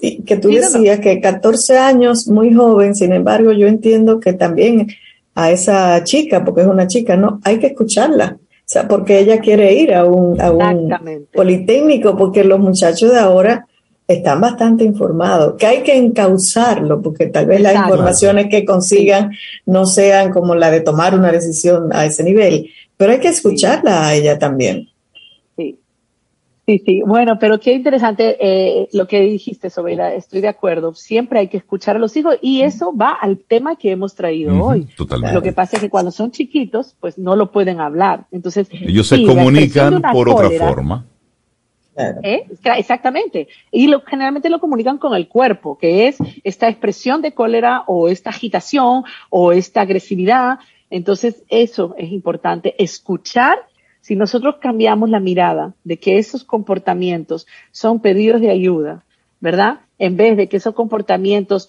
que 0.00 0.36
tú 0.36 0.48
decías 0.48 1.00
que 1.00 1.20
14 1.20 1.78
años, 1.78 2.28
muy 2.28 2.54
joven, 2.54 2.94
sin 2.94 3.12
embargo, 3.12 3.52
yo 3.52 3.66
entiendo 3.66 4.20
que 4.20 4.32
también 4.32 4.88
a 5.34 5.50
esa 5.50 6.02
chica, 6.04 6.44
porque 6.44 6.62
es 6.62 6.66
una 6.66 6.86
chica, 6.86 7.16
¿no? 7.16 7.40
Hay 7.44 7.58
que 7.58 7.68
escucharla. 7.68 8.38
O 8.40 8.72
sea, 8.72 8.86
porque 8.86 9.18
ella 9.18 9.40
quiere 9.40 9.74
ir 9.74 9.94
a 9.94 10.04
un, 10.04 10.40
a 10.40 10.52
un 10.52 10.94
politécnico, 11.32 12.16
porque 12.16 12.44
los 12.44 12.60
muchachos 12.60 13.10
de 13.10 13.18
ahora 13.18 13.66
están 14.06 14.40
bastante 14.40 14.84
informados, 14.84 15.54
que 15.56 15.66
hay 15.66 15.82
que 15.82 15.96
encauzarlo, 15.96 17.00
porque 17.00 17.26
tal 17.26 17.46
vez 17.46 17.60
las 17.60 17.74
informaciones 17.74 18.48
que 18.48 18.64
consigan 18.64 19.30
no 19.66 19.86
sean 19.86 20.32
como 20.32 20.54
la 20.54 20.70
de 20.70 20.80
tomar 20.80 21.14
una 21.14 21.30
decisión 21.30 21.92
a 21.92 22.04
ese 22.04 22.24
nivel, 22.24 22.70
pero 22.96 23.12
hay 23.12 23.18
que 23.18 23.28
escucharla 23.28 24.06
a 24.06 24.14
ella 24.14 24.38
también. 24.38 24.89
Sí, 26.66 26.82
sí. 26.84 27.02
Bueno, 27.04 27.38
pero 27.40 27.58
qué 27.58 27.72
interesante 27.72 28.36
eh, 28.40 28.88
lo 28.92 29.08
que 29.08 29.20
dijiste, 29.22 29.70
sobre 29.70 29.96
la, 29.96 30.14
estoy 30.14 30.40
de 30.40 30.48
acuerdo, 30.48 30.94
siempre 30.94 31.40
hay 31.40 31.48
que 31.48 31.56
escuchar 31.56 31.96
a 31.96 31.98
los 31.98 32.16
hijos 32.16 32.36
y 32.42 32.62
eso 32.62 32.94
va 32.96 33.10
al 33.10 33.38
tema 33.38 33.76
que 33.76 33.90
hemos 33.90 34.14
traído 34.14 34.62
hoy. 34.62 34.86
Totalmente. 34.96 35.34
Lo 35.34 35.42
que 35.42 35.52
pasa 35.52 35.76
es 35.76 35.82
que 35.82 35.90
cuando 35.90 36.10
son 36.10 36.30
chiquitos, 36.30 36.94
pues 37.00 37.18
no 37.18 37.34
lo 37.34 37.50
pueden 37.50 37.80
hablar. 37.80 38.26
Entonces, 38.30 38.68
ellos 38.70 39.08
se 39.08 39.24
comunican 39.24 40.02
por 40.12 40.28
otra 40.28 40.50
forma 40.50 41.06
¿Eh? 42.22 42.46
Exactamente. 42.76 43.48
Y 43.70 43.88
lo, 43.88 44.02
generalmente 44.02 44.48
lo 44.48 44.60
comunican 44.60 44.98
con 44.98 45.14
el 45.14 45.28
cuerpo, 45.28 45.78
que 45.78 46.08
es 46.08 46.18
esta 46.44 46.68
expresión 46.68 47.22
de 47.22 47.32
cólera 47.32 47.84
o 47.86 48.08
esta 48.08 48.30
agitación 48.30 49.04
o 49.28 49.52
esta 49.52 49.82
agresividad. 49.82 50.58
Entonces, 50.88 51.42
eso 51.48 51.94
es 51.98 52.10
importante, 52.10 52.74
escuchar. 52.82 53.58
Si 54.00 54.16
nosotros 54.16 54.56
cambiamos 54.60 55.10
la 55.10 55.20
mirada 55.20 55.74
de 55.84 55.98
que 55.98 56.18
esos 56.18 56.44
comportamientos 56.44 57.46
son 57.70 58.00
pedidos 58.00 58.40
de 58.40 58.50
ayuda, 58.50 59.04
¿verdad? 59.40 59.80
En 59.98 60.16
vez 60.16 60.36
de 60.36 60.48
que 60.48 60.56
esos 60.56 60.74
comportamientos, 60.74 61.68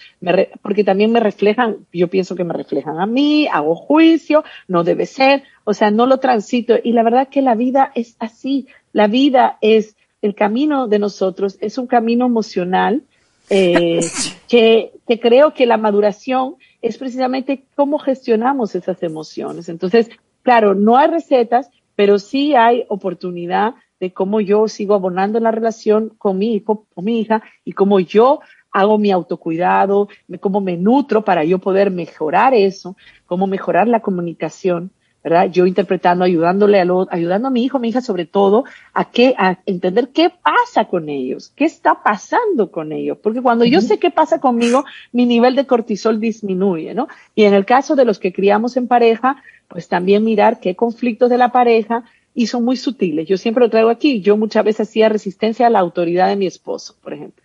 porque 0.62 0.84
también 0.84 1.12
me 1.12 1.20
reflejan, 1.20 1.78
yo 1.92 2.08
pienso 2.08 2.36
que 2.36 2.44
me 2.44 2.54
reflejan 2.54 3.00
a 3.00 3.06
mí, 3.06 3.48
hago 3.52 3.76
juicio, 3.76 4.44
no 4.68 4.84
debe 4.84 5.06
ser, 5.06 5.44
o 5.64 5.74
sea, 5.74 5.92
no 5.92 6.06
lo 6.06 6.20
transito. 6.20 6.76
Y 6.82 6.94
la 6.94 7.04
verdad 7.04 7.28
que 7.30 7.42
la 7.42 7.56
vida 7.56 7.92
es 7.96 8.16
así, 8.20 8.68
la 8.94 9.08
vida 9.08 9.58
es 9.62 9.96
el 10.22 10.36
camino 10.36 10.88
de 10.88 11.00
nosotros 11.00 11.58
es 11.62 11.78
un 11.78 11.88
camino 11.88 12.26
emocional 12.26 13.04
eh, 13.50 14.00
que, 14.48 14.92
creo 15.22 15.54
que 15.54 15.66
la 15.66 15.78
maduración 15.78 16.56
es 16.82 16.98
precisamente 16.98 17.64
cómo 17.76 18.00
gestionamos 18.00 18.76
esas 18.76 19.04
emociones. 19.04 19.70
Entonces, 19.70 20.10
claro, 20.44 20.74
no 20.74 20.98
hay 20.98 21.10
recetas, 21.10 21.70
pero 21.96 22.20
sí 22.20 22.56
hay 22.56 22.86
oportunidad 22.90 23.76
de 24.00 24.14
cómo 24.14 24.42
yo 24.42 24.68
sigo 24.68 24.96
abonando 24.96 25.40
la 25.40 25.52
relación 25.52 26.10
con 26.18 26.38
mi 26.38 26.56
hijo, 26.56 26.88
con 26.94 27.06
mi 27.06 27.20
hija, 27.20 27.44
y 27.64 27.74
cómo 27.74 28.00
yo 28.00 28.40
hago 28.72 28.98
mi 28.98 29.12
autocuidado, 29.12 30.08
cómo 30.40 30.62
me 30.62 30.78
nutro 30.78 31.24
para 31.24 31.44
yo 31.44 31.60
poder 31.60 31.92
mejorar 31.92 32.54
eso, 32.54 32.96
cómo 33.26 33.46
mejorar 33.48 33.88
la 33.88 34.00
comunicación. 34.00 34.92
¿Verdad? 35.24 35.52
Yo 35.52 35.66
interpretando, 35.66 36.26
ayudándole 36.26 36.80
a 36.80 36.86
lo, 36.86 37.08
ayudando 37.12 37.48
a 37.48 37.52
mi 37.52 37.64
hijo, 37.64 37.80
mi 37.80 37.90
hija 37.90 38.02
sobre 38.02 38.26
todo, 38.26 38.64
a 38.94 39.12
que, 39.12 39.36
a 39.38 39.60
entender 39.66 40.10
qué 40.10 40.32
pasa 40.32 40.86
con 40.86 41.10
ellos, 41.10 41.52
qué 41.56 41.66
está 41.66 42.02
pasando 42.04 42.72
con 42.72 42.92
ellos, 42.92 43.18
porque 43.22 43.42
cuando 43.42 43.66
yo 43.66 43.82
sé 43.82 44.00
qué 44.00 44.12
pasa 44.12 44.40
conmigo, 44.40 44.86
mi 45.12 45.26
nivel 45.26 45.56
de 45.56 45.66
cortisol 45.66 46.20
disminuye, 46.20 46.94
¿no? 46.94 47.08
Y 47.36 47.44
en 47.44 47.54
el 47.54 47.66
caso 47.66 47.96
de 47.96 48.06
los 48.06 48.20
que 48.20 48.34
criamos 48.34 48.78
en 48.78 48.88
pareja, 48.88 49.38
pues 49.68 49.88
también 49.88 50.24
mirar 50.24 50.60
qué 50.60 50.76
conflictos 50.76 51.30
de 51.30 51.38
la 51.38 51.52
pareja 51.52 52.04
y 52.34 52.48
son 52.48 52.64
muy 52.64 52.78
sutiles. 52.78 53.28
Yo 53.28 53.38
siempre 53.38 53.64
lo 53.64 53.70
traigo 53.70 53.90
aquí. 53.90 54.22
Yo 54.22 54.38
muchas 54.38 54.64
veces 54.64 54.90
hacía 54.90 55.10
resistencia 55.10 55.68
a 55.68 55.70
la 55.70 55.80
autoridad 55.80 56.28
de 56.28 56.36
mi 56.36 56.48
esposo, 56.48 56.96
por 57.02 57.14
ejemplo. 57.14 57.44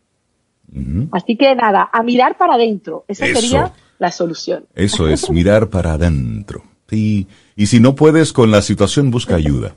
Así 1.13 1.37
que 1.37 1.55
nada, 1.55 1.89
a 1.93 2.03
mirar 2.03 2.37
para 2.37 2.55
adentro. 2.55 3.05
Esa 3.09 3.27
sería 3.27 3.73
la 3.99 4.11
solución. 4.11 4.67
Eso 4.75 5.09
es, 5.09 5.31
mirar 5.31 5.71
para 5.71 5.95
adentro. 5.95 6.63
Y, 6.91 7.27
y 7.57 7.67
si 7.67 7.81
no 7.81 7.95
puedes 7.95 8.35
con 8.35 8.51
la 8.51 8.61
situación, 8.61 9.11
busca 9.11 9.35
ayuda. 9.35 9.75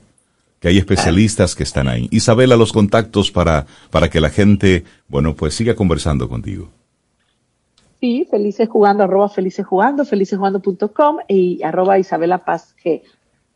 Que 0.60 0.68
hay 0.68 0.76
especialistas 0.76 1.54
que 1.54 1.62
están 1.62 1.88
ahí. 1.88 2.06
Isabela, 2.10 2.56
los 2.56 2.74
contactos 2.74 3.30
para, 3.30 3.66
para 3.90 4.10
que 4.10 4.20
la 4.20 4.28
gente, 4.28 4.84
bueno, 5.08 5.34
pues 5.34 5.54
siga 5.54 5.74
conversando 5.74 6.28
contigo. 6.28 6.68
Sí, 8.00 8.26
felices 8.30 8.68
jugando, 8.68 9.04
arroba 9.04 9.30
felices 9.30 9.66
jugando, 9.66 10.04
felicesjugando.com 10.04 11.18
y 11.28 11.62
arroba 11.62 11.98
Isabela 11.98 12.44
Paz 12.44 12.74
G. 12.84 13.02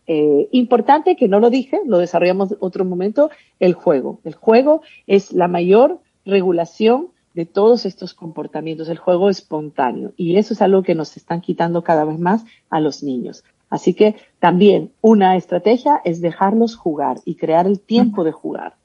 Eh, 0.07 0.49
importante 0.53 1.17
que 1.17 1.29
no 1.29 1.41
lo 1.41 1.51
dije, 1.51 1.81
lo 1.87 1.99
desarrollamos 1.99 2.57
otro 2.61 2.87
momento, 2.87 3.31
el 3.61 3.75
juego. 3.75 4.21
El 4.25 4.35
juego 4.35 4.81
es 5.07 5.33
la 5.33 5.49
mayor 5.49 6.01
regulación 6.25 7.09
de 7.35 7.47
todos 7.47 7.85
estos 7.85 8.15
comportamientos, 8.15 8.89
el 8.89 8.99
juego 8.99 9.29
espontáneo. 9.29 10.13
Y 10.17 10.37
eso 10.37 10.55
es 10.55 10.63
algo 10.63 10.83
que 10.83 10.95
nos 10.95 11.17
están 11.17 11.41
quitando 11.41 11.83
cada 11.83 12.05
vez 12.05 12.19
más 12.19 12.45
a 12.71 12.81
los 12.81 13.03
niños. 13.03 13.45
Así 13.71 13.95
que 13.95 14.17
también 14.39 14.93
una 15.01 15.37
estrategia 15.37 16.01
es 16.05 16.21
dejarlos 16.21 16.77
jugar 16.77 17.19
y 17.25 17.37
crear 17.37 17.67
el 17.67 17.81
tiempo 17.81 18.25
de 18.25 18.33
jugar. 18.33 18.77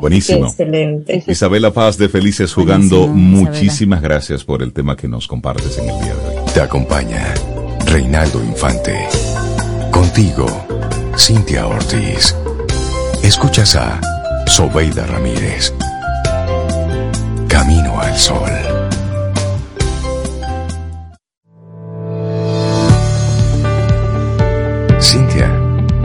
Buenísimo. 0.00 0.46
Excelente. 0.46 1.24
Isabela 1.26 1.72
Paz 1.72 1.96
de 1.96 2.08
Felices 2.08 2.52
Jugando, 2.52 3.08
muchísimas 3.08 4.02
gracias 4.02 4.44
por 4.44 4.62
el 4.62 4.72
tema 4.72 4.96
que 4.96 5.08
nos 5.08 5.26
compartes 5.26 5.78
en 5.78 5.88
el 5.88 6.00
día 6.00 6.14
de 6.14 6.38
hoy. 6.38 6.44
Te 6.52 6.60
acompaña 6.60 7.34
Reinaldo 7.86 8.42
Infante. 8.44 9.08
Contigo, 9.90 10.46
Cintia 11.16 11.66
Ortiz. 11.66 12.36
Escuchas 13.22 13.74
a 13.76 14.00
Sobeida 14.46 15.06
Ramírez. 15.06 15.72
Camino 17.48 17.98
al 17.98 18.14
Sol. 18.16 18.75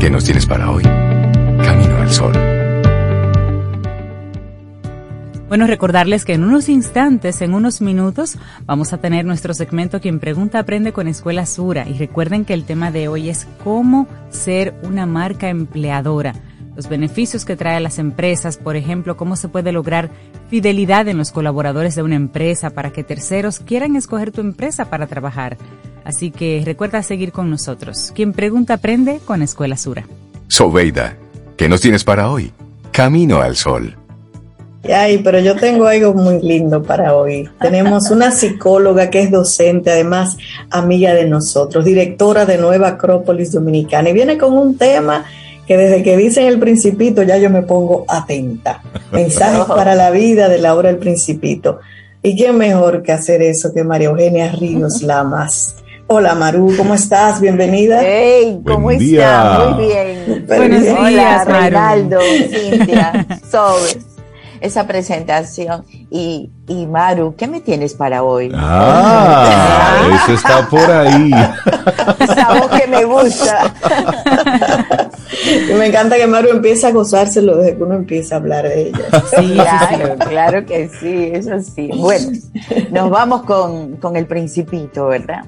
¿Qué 0.02 0.10
nos 0.10 0.24
tienes 0.24 0.48
para 0.48 0.72
hoy? 0.72 0.82
Camino 0.84 1.96
al 1.98 2.10
Sol. 2.10 2.34
Bueno, 5.48 5.68
recordarles 5.68 6.26
que 6.26 6.34
en 6.34 6.44
unos 6.44 6.70
instantes, 6.70 7.40
en 7.44 7.54
unos 7.54 7.82
minutos, 7.82 8.38
vamos 8.66 8.94
a 8.94 8.98
tener 8.98 9.26
nuestro 9.26 9.54
segmento 9.54 10.02
Quien 10.02 10.20
Pregunta 10.20 10.58
Aprende 10.58 10.92
con 10.92 11.08
Escuela 11.08 11.46
Sura. 11.46 11.88
Y 11.88 12.00
recuerden 12.00 12.46
que 12.46 12.56
el 12.56 12.64
tema 12.64 12.90
de 12.90 13.10
hoy 13.10 13.30
es 13.30 13.48
cómo 13.64 14.08
ser 14.32 14.74
una 14.82 15.06
marca 15.06 15.50
empleadora 15.50 16.34
los 16.82 16.90
beneficios 16.90 17.46
que 17.46 17.56
trae 17.56 17.76
a 17.76 17.80
las 17.80 18.00
empresas, 18.00 18.58
por 18.58 18.76
ejemplo, 18.76 19.16
cómo 19.16 19.36
se 19.36 19.50
puede 19.50 19.72
lograr 19.72 20.10
fidelidad 20.50 21.08
en 21.08 21.16
los 21.16 21.32
colaboradores 21.32 21.94
de 21.94 22.02
una 22.02 22.16
empresa 22.16 22.72
para 22.72 22.90
que 22.90 23.04
terceros 23.04 23.60
quieran 23.60 23.96
escoger 23.96 24.32
tu 24.32 24.42
empresa 24.42 24.86
para 24.86 25.06
trabajar. 25.06 25.58
Así 26.06 26.32
que 26.32 26.64
recuerda 26.66 27.04
seguir 27.04 27.32
con 27.32 27.52
nosotros. 27.52 28.12
Quien 28.16 28.34
pregunta 28.34 28.74
aprende 28.74 29.20
con 29.24 29.44
Escuela 29.44 29.78
Sura. 29.78 30.08
Sobeida, 30.48 31.18
¿qué 31.56 31.70
nos 31.70 31.82
tienes 31.82 32.04
para 32.04 32.32
hoy? 32.32 32.52
Camino 32.92 33.42
al 33.42 33.56
sol. 33.56 33.96
Ay, 34.92 35.20
pero 35.20 35.40
yo 35.40 35.56
tengo 35.56 35.86
algo 35.86 36.16
muy 36.16 36.42
lindo 36.42 36.82
para 36.82 37.16
hoy. 37.16 37.48
Tenemos 37.62 38.10
una 38.10 38.32
psicóloga 38.32 39.12
que 39.12 39.22
es 39.22 39.30
docente, 39.30 39.92
además 39.92 40.36
amiga 40.72 41.14
de 41.14 41.28
nosotros, 41.28 41.86
directora 41.86 42.48
de 42.48 42.58
Nueva 42.58 42.88
Acrópolis 42.88 43.52
Dominicana, 43.52 44.10
y 44.10 44.14
viene 44.14 44.40
con 44.40 44.58
un 44.58 44.80
tema 44.80 45.26
que 45.72 45.78
desde 45.78 46.04
que 46.04 46.18
dicen 46.18 46.48
el 46.48 46.60
principito 46.60 47.24
ya 47.24 47.38
yo 47.38 47.50
me 47.50 47.62
pongo 47.62 48.04
atenta. 48.10 48.82
Mensajes 49.14 49.64
para 49.74 49.96
la 49.96 50.12
vida 50.12 50.50
de 50.50 50.58
la 50.58 50.76
obra 50.76 50.90
El 50.90 50.98
Principito. 50.98 51.80
¿Y 52.22 52.36
quién 52.36 52.58
mejor 52.58 53.04
que 53.04 53.14
hacer 53.14 53.42
eso 53.42 53.74
que 53.74 53.86
María 53.86 54.10
Eugenia 54.10 54.52
Ríos 54.52 55.02
Lamas? 55.02 55.76
Hola 56.08 56.36
Maru, 56.36 56.76
¿cómo 56.76 56.94
estás? 56.94 57.40
Bienvenida. 57.40 58.02
Hey, 58.04 58.60
¿cómo 58.68 58.92
estás? 58.92 59.76
Muy 59.78 59.86
bien. 59.86 60.46
Buenos 60.46 60.82
días, 60.82 61.00
Hola, 61.00 61.44
Reinaldo, 61.46 62.20
Cintia, 62.20 63.26
Sobes 63.50 64.12
esa 64.62 64.86
presentación. 64.86 65.84
Y, 66.10 66.50
y 66.68 66.86
Maru, 66.86 67.36
¿qué 67.36 67.48
me 67.48 67.60
tienes 67.60 67.96
para 67.96 68.24
hoy? 68.24 68.52
Ah, 68.56 70.20
eso 70.24 70.34
está 70.34 70.68
por 70.70 70.90
ahí. 70.90 71.32
Esa 72.20 72.54
voz 72.54 72.70
que 72.80 72.88
me 72.88 73.04
gusta. 73.04 73.74
Y 75.72 75.74
me 75.78 75.88
encanta 75.88 76.18
que 76.18 76.28
Maru 76.28 76.50
empiece 76.50 76.88
a 76.88 76.92
gozárselo 76.92 77.58
desde 77.58 77.78
que 77.78 77.84
uno 77.84 77.96
empieza 77.96 78.36
a 78.36 78.38
hablar 78.40 78.68
de 78.68 78.90
ella. 78.90 79.24
Sí, 79.38 79.54
claro, 79.54 80.16
claro 80.18 80.66
que 80.66 80.90
sí, 80.90 81.32
eso 81.34 81.60
sí. 81.60 81.90
Bueno, 81.96 82.38
nos 82.92 83.10
vamos 83.10 83.44
con, 83.44 83.98
con 83.98 84.16
el 84.16 84.28
principito, 84.28 85.08
¿verdad? 85.08 85.46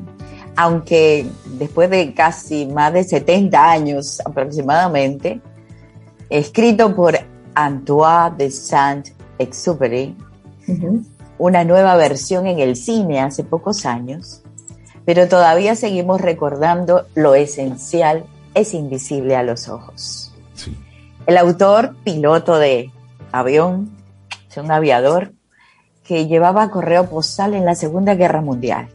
Aunque 0.56 1.26
después 1.58 1.90
de 1.90 2.14
casi 2.14 2.66
más 2.68 2.94
de 2.94 3.04
70 3.04 3.72
años 3.72 4.22
aproximadamente, 4.24 5.42
escrito 6.30 6.96
por 6.96 7.18
Antoine 7.56 8.36
de 8.38 8.52
Saint-Exupéry, 8.52 10.16
una 11.38 11.64
nueva 11.64 11.96
versión 11.98 12.48
en 12.48 12.60
el 12.60 12.76
cine 12.76 13.20
hace 13.20 13.44
pocos 13.44 13.86
años, 13.86 14.42
pero 15.06 15.28
todavía 15.28 15.76
seguimos 15.76 16.22
recordando 16.22 17.06
lo 17.16 17.36
esencial 17.36 18.26
es 18.54 18.74
invisible 18.74 19.36
a 19.36 19.44
los 19.44 19.70
ojos. 19.70 20.34
El 21.26 21.38
autor, 21.38 21.96
piloto 22.04 22.58
de 22.58 22.92
avión, 23.32 23.96
es 24.50 24.58
un 24.58 24.72
aviador 24.72 25.34
que 26.04 26.28
llevaba 26.28 26.70
correo 26.70 27.10
postal 27.10 27.54
en 27.54 27.66
la 27.66 27.76
Segunda 27.76 28.16
Guerra 28.16 28.42
Mundial. 28.42 28.90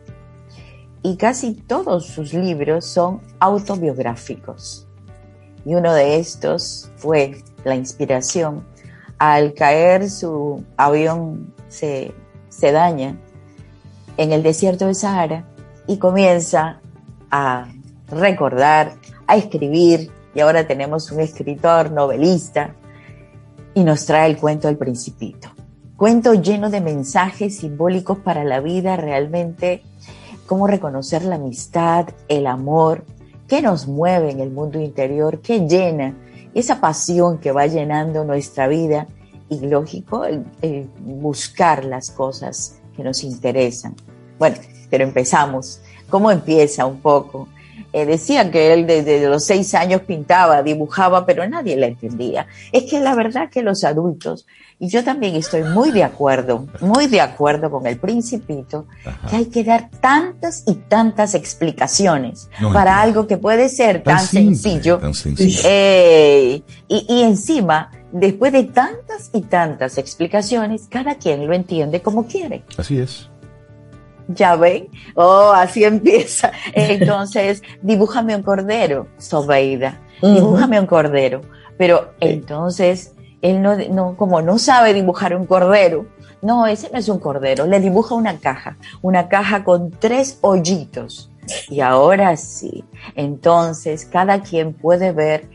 Y 1.02 1.16
casi 1.16 1.54
todos 1.54 2.06
sus 2.06 2.34
libros 2.34 2.84
son 2.84 3.22
autobiográficos. 3.40 4.86
Y 5.64 5.74
uno 5.74 5.94
de 5.94 6.18
estos 6.18 6.90
fue 6.96 7.42
la 7.64 7.74
inspiración 7.74 8.64
al 9.18 9.54
caer 9.54 10.08
su 10.10 10.64
avión 10.76 11.52
se, 11.68 12.14
se 12.48 12.72
daña 12.72 13.16
en 14.16 14.32
el 14.32 14.42
desierto 14.42 14.86
de 14.86 14.94
Sahara 14.94 15.44
y 15.86 15.98
comienza 15.98 16.80
a 17.30 17.66
recordar, 18.08 18.94
a 19.28 19.36
escribir, 19.36 20.10
y 20.34 20.40
ahora 20.40 20.66
tenemos 20.66 21.12
un 21.12 21.20
escritor, 21.20 21.92
novelista, 21.92 22.74
y 23.74 23.84
nos 23.84 24.04
trae 24.06 24.28
el 24.28 24.38
cuento 24.38 24.66
del 24.66 24.76
principito. 24.76 25.50
Cuento 25.96 26.34
lleno 26.34 26.70
de 26.70 26.80
mensajes 26.80 27.58
simbólicos 27.58 28.18
para 28.18 28.42
la 28.42 28.60
vida, 28.60 28.96
realmente 28.96 29.82
cómo 30.46 30.66
reconocer 30.66 31.24
la 31.24 31.36
amistad, 31.36 32.08
el 32.28 32.46
amor, 32.46 33.04
qué 33.46 33.62
nos 33.62 33.86
mueve 33.86 34.30
en 34.30 34.40
el 34.40 34.50
mundo 34.50 34.80
interior, 34.80 35.40
qué 35.40 35.60
llena 35.60 36.16
esa 36.54 36.80
pasión 36.80 37.38
que 37.38 37.52
va 37.52 37.66
llenando 37.66 38.24
nuestra 38.24 38.66
vida 38.66 39.06
y 39.48 39.60
lógico, 39.60 40.24
buscar 41.00 41.84
las 41.84 42.10
cosas 42.10 42.80
que 42.96 43.04
nos 43.04 43.22
interesan. 43.24 43.94
Bueno, 44.38 44.56
pero 44.90 45.04
empezamos. 45.04 45.80
¿Cómo 46.08 46.30
empieza 46.30 46.86
un 46.86 47.00
poco? 47.00 47.48
Eh, 47.98 48.06
decían 48.06 48.52
que 48.52 48.72
él 48.72 48.86
desde 48.86 49.28
los 49.28 49.44
seis 49.44 49.74
años 49.74 50.02
pintaba, 50.02 50.62
dibujaba, 50.62 51.26
pero 51.26 51.48
nadie 51.48 51.76
le 51.76 51.88
entendía. 51.88 52.46
Es 52.70 52.84
que 52.84 53.00
la 53.00 53.16
verdad 53.16 53.50
que 53.50 53.62
los 53.62 53.82
adultos, 53.82 54.46
y 54.78 54.88
yo 54.88 55.02
también 55.02 55.34
estoy 55.34 55.64
muy 55.64 55.90
de 55.90 56.04
acuerdo, 56.04 56.66
muy 56.80 57.08
de 57.08 57.20
acuerdo 57.20 57.72
con 57.72 57.88
el 57.88 57.98
principito, 57.98 58.86
que 59.28 59.36
hay 59.36 59.46
que 59.46 59.64
dar 59.64 59.90
tantas 60.00 60.62
y 60.68 60.74
tantas 60.74 61.34
explicaciones 61.34 62.48
para 62.72 63.00
algo 63.00 63.26
que 63.26 63.36
puede 63.36 63.68
ser 63.68 64.04
tan, 64.04 64.20
sencillo. 64.20 65.00
Eh, 65.64 66.62
y, 66.86 67.06
y 67.08 67.22
encima, 67.22 67.90
después 68.12 68.52
de 68.52 68.62
tantas 68.62 69.30
y 69.32 69.42
tantas 69.42 69.98
explicaciones, 69.98 70.86
cada 70.88 71.16
quien 71.16 71.48
lo 71.48 71.52
entiende 71.52 72.00
como 72.00 72.28
quiere. 72.28 72.62
Así 72.76 73.00
es 73.00 73.28
ya 74.28 74.56
ven, 74.56 74.88
oh, 75.14 75.52
así 75.54 75.84
empieza. 75.84 76.52
Entonces, 76.72 77.62
dibújame 77.82 78.36
un 78.36 78.42
cordero, 78.42 79.08
Sobeida, 79.18 80.00
dibújame 80.22 80.78
un 80.78 80.86
cordero. 80.86 81.40
Pero 81.76 82.12
entonces, 82.20 83.14
él 83.42 83.62
no, 83.62 83.76
no, 83.76 84.16
como 84.16 84.42
no 84.42 84.58
sabe 84.58 84.94
dibujar 84.94 85.34
un 85.34 85.46
cordero, 85.46 86.06
no, 86.42 86.66
ese 86.66 86.90
no 86.90 86.98
es 86.98 87.08
un 87.08 87.18
cordero, 87.18 87.66
le 87.66 87.80
dibuja 87.80 88.14
una 88.14 88.38
caja, 88.38 88.76
una 89.02 89.28
caja 89.28 89.64
con 89.64 89.90
tres 89.90 90.38
hoyitos. 90.42 91.30
Y 91.68 91.80
ahora 91.80 92.36
sí, 92.36 92.84
entonces 93.14 94.04
cada 94.04 94.42
quien 94.42 94.74
puede 94.74 95.12
ver 95.12 95.48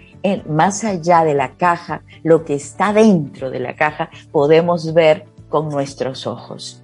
más 0.47 0.83
allá 0.83 1.23
de 1.23 1.33
la 1.33 1.55
caja, 1.55 2.01
lo 2.23 2.45
que 2.45 2.55
está 2.55 2.93
dentro 2.93 3.51
de 3.51 3.59
la 3.59 3.75
caja, 3.75 4.09
podemos 4.31 4.93
ver 4.93 5.25
con 5.49 5.69
nuestros 5.69 6.25
ojos 6.25 6.82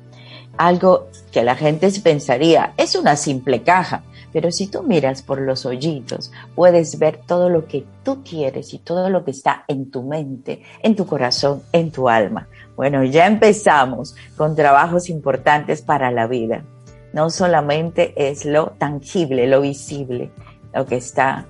algo 0.59 1.07
que 1.31 1.41
la 1.41 1.55
gente 1.55 1.89
pensaría, 2.03 2.73
es 2.75 2.95
una 2.95 3.15
simple 3.15 3.63
caja, 3.63 4.03
pero 4.33 4.51
si 4.51 4.67
tú 4.67 4.83
miras 4.83 5.21
por 5.21 5.39
los 5.39 5.65
hoyitos, 5.65 6.33
puedes 6.53 6.99
ver 6.99 7.21
todo 7.25 7.49
lo 7.49 7.65
que 7.65 7.85
tú 8.03 8.23
quieres 8.23 8.73
y 8.73 8.79
todo 8.79 9.09
lo 9.09 9.23
que 9.23 9.31
está 9.31 9.63
en 9.69 9.89
tu 9.89 10.03
mente, 10.03 10.61
en 10.83 10.97
tu 10.97 11.07
corazón, 11.07 11.63
en 11.71 11.91
tu 11.91 12.09
alma. 12.09 12.49
Bueno, 12.75 13.05
ya 13.05 13.25
empezamos 13.25 14.15
con 14.35 14.53
trabajos 14.53 15.09
importantes 15.09 15.81
para 15.81 16.11
la 16.11 16.27
vida. 16.27 16.65
No 17.13 17.29
solamente 17.29 18.13
es 18.17 18.43
lo 18.43 18.71
tangible, 18.77 19.47
lo 19.47 19.61
visible, 19.61 20.29
lo 20.73 20.85
que 20.85 20.97
está 20.97 21.45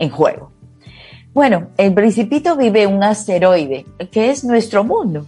en 0.00 0.10
juego. 0.10 0.50
Bueno, 1.32 1.68
el 1.76 1.94
principito 1.94 2.56
vive 2.56 2.88
un 2.88 3.04
asteroide, 3.04 3.86
que 4.10 4.30
es 4.30 4.42
nuestro 4.42 4.82
mundo, 4.82 5.26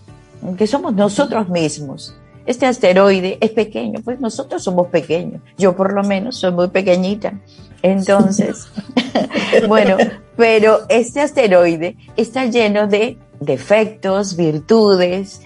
que 0.59 0.67
somos 0.67 0.95
nosotros 0.95 1.49
mismos. 1.49 2.17
Este 2.47 2.67
asteroide 2.67 3.39
es 3.41 3.51
pequeño, 3.51 4.01
pues 4.05 4.21
nosotros 4.21 4.63
somos 4.63 4.89
pequeños. 4.89 5.43
Yo 5.59 5.77
por 5.77 5.93
lo 5.93 6.03
menos 6.03 6.37
soy 6.37 6.53
muy 6.53 6.69
pequeñita. 6.69 7.35
Entonces, 7.83 8.69
bueno, 9.69 9.97
pero 10.37 10.81
este 10.89 11.21
asteroide 11.21 11.97
está 12.17 12.47
lleno 12.47 12.87
de 12.87 13.19
defectos, 13.41 14.37
virtudes, 14.37 15.43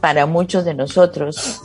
para 0.00 0.26
muchos 0.26 0.64
de 0.64 0.74
nosotros 0.74 1.60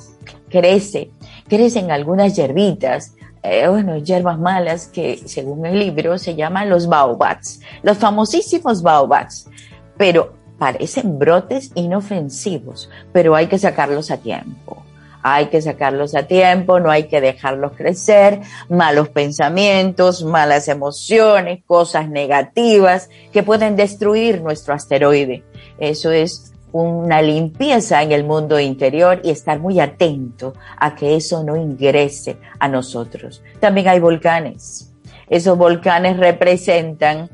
crece, 0.49 1.09
crecen 1.47 1.91
algunas 1.91 2.35
hierbitas, 2.35 3.13
eh, 3.41 3.67
bueno, 3.67 3.97
hierbas 3.97 4.39
malas 4.39 4.87
que 4.87 5.21
según 5.25 5.65
el 5.65 5.77
libro 5.77 6.17
se 6.17 6.35
llaman 6.35 6.69
los 6.69 6.87
baobats, 6.87 7.59
los 7.81 7.97
famosísimos 7.97 8.81
baobats, 8.81 9.49
pero 9.97 10.33
parecen 10.57 11.19
brotes 11.19 11.71
inofensivos, 11.75 12.89
pero 13.11 13.35
hay 13.35 13.47
que 13.47 13.57
sacarlos 13.57 14.11
a 14.11 14.17
tiempo. 14.17 14.83
Hay 15.25 15.45
que 15.45 15.61
sacarlos 15.61 16.15
a 16.15 16.27
tiempo, 16.27 16.81
no 16.81 16.91
hay 16.91 17.05
que 17.05 17.21
dejarlos 17.21 17.71
crecer, 17.77 18.41
malos 18.67 19.07
pensamientos, 19.07 20.23
malas 20.25 20.67
emociones, 20.67 21.63
cosas 21.65 22.09
negativas 22.09 23.09
que 23.31 23.41
pueden 23.41 23.77
destruir 23.77 24.41
nuestro 24.41 24.73
asteroide. 24.73 25.43
Eso 25.79 26.11
es 26.11 26.53
una 26.73 27.21
limpieza 27.21 28.01
en 28.01 28.11
el 28.11 28.25
mundo 28.25 28.59
interior 28.59 29.21
y 29.23 29.29
estar 29.29 29.59
muy 29.59 29.79
atento 29.79 30.55
a 30.77 30.93
que 30.93 31.15
eso 31.15 31.43
no 31.43 31.55
ingrese 31.55 32.37
a 32.59 32.67
nosotros. 32.67 33.41
También 33.61 33.87
hay 33.87 33.99
volcanes. 33.99 34.91
Esos 35.29 35.57
volcanes 35.57 36.17
representan 36.17 37.29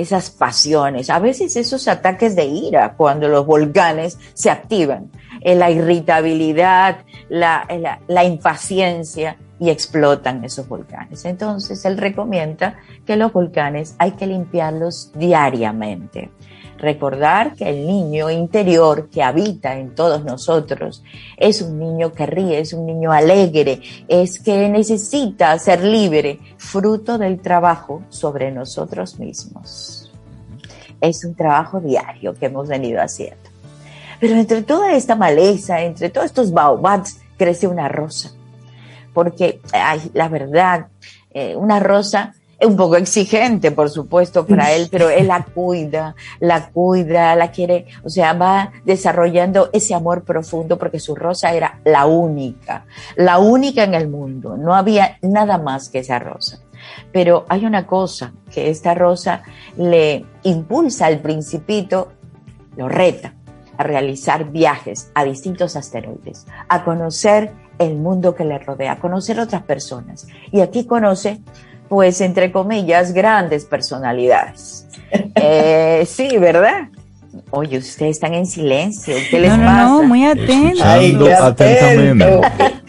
esas 0.00 0.30
pasiones, 0.30 1.10
a 1.10 1.18
veces 1.18 1.56
esos 1.56 1.88
ataques 1.88 2.36
de 2.36 2.44
ira 2.44 2.94
cuando 2.96 3.28
los 3.28 3.46
volcanes 3.46 4.18
se 4.34 4.50
activan, 4.50 5.10
eh, 5.40 5.54
la 5.54 5.70
irritabilidad, 5.70 6.98
la, 7.28 7.66
la, 7.68 8.00
la 8.06 8.24
impaciencia 8.24 9.36
y 9.58 9.70
explotan 9.70 10.44
esos 10.44 10.68
volcanes. 10.68 11.24
Entonces 11.24 11.84
él 11.84 11.96
recomienda 11.96 12.78
que 13.06 13.16
los 13.16 13.32
volcanes 13.32 13.94
hay 13.98 14.12
que 14.12 14.26
limpiarlos 14.26 15.12
diariamente. 15.14 16.30
Recordar 16.78 17.54
que 17.54 17.68
el 17.68 17.86
niño 17.86 18.30
interior 18.30 19.08
que 19.08 19.22
habita 19.22 19.78
en 19.78 19.94
todos 19.94 20.24
nosotros 20.24 21.02
es 21.36 21.62
un 21.62 21.78
niño 21.78 22.12
que 22.12 22.26
ríe, 22.26 22.58
es 22.58 22.72
un 22.72 22.86
niño 22.86 23.12
alegre, 23.12 23.80
es 24.08 24.40
que 24.40 24.68
necesita 24.68 25.56
ser 25.58 25.84
libre, 25.84 26.40
fruto 26.56 27.18
del 27.18 27.40
trabajo 27.40 28.02
sobre 28.08 28.50
nosotros 28.50 29.18
mismos. 29.18 30.12
Es 31.00 31.24
un 31.24 31.34
trabajo 31.34 31.80
diario 31.80 32.34
que 32.34 32.46
hemos 32.46 32.68
venido 32.68 33.00
haciendo. 33.00 33.50
Pero 34.20 34.36
entre 34.36 34.62
toda 34.62 34.92
esta 34.92 35.16
maleza, 35.16 35.80
entre 35.82 36.08
todos 36.08 36.26
estos 36.26 36.52
baobabs, 36.52 37.18
crece 37.36 37.66
una 37.66 37.88
rosa. 37.88 38.30
Porque, 39.12 39.60
la 40.14 40.28
verdad, 40.28 40.86
eh, 41.30 41.56
una 41.56 41.80
rosa 41.80 42.34
un 42.66 42.76
poco 42.76 42.96
exigente, 42.96 43.70
por 43.70 43.90
supuesto, 43.90 44.46
para 44.46 44.72
él, 44.72 44.88
pero 44.90 45.10
él 45.10 45.28
la 45.28 45.44
cuida, 45.54 46.14
la 46.40 46.70
cuida, 46.70 47.34
la 47.36 47.50
quiere, 47.50 47.86
o 48.04 48.08
sea, 48.08 48.32
va 48.32 48.72
desarrollando 48.84 49.70
ese 49.72 49.94
amor 49.94 50.24
profundo 50.24 50.78
porque 50.78 51.00
su 51.00 51.14
rosa 51.14 51.52
era 51.52 51.80
la 51.84 52.06
única, 52.06 52.86
la 53.16 53.38
única 53.38 53.84
en 53.84 53.94
el 53.94 54.08
mundo, 54.08 54.56
no 54.56 54.74
había 54.74 55.18
nada 55.22 55.58
más 55.58 55.88
que 55.88 56.00
esa 56.00 56.18
rosa. 56.18 56.60
Pero 57.12 57.46
hay 57.48 57.64
una 57.64 57.86
cosa 57.86 58.32
que 58.52 58.68
esta 58.68 58.94
rosa 58.94 59.42
le 59.76 60.24
impulsa 60.42 61.06
al 61.06 61.20
principito, 61.20 62.12
lo 62.76 62.88
reta 62.88 63.34
a 63.76 63.84
realizar 63.84 64.50
viajes 64.50 65.10
a 65.14 65.24
distintos 65.24 65.76
asteroides, 65.76 66.46
a 66.68 66.84
conocer 66.84 67.52
el 67.78 67.96
mundo 67.96 68.34
que 68.34 68.44
le 68.44 68.58
rodea, 68.58 68.92
a 68.92 68.98
conocer 68.98 69.40
otras 69.40 69.62
personas. 69.62 70.26
Y 70.50 70.60
aquí 70.60 70.86
conoce 70.86 71.40
pues, 71.92 72.22
entre 72.22 72.50
comillas, 72.50 73.12
grandes 73.12 73.66
personalidades. 73.66 74.86
Eh, 75.34 76.06
sí, 76.06 76.38
¿verdad? 76.38 76.88
Oye, 77.50 77.76
ustedes 77.76 78.12
están 78.16 78.32
en 78.32 78.46
silencio. 78.46 79.14
¿Qué 79.30 79.40
les 79.40 79.50
no, 79.50 79.64
pasa? 79.64 79.82
No, 79.84 80.02
muy 80.04 80.24
atentos. 80.24 80.80
atentamente. 80.80 82.40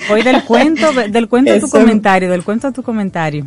Voy 0.08 0.22
del 0.22 0.44
cuento, 0.46 0.94
del 0.94 1.28
cuento 1.28 1.52
a 1.52 1.60
tu 1.60 1.70
comentario, 1.70 2.30
del 2.30 2.46
cuento 2.46 2.68
a 2.68 2.72
tu 2.72 2.82
comentario. 2.82 3.46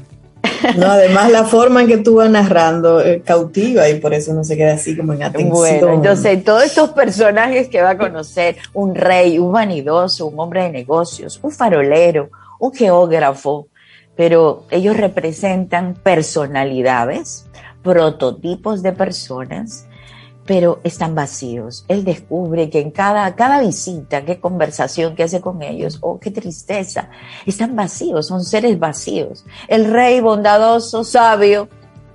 No, 0.76 0.86
además 0.86 1.30
la 1.30 1.44
forma 1.44 1.82
en 1.82 1.88
que 1.88 1.96
tú 1.98 2.16
vas 2.16 2.28
narrando 2.28 3.00
eh, 3.00 3.22
cautiva 3.24 3.88
y 3.88 3.98
por 3.98 4.12
eso 4.12 4.34
no 4.34 4.44
se 4.44 4.58
queda 4.58 4.74
así 4.74 4.94
como 4.94 5.14
en 5.14 5.22
atención. 5.22 5.56
Bueno, 5.56 5.92
entonces 5.94 6.44
todos 6.44 6.64
estos 6.64 6.90
personajes 6.90 7.68
que 7.68 7.80
va 7.80 7.90
a 7.90 7.98
conocer, 7.98 8.56
un 8.74 8.94
rey, 8.94 9.38
un 9.38 9.52
vanidoso, 9.52 10.26
un 10.26 10.38
hombre 10.38 10.64
de 10.64 10.70
negocios, 10.70 11.38
un 11.42 11.50
farolero, 11.50 12.28
un 12.58 12.74
geógrafo, 12.74 13.68
pero 14.16 14.64
ellos 14.70 14.96
representan 14.96 15.94
personalidades, 15.94 17.46
prototipos 17.82 18.82
de 18.82 18.92
personas, 18.92 19.86
pero 20.46 20.80
están 20.84 21.14
vacíos. 21.14 21.84
Él 21.88 22.04
descubre 22.04 22.70
que 22.70 22.80
en 22.80 22.90
cada, 22.90 23.34
cada 23.34 23.60
visita, 23.60 24.24
qué 24.24 24.40
conversación 24.40 25.14
que 25.14 25.24
hace 25.24 25.40
con 25.40 25.60
ellos, 25.62 25.98
oh, 26.00 26.18
qué 26.18 26.30
tristeza, 26.30 27.10
están 27.44 27.76
vacíos, 27.76 28.28
son 28.28 28.44
seres 28.44 28.78
vacíos. 28.78 29.44
El 29.68 29.90
rey 29.92 30.20
bondadoso, 30.20 31.04
sabio, 31.04 31.68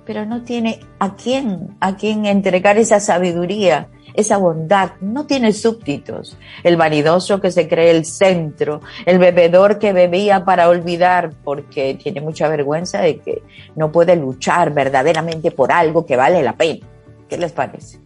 pero 0.04 0.26
no 0.26 0.42
tiene 0.42 0.80
a 0.98 1.14
quién, 1.14 1.76
a 1.80 1.96
quién 1.96 2.26
entregar 2.26 2.78
esa 2.78 3.00
sabiduría, 3.00 3.88
esa 4.14 4.36
bondad 4.36 4.92
no 5.00 5.26
tiene 5.26 5.52
súbditos. 5.52 6.36
El 6.62 6.76
vanidoso 6.76 7.40
que 7.40 7.50
se 7.50 7.68
cree 7.68 7.90
el 7.90 8.04
centro, 8.04 8.80
el 9.06 9.18
bebedor 9.18 9.78
que 9.78 9.92
bebía 9.92 10.44
para 10.44 10.68
olvidar 10.68 11.32
porque 11.44 11.94
tiene 11.94 12.20
mucha 12.20 12.48
vergüenza 12.48 13.00
de 13.00 13.18
que 13.18 13.42
no 13.76 13.90
puede 13.92 14.16
luchar 14.16 14.74
verdaderamente 14.74 15.50
por 15.50 15.72
algo 15.72 16.04
que 16.04 16.16
vale 16.16 16.42
la 16.42 16.56
pena. 16.56 16.86
¿Qué 17.28 17.38
les 17.38 17.52
parece? 17.52 18.02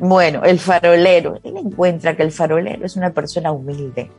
Bueno, 0.00 0.42
el 0.44 0.58
farolero, 0.58 1.38
él 1.42 1.56
encuentra 1.56 2.16
que 2.16 2.22
el 2.22 2.32
farolero 2.32 2.86
es 2.86 2.96
una 2.96 3.10
persona 3.10 3.52
humilde, 3.52 4.10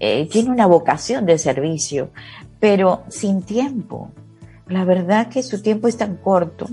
eh, 0.00 0.28
tiene 0.30 0.50
una 0.50 0.66
vocación 0.66 1.26
de 1.26 1.38
servicio, 1.38 2.10
pero 2.58 3.04
sin 3.08 3.42
tiempo. 3.42 4.10
La 4.66 4.84
verdad 4.84 5.28
que 5.28 5.42
su 5.42 5.60
tiempo 5.62 5.88
es 5.88 5.96
tan 5.96 6.16
corto 6.16 6.66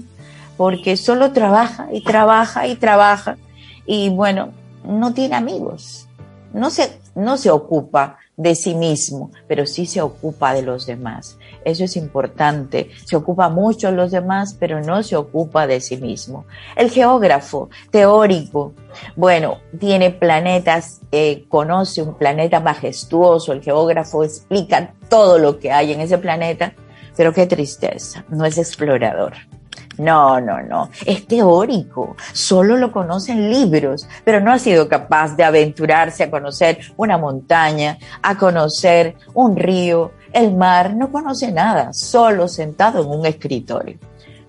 porque 0.57 0.97
solo 0.97 1.31
trabaja 1.31 1.87
y 1.91 2.03
trabaja 2.03 2.67
y 2.67 2.75
trabaja 2.75 3.37
y 3.85 4.09
bueno, 4.09 4.51
no 4.83 5.13
tiene 5.13 5.35
amigos, 5.35 6.07
no 6.53 6.69
se, 6.69 6.99
no 7.15 7.37
se 7.37 7.49
ocupa 7.49 8.17
de 8.39 8.55
sí 8.55 8.73
mismo, 8.73 9.31
pero 9.47 9.65
sí 9.65 9.85
se 9.85 10.01
ocupa 10.01 10.53
de 10.53 10.61
los 10.61 10.85
demás. 10.85 11.37
Eso 11.65 11.83
es 11.83 11.97
importante. 11.97 12.89
Se 13.03 13.17
ocupa 13.17 13.49
mucho 13.49 13.87
de 13.87 13.97
los 13.97 14.11
demás, 14.11 14.55
pero 14.57 14.81
no 14.81 15.03
se 15.03 15.17
ocupa 15.17 15.67
de 15.67 15.81
sí 15.81 15.97
mismo. 15.97 16.45
El 16.77 16.89
geógrafo, 16.89 17.69
teórico, 17.91 18.73
bueno, 19.17 19.57
tiene 19.77 20.11
planetas, 20.11 21.01
eh, 21.11 21.45
conoce 21.49 22.01
un 22.01 22.13
planeta 22.13 22.61
majestuoso, 22.61 23.51
el 23.51 23.61
geógrafo 23.61 24.23
explica 24.23 24.93
todo 25.09 25.37
lo 25.37 25.59
que 25.59 25.73
hay 25.73 25.91
en 25.91 25.99
ese 25.99 26.17
planeta, 26.17 26.73
pero 27.19 27.33
qué 27.33 27.47
tristeza, 27.47 28.23
no 28.29 28.45
es 28.45 28.57
explorador. 28.57 29.33
No, 29.97 30.39
no, 30.39 30.61
no. 30.61 30.89
Es 31.05 31.27
teórico. 31.27 32.15
Solo 32.31 32.77
lo 32.77 32.93
conoce 32.93 33.33
en 33.33 33.49
libros, 33.49 34.07
pero 34.23 34.39
no 34.39 34.53
ha 34.53 34.57
sido 34.57 34.87
capaz 34.87 35.35
de 35.35 35.43
aventurarse 35.43 36.23
a 36.23 36.31
conocer 36.31 36.79
una 36.95 37.17
montaña, 37.17 37.97
a 38.21 38.37
conocer 38.37 39.17
un 39.33 39.57
río, 39.57 40.13
el 40.31 40.55
mar. 40.55 40.95
No 40.95 41.11
conoce 41.11 41.51
nada, 41.51 41.91
solo 41.91 42.47
sentado 42.47 43.03
en 43.03 43.09
un 43.09 43.25
escritorio. 43.25 43.97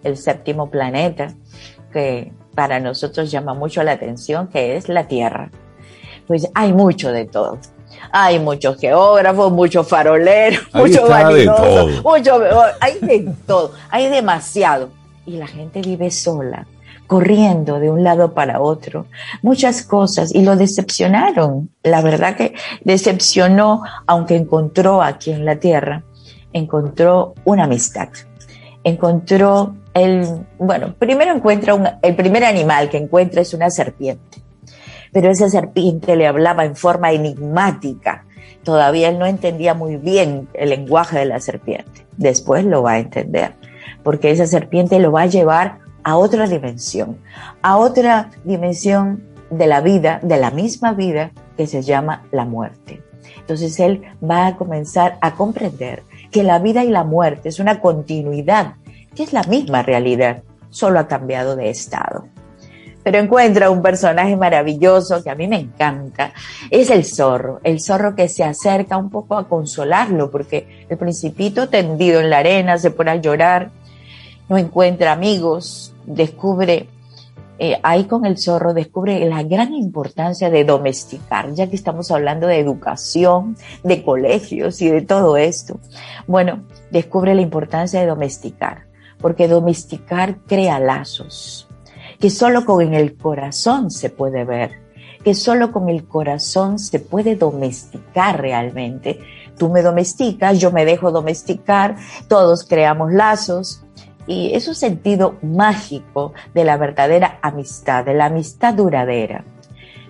El 0.04 0.16
séptimo 0.16 0.70
planeta, 0.70 1.34
que 1.92 2.32
para 2.54 2.78
nosotros 2.78 3.32
llama 3.32 3.52
mucho 3.52 3.82
la 3.82 3.90
atención, 3.94 4.46
que 4.46 4.76
es 4.76 4.88
la 4.88 5.08
Tierra. 5.08 5.50
Pues 6.28 6.48
hay 6.54 6.72
mucho 6.72 7.10
de 7.10 7.24
todo. 7.24 7.58
Hay 8.12 8.38
muchos 8.38 8.78
geógrafos, 8.78 9.52
muchos 9.52 9.88
faroleros, 9.88 10.62
muchos 10.74 11.08
vanidosos, 11.08 12.02
mucho, 12.02 12.40
hay 12.80 12.98
de 13.00 13.32
todo, 13.46 13.72
hay 13.88 14.08
demasiado. 14.08 14.88
Y 15.26 15.36
la 15.36 15.46
gente 15.46 15.80
vive 15.80 16.10
sola, 16.10 16.66
corriendo 17.06 17.78
de 17.78 17.90
un 17.90 18.02
lado 18.02 18.34
para 18.34 18.60
otro, 18.60 19.06
muchas 19.42 19.82
cosas, 19.82 20.34
y 20.34 20.42
lo 20.42 20.56
decepcionaron. 20.56 21.70
La 21.82 22.02
verdad 22.02 22.36
que 22.36 22.54
decepcionó, 22.82 23.82
aunque 24.06 24.36
encontró 24.36 25.02
aquí 25.02 25.30
en 25.30 25.44
la 25.44 25.56
tierra, 25.56 26.02
encontró 26.52 27.34
una 27.44 27.64
amistad, 27.64 28.08
encontró 28.84 29.74
el, 29.94 30.46
bueno, 30.58 30.94
primero 30.98 31.32
encuentra 31.32 31.98
el 32.02 32.16
primer 32.16 32.44
animal 32.44 32.88
que 32.88 32.96
encuentra 32.96 33.40
es 33.42 33.54
una 33.54 33.70
serpiente, 33.70 34.38
pero 35.12 35.30
esa 35.30 35.48
serpiente 35.48 36.16
le 36.16 36.26
hablaba 36.26 36.64
en 36.64 36.76
forma 36.76 37.12
enigmática. 37.12 38.24
Todavía 38.62 39.08
él 39.08 39.18
no 39.18 39.26
entendía 39.26 39.74
muy 39.74 39.96
bien 39.96 40.48
el 40.54 40.70
lenguaje 40.70 41.18
de 41.18 41.24
la 41.24 41.40
serpiente. 41.40 42.06
Después 42.16 42.64
lo 42.64 42.82
va 42.82 42.92
a 42.92 42.98
entender 42.98 43.54
porque 44.02 44.30
esa 44.30 44.46
serpiente 44.46 44.98
lo 44.98 45.12
va 45.12 45.22
a 45.22 45.26
llevar 45.26 45.78
a 46.02 46.16
otra 46.16 46.46
dimensión, 46.46 47.18
a 47.62 47.76
otra 47.76 48.30
dimensión 48.44 49.22
de 49.50 49.66
la 49.66 49.80
vida, 49.80 50.20
de 50.22 50.38
la 50.38 50.50
misma 50.50 50.92
vida 50.92 51.32
que 51.56 51.66
se 51.66 51.82
llama 51.82 52.26
la 52.32 52.44
muerte. 52.44 53.02
Entonces 53.38 53.78
él 53.80 54.02
va 54.22 54.46
a 54.46 54.56
comenzar 54.56 55.18
a 55.20 55.34
comprender 55.34 56.04
que 56.30 56.42
la 56.42 56.58
vida 56.58 56.84
y 56.84 56.90
la 56.90 57.04
muerte 57.04 57.48
es 57.48 57.58
una 57.58 57.80
continuidad, 57.80 58.74
que 59.14 59.24
es 59.24 59.32
la 59.32 59.42
misma 59.42 59.82
realidad, 59.82 60.42
solo 60.70 61.00
ha 61.00 61.08
cambiado 61.08 61.56
de 61.56 61.68
estado. 61.68 62.26
Pero 63.02 63.18
encuentra 63.18 63.70
un 63.70 63.82
personaje 63.82 64.36
maravilloso 64.36 65.22
que 65.22 65.30
a 65.30 65.34
mí 65.34 65.48
me 65.48 65.58
encanta, 65.58 66.32
es 66.70 66.90
el 66.90 67.04
zorro, 67.04 67.60
el 67.64 67.80
zorro 67.80 68.14
que 68.14 68.28
se 68.28 68.44
acerca 68.44 68.96
un 68.96 69.10
poco 69.10 69.36
a 69.36 69.48
consolarlo, 69.48 70.30
porque 70.30 70.86
el 70.88 70.98
principito 70.98 71.68
tendido 71.68 72.20
en 72.20 72.30
la 72.30 72.38
arena 72.38 72.76
se 72.78 72.90
pone 72.90 73.10
a 73.12 73.16
llorar 73.16 73.70
no 74.50 74.58
encuentra 74.58 75.12
amigos, 75.12 75.94
descubre, 76.04 76.88
eh, 77.60 77.78
ahí 77.84 78.04
con 78.06 78.26
el 78.26 78.36
zorro, 78.36 78.74
descubre 78.74 79.24
la 79.24 79.44
gran 79.44 79.72
importancia 79.72 80.50
de 80.50 80.64
domesticar, 80.64 81.54
ya 81.54 81.68
que 81.68 81.76
estamos 81.76 82.10
hablando 82.10 82.48
de 82.48 82.58
educación, 82.58 83.56
de 83.84 84.02
colegios 84.02 84.82
y 84.82 84.90
de 84.90 85.02
todo 85.02 85.36
esto. 85.36 85.78
Bueno, 86.26 86.64
descubre 86.90 87.36
la 87.36 87.42
importancia 87.42 88.00
de 88.00 88.08
domesticar, 88.08 88.86
porque 89.20 89.46
domesticar 89.46 90.38
crea 90.48 90.80
lazos, 90.80 91.68
que 92.20 92.30
solo 92.30 92.64
con 92.66 92.94
el 92.94 93.16
corazón 93.16 93.90
se 93.90 94.10
puede 94.10 94.44
ver, 94.44 94.72
que 95.24 95.34
solo 95.34 95.72
con 95.72 95.88
el 95.88 96.06
corazón 96.06 96.78
se 96.78 97.00
puede 97.00 97.34
domesticar 97.34 98.40
realmente. 98.40 99.20
Tú 99.56 99.70
me 99.70 99.82
domesticas, 99.82 100.58
yo 100.58 100.70
me 100.70 100.84
dejo 100.84 101.10
domesticar, 101.10 101.96
todos 102.28 102.64
creamos 102.64 103.12
lazos, 103.12 103.82
y 104.26 104.54
es 104.54 104.68
un 104.68 104.74
sentido 104.74 105.36
mágico 105.42 106.34
de 106.54 106.64
la 106.64 106.76
verdadera 106.76 107.38
amistad, 107.42 108.04
de 108.04 108.14
la 108.14 108.26
amistad 108.26 108.74
duradera. 108.74 109.44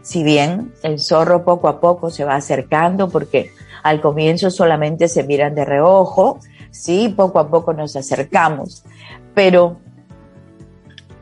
Si 0.02 0.22
bien 0.22 0.72
el 0.82 0.98
zorro 0.98 1.44
poco 1.44 1.68
a 1.68 1.80
poco 1.80 2.10
se 2.10 2.24
va 2.24 2.34
acercando 2.34 3.08
porque 3.08 3.52
al 3.82 4.00
comienzo 4.00 4.50
solamente 4.50 5.08
se 5.08 5.22
miran 5.22 5.54
de 5.54 5.64
reojo, 5.64 6.40
sí, 6.70 7.08
poco 7.16 7.38
a 7.38 7.48
poco 7.48 7.72
nos 7.72 7.96
acercamos, 7.96 8.84
pero 9.34 9.78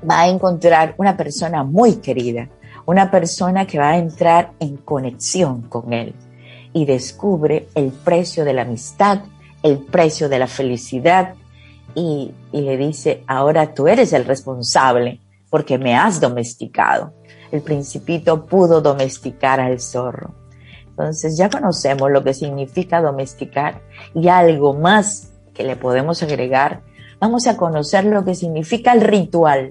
va 0.09 0.21
a 0.23 0.29
encontrar 0.29 0.95
una 0.99 1.17
persona 1.17 1.65
muy 1.65 1.97
querida, 1.97 2.49
una 2.87 3.11
persona 3.11 3.67
que 3.67 3.79
va 3.79 3.91
a 3.91 3.99
entrar 3.99 4.53
en 4.61 4.77
conexión 4.77 5.63
con 5.63 5.93
él 5.93 6.15
y 6.73 6.85
descubre 6.85 7.69
el 7.75 7.91
precio 7.91 8.45
de 8.45 8.53
la 8.53 8.63
amistad, 8.63 9.21
el 9.63 9.79
precio 9.79 10.29
de 10.29 10.39
la 10.39 10.47
felicidad, 10.47 11.35
y, 11.95 12.33
le 12.53 12.77
dice, 12.77 13.25
ahora 13.27 13.75
tú 13.75 13.89
eres 13.89 14.13
el 14.13 14.25
responsable 14.25 15.21
porque 15.51 15.79
me 15.79 15.97
has 15.97 16.21
domesticado. 16.21 17.13
El 17.51 17.63
principito 17.63 18.47
pudo 18.47 18.81
domesticar 18.81 19.59
al 19.59 19.81
zorro. 19.81 20.35
Entonces 20.91 21.37
ya 21.37 21.49
conocemos 21.49 22.11
lo 22.11 22.23
que 22.23 22.35
significa 22.35 23.01
domesticar 23.01 23.81
y 24.15 24.29
algo 24.29 24.75
más 24.75 25.33
que 25.55 25.65
le 25.65 25.77
podemos 25.77 26.23
agregar. 26.23 26.83
Vamos 27.21 27.47
a 27.47 27.57
conocer 27.57 28.05
lo 28.05 28.25
que 28.25 28.35
significa 28.35 28.93
el 28.93 29.01
ritual 29.01 29.71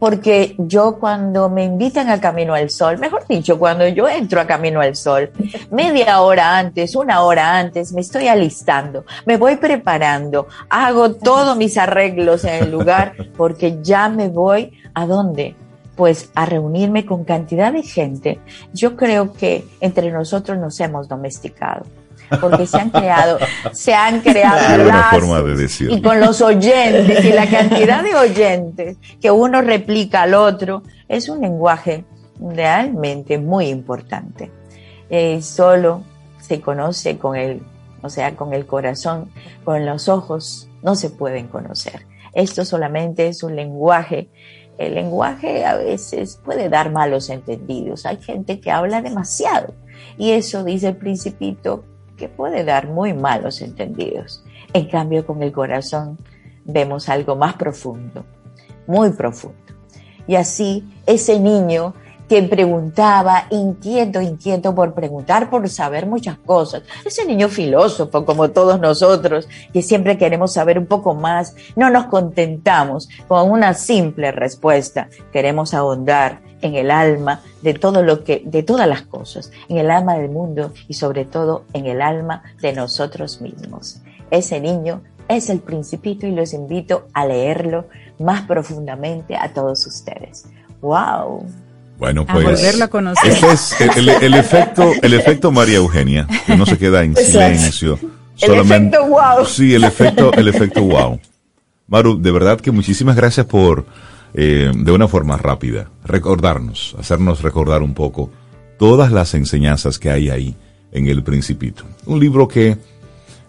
porque 0.00 0.56
yo 0.58 0.98
cuando 0.98 1.50
me 1.50 1.62
invitan 1.62 2.08
a 2.08 2.20
Camino 2.20 2.54
al 2.54 2.70
Sol, 2.70 2.98
mejor 2.98 3.26
dicho, 3.28 3.58
cuando 3.58 3.86
yo 3.86 4.08
entro 4.08 4.40
a 4.40 4.46
Camino 4.46 4.80
al 4.80 4.96
Sol, 4.96 5.30
media 5.70 6.22
hora 6.22 6.58
antes, 6.58 6.96
una 6.96 7.22
hora 7.22 7.58
antes, 7.58 7.92
me 7.92 8.00
estoy 8.00 8.26
alistando, 8.26 9.04
me 9.26 9.36
voy 9.36 9.56
preparando, 9.56 10.48
hago 10.70 11.12
todos 11.12 11.56
mis 11.56 11.76
arreglos 11.76 12.44
en 12.44 12.64
el 12.64 12.70
lugar, 12.70 13.14
porque 13.36 13.78
ya 13.82 14.08
me 14.08 14.28
voy 14.28 14.72
a 14.94 15.06
dónde? 15.06 15.54
Pues 15.96 16.30
a 16.34 16.46
reunirme 16.46 17.04
con 17.04 17.24
cantidad 17.24 17.70
de 17.70 17.82
gente. 17.82 18.40
Yo 18.72 18.96
creo 18.96 19.34
que 19.34 19.66
entre 19.80 20.10
nosotros 20.10 20.56
nos 20.58 20.80
hemos 20.80 21.08
domesticado 21.08 21.84
porque 22.40 22.66
se 22.66 22.78
han 22.78 22.90
creado, 22.90 23.38
se 23.72 23.94
han 23.94 24.20
creado 24.20 24.84
lazos 24.84 25.80
y 25.80 26.00
con 26.02 26.20
los 26.20 26.40
oyentes 26.40 27.24
y 27.24 27.32
la 27.32 27.48
cantidad 27.48 28.02
de 28.02 28.14
oyentes 28.14 28.96
que 29.20 29.30
uno 29.30 29.62
replica 29.62 30.22
al 30.22 30.34
otro, 30.34 30.82
es 31.08 31.28
un 31.28 31.40
lenguaje 31.40 32.04
realmente 32.40 33.38
muy 33.38 33.66
importante. 33.66 34.50
Eh, 35.08 35.42
solo 35.42 36.02
se 36.40 36.60
conoce 36.60 37.18
con 37.18 37.36
el, 37.36 37.62
o 38.02 38.08
sea, 38.08 38.36
con 38.36 38.54
el 38.54 38.66
corazón, 38.66 39.30
con 39.64 39.84
los 39.86 40.08
ojos, 40.08 40.68
no 40.82 40.94
se 40.94 41.10
pueden 41.10 41.48
conocer. 41.48 42.06
Esto 42.32 42.64
solamente 42.64 43.26
es 43.26 43.42
un 43.42 43.56
lenguaje 43.56 44.28
el 44.80 44.94
lenguaje 44.94 45.66
a 45.66 45.76
veces 45.76 46.40
puede 46.42 46.70
dar 46.70 46.90
malos 46.90 47.28
entendidos. 47.28 48.06
Hay 48.06 48.16
gente 48.16 48.60
que 48.60 48.70
habla 48.70 49.02
demasiado. 49.02 49.74
Y 50.16 50.30
eso, 50.30 50.64
dice 50.64 50.88
el 50.88 50.96
principito, 50.96 51.84
que 52.20 52.28
puede 52.28 52.64
dar 52.64 52.86
muy 52.86 53.14
malos 53.14 53.62
entendidos. 53.62 54.44
En 54.74 54.88
cambio, 54.88 55.26
con 55.26 55.42
el 55.42 55.52
corazón 55.52 56.18
vemos 56.66 57.08
algo 57.08 57.34
más 57.34 57.54
profundo, 57.54 58.26
muy 58.86 59.10
profundo. 59.10 59.56
Y 60.26 60.36
así, 60.36 60.84
ese 61.06 61.40
niño 61.40 61.94
que 62.28 62.42
preguntaba, 62.42 63.46
inquieto, 63.50 64.20
inquieto 64.20 64.74
por 64.74 64.92
preguntar, 64.94 65.48
por 65.48 65.66
saber 65.70 66.06
muchas 66.06 66.36
cosas. 66.38 66.82
Ese 67.04 67.24
niño 67.24 67.48
filósofo, 67.48 68.24
como 68.24 68.50
todos 68.50 68.78
nosotros, 68.78 69.48
que 69.72 69.82
siempre 69.82 70.18
queremos 70.18 70.52
saber 70.52 70.78
un 70.78 70.86
poco 70.86 71.14
más, 71.14 71.56
no 71.74 71.88
nos 71.88 72.06
contentamos 72.06 73.08
con 73.26 73.50
una 73.50 73.72
simple 73.74 74.30
respuesta, 74.30 75.08
queremos 75.32 75.72
ahondar, 75.72 76.42
en 76.62 76.74
el 76.74 76.90
alma 76.90 77.40
de 77.62 77.74
todo 77.74 78.02
lo 78.02 78.24
que, 78.24 78.42
de 78.44 78.62
todas 78.62 78.88
las 78.88 79.02
cosas, 79.02 79.50
en 79.68 79.78
el 79.78 79.90
alma 79.90 80.14
del 80.14 80.30
mundo 80.30 80.72
y 80.88 80.94
sobre 80.94 81.24
todo 81.24 81.64
en 81.72 81.86
el 81.86 82.02
alma 82.02 82.42
de 82.60 82.72
nosotros 82.72 83.40
mismos. 83.40 84.00
Ese 84.30 84.60
niño 84.60 85.02
es 85.28 85.50
el 85.50 85.60
principito 85.60 86.26
y 86.26 86.32
los 86.32 86.52
invito 86.52 87.06
a 87.14 87.26
leerlo 87.26 87.86
más 88.18 88.42
profundamente 88.42 89.36
a 89.36 89.52
todos 89.52 89.86
ustedes. 89.86 90.46
¡Wow! 90.80 91.46
Bueno, 91.98 92.24
pues. 92.26 92.46
A 92.46 92.50
volverlo 92.50 92.84
a 92.84 92.88
conocer. 92.88 93.30
Este 93.30 93.52
es 93.52 93.96
el, 93.96 94.34
efecto, 94.34 94.90
el 95.02 95.12
efecto 95.12 95.52
María 95.52 95.76
Eugenia, 95.76 96.26
que 96.46 96.56
no 96.56 96.64
se 96.64 96.78
queda 96.78 97.04
en 97.04 97.14
silencio. 97.14 97.98
El 98.40 98.54
efecto 98.54 99.06
wow. 99.06 99.44
Sí, 99.44 99.74
el 99.74 99.84
efecto, 99.84 100.32
el 100.32 100.48
efecto 100.48 100.82
wow. 100.82 101.20
Maru, 101.86 102.20
de 102.20 102.30
verdad 102.30 102.58
que 102.60 102.70
muchísimas 102.70 103.16
gracias 103.16 103.44
por, 103.46 103.84
eh, 104.34 104.72
de 104.74 104.92
una 104.92 105.08
forma 105.08 105.36
rápida, 105.36 105.90
recordarnos, 106.04 106.96
hacernos 106.98 107.42
recordar 107.42 107.82
un 107.82 107.94
poco 107.94 108.30
todas 108.78 109.12
las 109.12 109.34
enseñanzas 109.34 109.98
que 109.98 110.10
hay 110.10 110.30
ahí 110.30 110.56
en 110.92 111.08
El 111.08 111.22
Principito. 111.22 111.84
Un 112.06 112.20
libro 112.20 112.48
que 112.48 112.78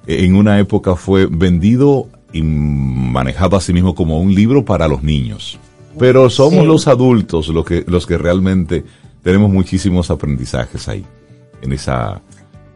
en 0.08 0.36
una 0.36 0.60
época 0.60 0.96
fue 0.96 1.28
vendido 1.28 2.08
y 2.34 2.42
manejado 2.42 3.58
a 3.58 3.62
sí 3.62 3.74
mismo 3.74 3.96
como 3.96 4.20
un 4.20 4.34
libro 4.34 4.66
para 4.66 4.88
los 4.88 5.04
niños. 5.04 5.60
Pero 6.00 6.30
somos 6.30 6.66
los 6.66 6.88
adultos 6.88 7.50
los 7.50 7.66
que, 7.66 7.84
los 7.88 8.08
que 8.08 8.18
realmente 8.18 8.84
tenemos 9.24 9.52
muchísimos 9.52 10.10
aprendizajes 10.10 10.88
ahí, 10.88 11.06
en 11.62 11.74
esa, 11.74 12.22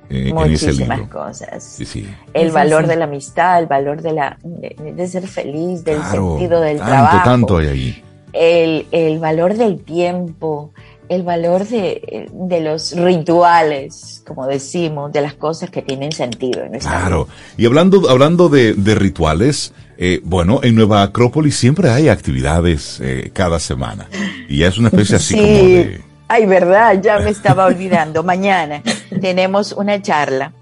eh, 0.09 0.29
en 0.29 0.37
ese 0.51 0.73
libro. 0.73 1.09
cosas. 1.09 1.79
El 2.33 2.51
valor 2.51 2.87
de 2.87 2.95
la 2.95 3.05
amistad, 3.05 3.59
el 3.59 3.67
valor 3.67 4.01
de 4.01 4.13
la 4.13 4.37
de, 4.43 5.07
ser 5.07 5.27
feliz, 5.27 5.83
del 5.83 6.01
sentido 6.03 6.61
del 6.61 6.77
trabajo. 6.77 7.23
Tanto 7.23 7.57
hay 7.57 7.67
ahí. 7.67 8.03
El, 8.33 8.87
el 8.91 9.19
valor 9.19 9.55
del 9.55 9.79
tiempo, 9.79 10.73
el 11.09 11.23
valor 11.23 11.65
de, 11.67 12.61
los 12.61 12.95
rituales, 12.95 14.23
como 14.25 14.47
decimos, 14.47 15.11
de 15.11 15.21
las 15.21 15.33
cosas 15.35 15.69
que 15.69 15.81
tienen 15.81 16.11
sentido 16.11 16.63
en 16.63 16.79
Claro. 16.79 17.27
Y 17.57 17.65
hablando, 17.65 18.09
hablando 18.09 18.49
de, 18.49 18.73
rituales, 18.95 19.73
eh, 19.97 20.19
bueno, 20.23 20.59
en 20.63 20.75
Nueva 20.75 21.03
Acrópolis 21.03 21.55
siempre 21.55 21.89
hay 21.89 22.09
actividades 22.09 22.99
eh, 23.01 23.31
cada 23.33 23.59
semana. 23.59 24.07
Y 24.49 24.63
es 24.63 24.77
una 24.77 24.89
especie 24.89 25.15
así 25.15 25.35
como 25.35 25.47
de... 25.47 26.14
Ay, 26.27 26.47
verdad, 26.47 26.99
ya 27.01 27.19
me 27.19 27.29
estaba 27.29 27.65
olvidando. 27.65 28.23
Mañana 28.23 28.81
tenemos 29.21 29.71
una 29.73 30.01
charla. 30.01 30.53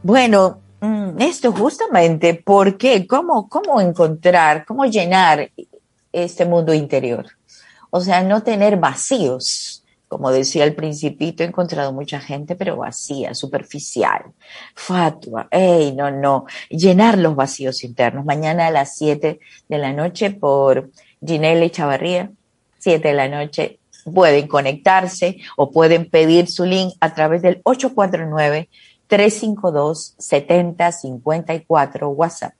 Bueno, 0.00 0.60
mm, 0.80 1.20
esto 1.20 1.50
justamente 1.52 2.34
porque, 2.34 3.04
¿cómo, 3.08 3.48
cómo 3.48 3.80
encontrar, 3.80 4.64
cómo 4.64 4.84
llenar 4.84 5.50
este 6.12 6.44
mundo 6.44 6.72
interior? 6.72 7.26
O 7.90 8.00
sea, 8.00 8.22
no 8.22 8.44
tener 8.44 8.76
vacíos. 8.76 9.84
Como 10.06 10.30
decía 10.30 10.62
el 10.64 10.74
principito, 10.74 11.42
he 11.42 11.46
encontrado 11.46 11.92
mucha 11.92 12.20
gente, 12.20 12.54
pero 12.54 12.76
vacía, 12.76 13.34
superficial, 13.34 14.26
fatua. 14.76 15.48
¡Ey, 15.50 15.92
no, 15.94 16.12
no! 16.12 16.44
Llenar 16.70 17.18
los 17.18 17.34
vacíos 17.34 17.82
internos. 17.82 18.24
Mañana 18.24 18.68
a 18.68 18.70
las 18.70 18.96
7 18.98 19.40
de 19.68 19.78
la 19.78 19.92
noche 19.92 20.30
por 20.30 20.90
Ginelle 21.26 21.70
Chavarría, 21.70 22.30
7 22.78 23.08
de 23.08 23.14
la 23.14 23.28
noche, 23.28 23.78
pueden 24.04 24.48
conectarse 24.48 25.38
o 25.56 25.70
pueden 25.70 26.08
pedir 26.08 26.48
su 26.48 26.64
link 26.64 26.94
a 27.00 27.14
través 27.14 27.42
del 27.42 27.60
849 27.64 28.68
352 29.06 30.14
7054 30.18 32.08
WhatsApp. 32.08 32.54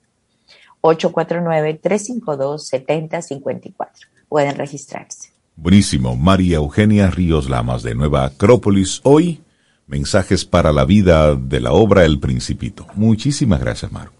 849 0.81 1.79
352 1.81 2.67
7054 2.67 4.07
pueden 4.27 4.55
registrarse. 4.55 5.29
Buenísimo. 5.55 6.15
María 6.15 6.57
Eugenia 6.57 7.09
Ríos 7.11 7.49
Lamas 7.49 7.83
de 7.83 7.95
Nueva 7.95 8.25
Acrópolis. 8.25 9.01
Hoy, 9.03 9.41
mensajes 9.87 10.45
para 10.45 10.73
la 10.73 10.85
vida 10.85 11.35
de 11.35 11.59
la 11.59 11.71
obra 11.71 12.05
El 12.05 12.19
Principito. 12.19 12.87
Muchísimas 12.95 13.59
gracias, 13.59 13.91
Maru. 13.91 14.11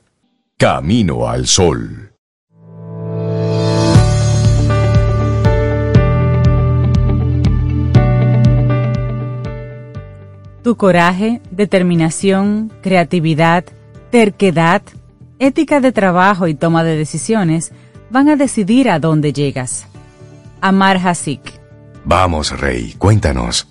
Camino 0.58 1.28
al 1.28 1.48
Sol. 1.48 2.13
Tu 10.64 10.78
coraje, 10.78 11.42
determinación, 11.52 12.72
creatividad, 12.82 13.66
terquedad, 14.12 14.82
ética 15.38 15.82
de 15.82 15.92
trabajo 15.92 16.48
y 16.48 16.56
toma 16.56 16.86
de 16.86 16.96
decisiones 16.96 17.74
van 18.10 18.30
a 18.30 18.38
decidir 18.38 18.90
a 18.90 19.00
dónde 19.00 19.34
llegas. 19.34 19.88
Amar 20.62 21.06
Hasik. 21.06 21.60
Vamos, 22.06 22.58
Rey, 22.58 22.96
cuéntanos. 22.98 23.68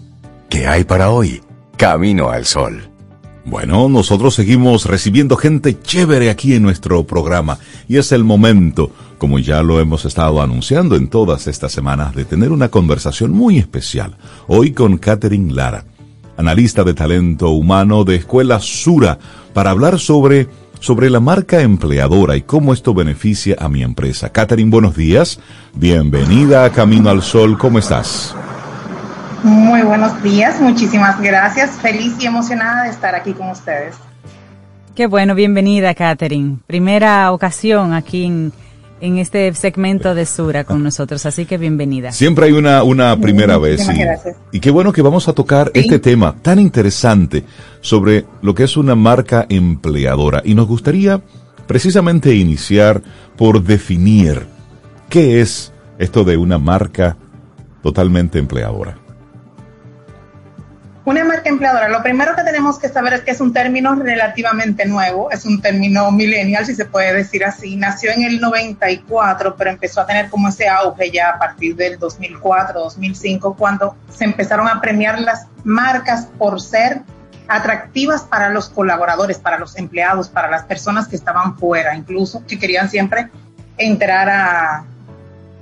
¿Qué 0.51 0.67
hay 0.67 0.85
para 0.85 1.11
hoy? 1.11 1.41
Camino 1.79 2.29
al 2.29 2.45
Sol. 2.45 2.91
Bueno, 3.47 3.89
nosotros 3.89 4.35
seguimos 4.35 4.85
recibiendo 4.85 5.37
gente 5.37 5.81
chévere 5.81 6.29
aquí 6.29 6.55
en 6.55 6.63
nuestro 6.63 7.05
programa 7.05 7.59
y 7.89 7.97
es 7.97 8.13
el 8.13 8.23
momento, 8.23 8.93
como 9.17 9.39
ya 9.39 9.63
lo 9.63 9.81
hemos 9.81 10.05
estado 10.05 10.43
anunciando 10.43 10.95
en 10.95 11.09
todas 11.09 11.47
estas 11.47 11.73
semanas, 11.73 12.15
de 12.15 12.25
tener 12.27 12.53
una 12.53 12.69
conversación 12.69 13.33
muy 13.33 13.59
especial. 13.59 14.17
Hoy 14.47 14.73
con 14.73 14.99
Catherine 14.99 15.53
Lara, 15.53 15.85
analista 16.37 16.85
de 16.85 16.95
talento 16.95 17.51
humano 17.51 18.05
de 18.05 18.17
Escuela 18.17 18.61
Sura, 18.61 19.19
para 19.53 19.71
hablar 19.71 19.99
sobre 19.99 20.49
sobre 20.83 21.11
la 21.11 21.21
marca 21.21 21.61
empleadora 21.61 22.35
y 22.35 22.43
cómo 22.43 22.73
esto 22.73 22.93
beneficia 22.93 23.57
a 23.61 23.69
mi 23.69 23.85
empresa. 23.85 24.31
Catherine, 24.31 24.69
buenos 24.69 24.97
días. 24.97 25.39
Bienvenida 25.75 26.65
a 26.65 26.71
Camino 26.71 27.09
al 27.09 27.23
Sol. 27.23 27.57
¿Cómo 27.57 27.79
estás? 27.79 28.35
Muy 29.45 29.83
buenos 29.83 30.21
días, 30.23 30.61
muchísimas 30.61 31.21
gracias. 31.21 31.71
Feliz 31.81 32.15
y 32.21 32.27
emocionada 32.27 32.85
de 32.85 32.91
estar 32.91 33.15
aquí 33.15 33.33
con 33.33 33.51
ustedes. 33.51 33.95
Qué 34.95 35.07
bueno, 35.07 35.35
bienvenida, 35.35 35.95
Catherine. 35.95 36.59
Primera 36.67 37.31
ocasión 37.33 37.93
aquí 37.93 38.25
en 38.25 38.53
en 39.03 39.19
este 39.19 39.53
segmento 39.55 40.15
de 40.15 40.25
Sura 40.25 40.63
con 40.63 40.81
nosotros, 40.85 41.27
así 41.27 41.45
que 41.45 41.59
bienvenida. 41.59 42.13
Siempre 42.13 42.47
hay 42.47 42.53
una, 42.53 42.85
una 42.85 43.17
primera 43.19 43.59
vez. 43.59 43.85
Y, 43.89 44.57
y, 44.57 44.61
qué 44.61 44.71
bueno 44.71 44.93
que 44.93 45.03
vamos 45.03 45.27
a 45.27 45.33
tocar 45.33 45.73
este 45.75 45.99
tema 45.99 46.37
tan 46.41 46.61
interesante 46.61 47.43
sobre 47.81 48.25
lo 48.43 48.55
que 48.55 48.63
es 48.63 48.77
una 48.77 48.95
marca 48.95 49.45
empleadora. 49.49 50.41
Y 50.45 50.55
nos 50.55 50.69
gustaría 50.69 51.21
precisamente 51.67 52.33
iniciar 52.37 53.03
por 53.37 53.65
definir 53.65 54.47
qué 55.09 55.41
es 55.41 55.73
esto 55.99 56.23
de 56.23 56.37
una 56.37 56.59
marca 56.59 57.17
totalmente 57.83 58.39
empleadora. 58.39 58.99
Una 61.05 61.25
marca 61.25 61.49
empleadora, 61.49 61.89
lo 61.89 62.01
primero 62.01 62.37
que 62.37 62.45
tenemos 62.45 62.79
que 62.79 62.89
saber 62.89 63.15
es 63.15 63.21
que 63.23 63.33
es 63.33 63.41
un 63.41 63.53
término 63.53 63.93
relativamente 63.97 64.87
nuevo, 64.87 65.33
es 65.33 65.45
un 65.45 65.61
término 65.61 66.13
millennial, 66.13 66.65
si 66.65 66.77
se 66.77 66.85
puede 66.85 67.13
decir 67.13 67.45
así. 67.45 67.75
Nació 67.75 68.13
en 68.13 68.23
el 68.23 68.41
94, 68.41 69.57
pero 69.57 69.71
empezó 69.71 70.03
a 70.03 70.07
tener 70.07 70.31
como 70.31 70.49
ese 70.49 70.69
auge 70.69 71.11
ya 71.11 71.31
a 71.31 71.39
partir 71.41 71.75
del 71.75 71.99
2004, 71.99 72.79
2005, 72.79 73.57
cuando 73.57 73.97
se 74.17 74.25
empezaron 74.25 74.69
a 74.69 74.81
premiar 74.81 75.21
las 75.21 75.49
marcas 75.65 76.29
por 76.39 76.61
ser 76.61 77.03
atractivas 77.49 78.23
para 78.23 78.51
los 78.51 78.69
colaboradores, 78.69 79.39
para 79.39 79.59
los 79.59 79.77
empleados, 79.77 80.29
para 80.29 80.49
las 80.49 80.63
personas 80.65 81.09
que 81.09 81.17
estaban 81.17 81.59
fuera, 81.59 81.97
incluso 81.97 82.45
que 82.47 82.61
querían 82.61 82.89
siempre 82.89 83.29
entrar 83.77 84.31
a, 84.31 84.85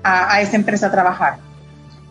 a, 0.02 0.40
esa 0.42 0.56
empresa 0.56 0.88
a 0.88 0.90
trabajar. 0.90 1.38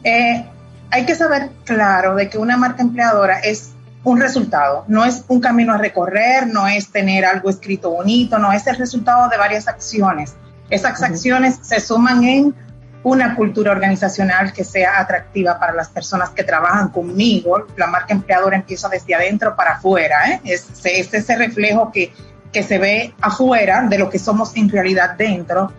Eh, 0.03 0.45
hay 0.91 1.05
que 1.05 1.15
saber 1.15 1.49
claro 1.65 2.15
de 2.15 2.29
que 2.29 2.37
una 2.37 2.57
marca 2.57 2.81
empleadora 2.81 3.39
es 3.39 3.71
un 4.03 4.19
resultado, 4.19 4.85
no 4.87 5.05
es 5.05 5.25
un 5.27 5.41
camino 5.41 5.73
a 5.73 5.77
recorrer, 5.77 6.47
no 6.47 6.67
es 6.67 6.91
tener 6.91 7.25
algo 7.25 7.49
escrito 7.49 7.91
bonito, 7.91 8.39
no 8.39 8.51
es 8.51 8.65
el 8.67 8.77
resultado 8.77 9.29
de 9.29 9.37
varias 9.37 9.67
acciones. 9.67 10.35
Esas 10.69 11.01
acciones 11.03 11.59
se 11.61 11.79
suman 11.79 12.23
en 12.23 12.55
una 13.03 13.35
cultura 13.35 13.71
organizacional 13.71 14.51
que 14.53 14.63
sea 14.63 14.99
atractiva 14.99 15.59
para 15.59 15.73
las 15.73 15.89
personas 15.89 16.29
que 16.31 16.43
trabajan 16.43 16.89
conmigo. 16.89 17.65
La 17.77 17.87
marca 17.87 18.13
empleadora 18.13 18.57
empieza 18.57 18.89
desde 18.89 19.15
adentro 19.15 19.55
para 19.55 19.73
afuera. 19.73 20.29
¿eh? 20.29 20.41
Es, 20.43 20.67
es 20.83 21.13
ese 21.13 21.35
reflejo 21.37 21.91
que, 21.91 22.11
que 22.51 22.63
se 22.63 22.79
ve 22.79 23.13
afuera 23.21 23.85
de 23.87 23.97
lo 23.97 24.09
que 24.09 24.19
somos 24.19 24.55
en 24.55 24.69
realidad 24.69 25.15
dentro 25.17 25.71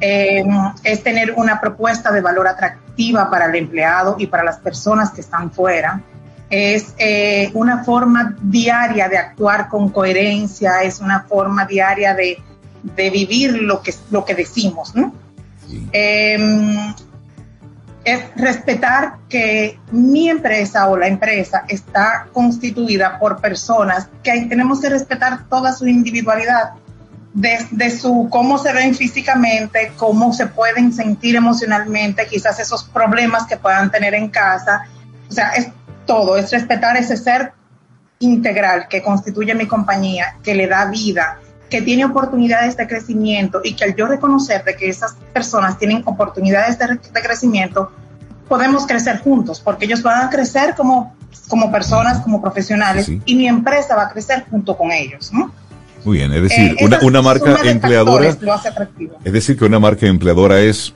eh, 0.00 0.44
es 0.82 1.02
tener 1.02 1.32
una 1.36 1.60
propuesta 1.60 2.10
de 2.10 2.20
valor 2.20 2.48
atractiva 2.48 3.30
para 3.30 3.46
el 3.46 3.54
empleado 3.54 4.16
y 4.18 4.26
para 4.26 4.44
las 4.44 4.58
personas 4.58 5.10
que 5.10 5.20
están 5.20 5.50
fuera. 5.50 6.00
Es 6.50 6.94
eh, 6.96 7.50
una 7.54 7.84
forma 7.84 8.34
diaria 8.40 9.08
de 9.08 9.18
actuar 9.18 9.68
con 9.68 9.90
coherencia, 9.90 10.82
es 10.82 11.00
una 11.00 11.24
forma 11.24 11.66
diaria 11.66 12.14
de, 12.14 12.42
vivir 12.96 13.62
lo 13.62 13.82
que, 13.82 13.94
lo 14.10 14.24
que 14.24 14.34
decimos. 14.34 14.94
Em, 15.92 16.94
es 18.12 18.22
respetar 18.36 19.18
que 19.28 19.78
mi 19.92 20.30
empresa 20.30 20.88
o 20.88 20.96
la 20.96 21.08
empresa 21.08 21.64
está 21.68 22.26
constituida 22.32 23.18
por 23.18 23.40
personas 23.40 24.08
que 24.22 24.46
tenemos 24.46 24.80
que 24.80 24.88
respetar 24.88 25.46
toda 25.48 25.72
su 25.72 25.86
individualidad 25.86 26.72
desde 27.34 27.90
su 27.90 28.28
cómo 28.30 28.56
se 28.56 28.72
ven 28.72 28.94
físicamente, 28.94 29.92
cómo 29.96 30.32
se 30.32 30.46
pueden 30.46 30.92
sentir 30.92 31.36
emocionalmente, 31.36 32.26
quizás 32.26 32.58
esos 32.58 32.84
problemas 32.84 33.46
que 33.46 33.58
puedan 33.58 33.90
tener 33.90 34.14
en 34.14 34.28
casa. 34.28 34.86
O 35.28 35.32
sea, 35.32 35.50
es 35.50 35.68
todo, 36.06 36.38
es 36.38 36.50
respetar 36.50 36.96
ese 36.96 37.16
ser 37.16 37.52
integral 38.20 38.88
que 38.88 39.02
constituye 39.02 39.54
mi 39.54 39.66
compañía, 39.66 40.36
que 40.42 40.54
le 40.54 40.66
da 40.66 40.86
vida, 40.86 41.38
que 41.68 41.82
tiene 41.82 42.04
oportunidades 42.04 42.76
de 42.76 42.86
crecimiento 42.86 43.60
y 43.62 43.74
que 43.74 43.84
al 43.84 43.94
yo 43.94 44.06
reconocer 44.06 44.64
de 44.64 44.74
que 44.76 44.88
esas 44.88 45.14
personas 45.32 45.78
tienen 45.78 46.02
oportunidades 46.06 46.78
de, 46.78 47.22
crecimiento, 47.22 47.92
podemos 48.48 48.86
crecer 48.86 49.18
juntos, 49.18 49.60
porque 49.60 49.84
ellos 49.84 50.02
van 50.02 50.26
a 50.26 50.30
crecer 50.30 50.74
como, 50.74 51.14
como 51.48 51.70
personas, 51.70 52.20
como 52.20 52.40
profesionales, 52.40 53.10
y 53.24 53.34
mi 53.34 53.46
empresa 53.46 53.94
va 53.94 54.04
a 54.04 54.08
crecer 54.10 54.46
junto 54.50 54.76
con 54.76 54.92
ellos, 54.92 55.32
¿no? 55.32 55.52
Muy 56.04 56.18
bien, 56.18 56.32
es 56.32 56.42
decir, 56.42 56.76
eh, 56.78 56.84
una, 56.84 56.98
una 57.02 57.22
marca 57.22 57.56
empleadora. 57.64 58.28
Es 59.24 59.32
decir, 59.32 59.58
que 59.58 59.64
una 59.64 59.78
marca 59.78 60.06
empleadora 60.06 60.60
es 60.60 60.94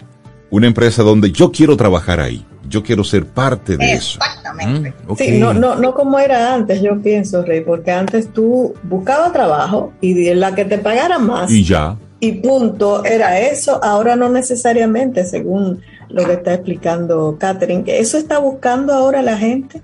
una 0.51 0.67
empresa 0.67 1.03
donde 1.03 1.33
yo 1.33 1.51
quiero 1.51 1.77
trabajar 1.77 2.21
ahí, 2.21 2.47
yo 2.69 2.83
quiero 2.83 3.05
ser 3.05 3.27
parte 3.27 3.77
de 3.77 3.93
eso. 3.93 4.19
Exactamente. 4.19 4.95
Mm, 5.07 5.17
sí, 5.17 5.39
no, 5.39 5.53
no, 5.53 5.77
no 5.77 5.95
como 5.95 6.19
era 6.19 6.55
antes, 6.55 6.81
yo 6.83 7.01
pienso, 7.01 7.43
Rey, 7.43 7.61
porque 7.63 7.91
antes 7.91 8.33
tú 8.33 8.75
buscabas 8.83 9.33
trabajo 9.33 9.93
y 10.01 10.33
la 10.35 10.55
que 10.55 10.65
te 10.65 10.79
pagara 10.79 11.19
más. 11.19 11.51
Y 11.51 11.65
ya. 11.65 11.97
Y 12.21 12.33
punto, 12.33 13.05
era 13.05 13.41
eso. 13.41 13.83
Ahora 13.83 14.15
no 14.15 14.29
necesariamente, 14.29 15.25
según 15.25 15.83
lo 16.09 16.25
que 16.25 16.35
está 16.35 16.55
explicando 16.55 17.37
Catherine, 17.39 17.85
que 17.85 17.99
eso 17.99 18.17
está 18.17 18.39
buscando 18.39 18.93
ahora 18.93 19.23
la 19.23 19.37
gente. 19.37 19.83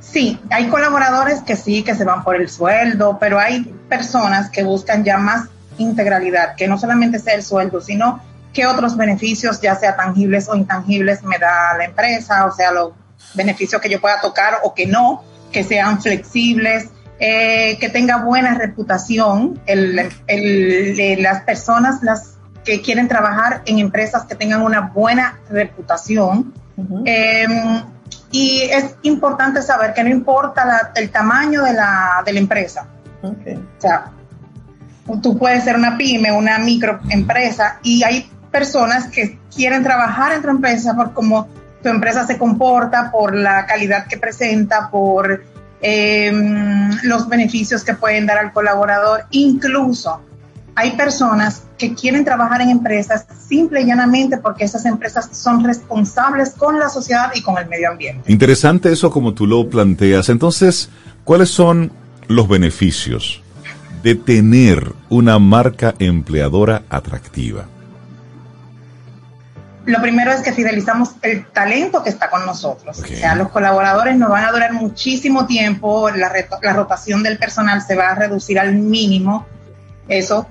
Sí, 0.00 0.38
hay 0.50 0.68
colaboradores 0.68 1.42
que 1.42 1.56
sí, 1.56 1.82
que 1.82 1.94
se 1.94 2.04
van 2.04 2.22
por 2.24 2.36
el 2.36 2.48
sueldo, 2.48 3.18
pero 3.20 3.38
hay 3.38 3.64
personas 3.88 4.48
que 4.50 4.62
buscan 4.62 5.04
ya 5.04 5.18
más 5.18 5.48
integralidad, 5.76 6.54
que 6.56 6.68
no 6.68 6.78
solamente 6.78 7.18
sea 7.18 7.34
el 7.34 7.42
sueldo, 7.42 7.80
sino 7.80 8.20
qué 8.58 8.66
otros 8.66 8.96
beneficios, 8.96 9.60
ya 9.60 9.76
sea 9.76 9.94
tangibles 9.94 10.48
o 10.48 10.56
intangibles, 10.56 11.22
me 11.22 11.38
da 11.38 11.78
la 11.78 11.84
empresa, 11.84 12.44
o 12.44 12.50
sea, 12.50 12.72
los 12.72 12.90
beneficios 13.34 13.80
que 13.80 13.88
yo 13.88 14.00
pueda 14.00 14.20
tocar 14.20 14.54
o 14.64 14.74
que 14.74 14.84
no, 14.84 15.22
que 15.52 15.62
sean 15.62 16.02
flexibles, 16.02 16.88
eh, 17.20 17.78
que 17.78 17.88
tenga 17.88 18.16
buena 18.16 18.54
reputación, 18.54 19.60
el, 19.66 19.94
las 21.22 21.42
personas 21.42 22.02
las 22.02 22.38
que 22.64 22.82
quieren 22.82 23.06
trabajar 23.06 23.62
en 23.64 23.78
empresas 23.78 24.24
que 24.24 24.34
tengan 24.34 24.62
una 24.62 24.80
buena 24.80 25.38
reputación. 25.48 26.52
Y 28.32 28.62
es 28.62 28.96
importante 29.02 29.62
saber 29.62 29.94
que 29.94 30.02
no 30.02 30.10
importa 30.10 30.90
el 30.96 31.10
tamaño 31.10 31.62
de 31.62 31.74
la, 31.74 32.24
de 32.26 32.32
la 32.32 32.40
empresa. 32.40 32.88
O 33.22 33.36
sea, 33.78 34.10
tú 35.22 35.38
puedes 35.38 35.62
ser 35.62 35.76
una 35.76 35.96
pyme, 35.96 36.32
una 36.32 36.58
microempresa 36.58 37.78
y 37.84 38.02
hay 38.02 38.28
personas 38.50 39.08
que 39.08 39.38
quieren 39.54 39.82
trabajar 39.82 40.32
en 40.32 40.42
tu 40.42 40.48
empresa 40.48 40.94
por 40.94 41.12
cómo 41.12 41.48
tu 41.82 41.88
empresa 41.88 42.26
se 42.26 42.38
comporta, 42.38 43.10
por 43.10 43.34
la 43.34 43.66
calidad 43.66 44.06
que 44.06 44.16
presenta, 44.16 44.90
por 44.90 45.44
em, 45.80 46.90
los 47.04 47.28
beneficios 47.28 47.84
que 47.84 47.94
pueden 47.94 48.26
dar 48.26 48.38
al 48.38 48.52
colaborador, 48.52 49.26
incluso 49.30 50.20
hay 50.74 50.92
personas 50.92 51.62
que 51.76 51.94
quieren 51.94 52.24
trabajar 52.24 52.60
en 52.60 52.70
empresas 52.70 53.26
simple 53.48 53.80
y 53.80 53.86
llanamente 53.86 54.38
porque 54.38 54.64
esas 54.64 54.84
empresas 54.86 55.28
son 55.32 55.64
responsables 55.64 56.50
con 56.50 56.78
la 56.78 56.88
sociedad 56.88 57.32
y 57.34 57.42
con 57.42 57.58
el 57.58 57.68
medio 57.68 57.90
ambiente. 57.90 58.30
Interesante 58.30 58.92
eso 58.92 59.10
como 59.10 59.34
tú 59.34 59.46
lo 59.46 59.68
planteas. 59.68 60.28
Entonces, 60.28 60.88
¿cuáles 61.24 61.48
son 61.48 61.90
los 62.28 62.48
beneficios 62.48 63.42
de 64.04 64.14
tener 64.14 64.92
una 65.08 65.40
marca 65.40 65.96
empleadora 65.98 66.82
atractiva? 66.88 67.66
Lo 69.88 70.02
primero 70.02 70.30
es 70.32 70.42
que 70.42 70.52
fidelizamos 70.52 71.12
el 71.22 71.46
talento 71.46 72.02
que 72.02 72.10
está 72.10 72.28
con 72.28 72.44
nosotros. 72.44 72.98
O 72.98 73.06
sea, 73.06 73.34
los 73.34 73.48
colaboradores 73.48 74.16
nos 74.18 74.28
van 74.28 74.44
a 74.44 74.52
durar 74.52 74.74
muchísimo 74.74 75.46
tiempo, 75.46 76.10
la, 76.10 76.30
la 76.60 76.72
rotación 76.74 77.22
del 77.22 77.38
personal 77.38 77.80
se 77.80 77.96
va 77.96 78.10
a 78.10 78.14
reducir 78.14 78.60
al 78.60 78.74
mínimo. 78.74 79.46
Eso 80.06 80.46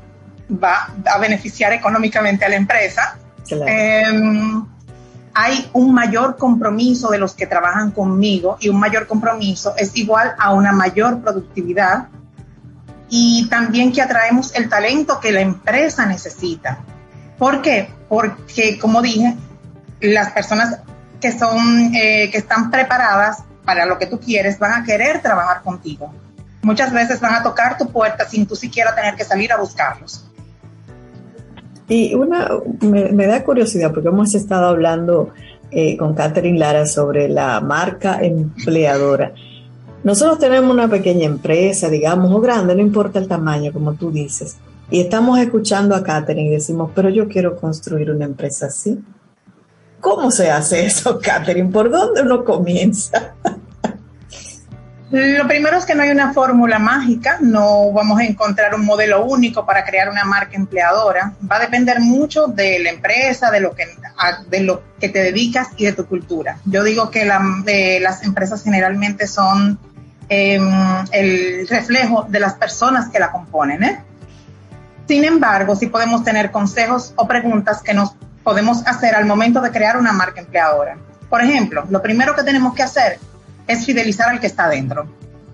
va 0.52 0.92
a 1.06 1.20
beneficiar 1.20 1.72
económicamente 1.72 2.46
a 2.46 2.50
la 2.50 2.56
empresa. 2.56 3.20
Em, 3.48 4.66
hay 5.36 5.70
un 5.74 5.94
mayor 5.94 6.36
compromiso 6.38 7.12
de 7.12 7.20
los 7.20 7.36
que 7.36 7.46
trabajan 7.46 7.92
conmigo 7.92 8.58
y 8.60 8.70
un 8.70 8.80
mayor 8.80 9.06
compromiso 9.06 9.76
es 9.78 9.96
igual 9.96 10.34
a 10.40 10.52
una 10.52 10.72
mayor 10.72 11.22
productividad 11.22 12.08
y 13.08 13.48
también 13.50 13.92
que 13.92 14.02
atraemos 14.02 14.56
el 14.56 14.68
talento 14.68 15.20
que 15.20 15.32
la 15.32 15.42
empresa 15.42 16.08
necesita. 16.08 16.80
¿Por 17.38 17.62
qué? 17.62 17.90
Porque, 18.10 18.80
como 18.80 19.02
dije, 19.02 19.36
las 20.02 20.32
personas 20.32 20.80
que 21.22 21.38
son, 21.38 21.94
eh, 21.96 22.30
que 22.32 22.38
están 22.38 22.72
preparadas 22.72 23.44
para 23.66 23.86
lo 23.86 23.98
que 23.98 24.06
tú 24.06 24.20
quieres 24.20 24.60
van 24.60 24.82
a 24.82 24.86
querer 24.86 25.22
trabajar 25.22 25.62
contigo. 25.62 26.14
Muchas 26.62 26.92
veces 26.94 27.20
van 27.20 27.36
a 27.36 27.44
tocar 27.44 27.78
tu 27.78 27.88
puerta 27.90 28.28
sin 28.28 28.46
tú 28.46 28.56
siquiera 28.56 28.96
tener 28.96 29.16
que 29.16 29.24
salir 29.24 29.52
a 29.52 29.58
buscarlos. 29.58 30.26
Y 31.88 32.14
una, 32.16 32.50
me, 32.82 33.28
da 33.28 33.44
curiosidad 33.44 33.92
porque 33.92 34.10
hemos 34.10 34.36
estado 34.36 34.68
hablando 34.68 35.32
eh, 35.72 35.96
con 35.98 36.14
Catherine 36.14 36.60
Lara 36.60 36.86
sobre 36.86 37.30
la 37.30 37.62
marca 37.62 38.20
empleadora. 38.22 39.34
Nosotros 40.04 40.40
tenemos 40.40 40.72
una 40.72 40.88
pequeña 40.88 41.26
empresa, 41.26 41.90
digamos, 41.90 42.32
o 42.32 42.40
grande, 42.40 42.76
no 42.76 42.82
importa 42.82 43.20
el 43.20 43.28
tamaño, 43.28 43.74
como 43.74 43.94
tú 43.94 44.12
dices, 44.12 44.58
y 44.90 45.02
estamos 45.02 45.40
escuchando 45.40 45.96
a 45.96 46.04
Catherine 46.04 46.48
y 46.50 46.52
decimos, 46.54 46.92
pero 46.96 47.10
yo 47.10 47.28
quiero 47.28 47.58
construir 47.58 48.10
una 48.12 48.26
empresa 48.26 48.68
así. 48.68 49.00
¿Cómo 50.00 50.32
se 50.32 50.50
hace 50.50 50.86
eso, 50.86 51.20
Catherine? 51.24 51.72
¿Por 51.72 51.90
dónde 51.90 52.22
uno 52.22 52.44
comienza? 52.46 53.34
Lo 55.10 55.48
primero 55.48 55.78
es 55.78 55.86
que 55.86 55.96
no 55.96 56.04
hay 56.04 56.10
una 56.10 56.34
fórmula 56.34 56.80
mágica, 56.80 57.38
no 57.40 57.92
vamos 57.94 58.20
a 58.20 58.26
encontrar 58.26 58.76
un 58.76 58.86
modelo 58.86 59.26
único 59.26 59.66
para 59.66 59.86
crear 59.86 60.10
una 60.10 60.26
marca 60.26 60.58
empleadora. 60.58 61.34
Va 61.50 61.58
a 61.58 61.60
depender 61.60 62.02
mucho 62.02 62.48
de 62.48 62.80
la 62.80 62.90
empresa, 62.90 63.50
de 63.50 63.62
lo 63.62 63.74
que, 63.74 63.86
de 64.50 64.60
lo 64.62 64.84
que 65.00 65.08
te 65.08 65.20
dedicas 65.20 65.70
y 65.78 65.86
de 65.86 65.94
tu 65.94 66.06
cultura. 66.06 66.60
Yo 66.66 66.84
digo 66.84 67.10
que 67.10 67.24
las 67.26 68.24
empresas 68.24 68.64
generalmente 68.64 69.28
son 69.28 69.80
em, 70.28 70.70
el 71.14 71.68
reflejo 71.70 72.26
de 72.28 72.42
las 72.42 72.56
personas 72.56 73.08
que 73.08 73.20
la 73.20 73.32
componen. 73.32 73.84
¿eh? 73.84 74.04
Sin 75.08 75.24
embargo, 75.24 75.76
sí 75.76 75.88
podemos 75.88 76.24
tener 76.24 76.52
consejos 76.52 77.14
o 77.16 77.28
preguntas 77.28 77.82
que 77.82 77.94
nos 77.94 78.12
podemos 78.44 78.86
hacer 78.86 79.16
al 79.16 79.26
momento 79.26 79.62
de 79.62 79.72
crear 79.72 79.98
una 79.98 80.12
marca 80.12 80.42
empleadora. 80.42 80.98
Por 81.30 81.42
ejemplo, 81.42 81.86
lo 81.90 82.02
primero 82.02 82.36
que 82.36 82.44
tenemos 82.44 82.74
que 82.74 82.84
hacer 82.84 83.20
es 83.68 83.86
fidelizar 83.86 84.30
al 84.30 84.40
que 84.40 84.48
está 84.48 84.68
dentro. 84.70 85.08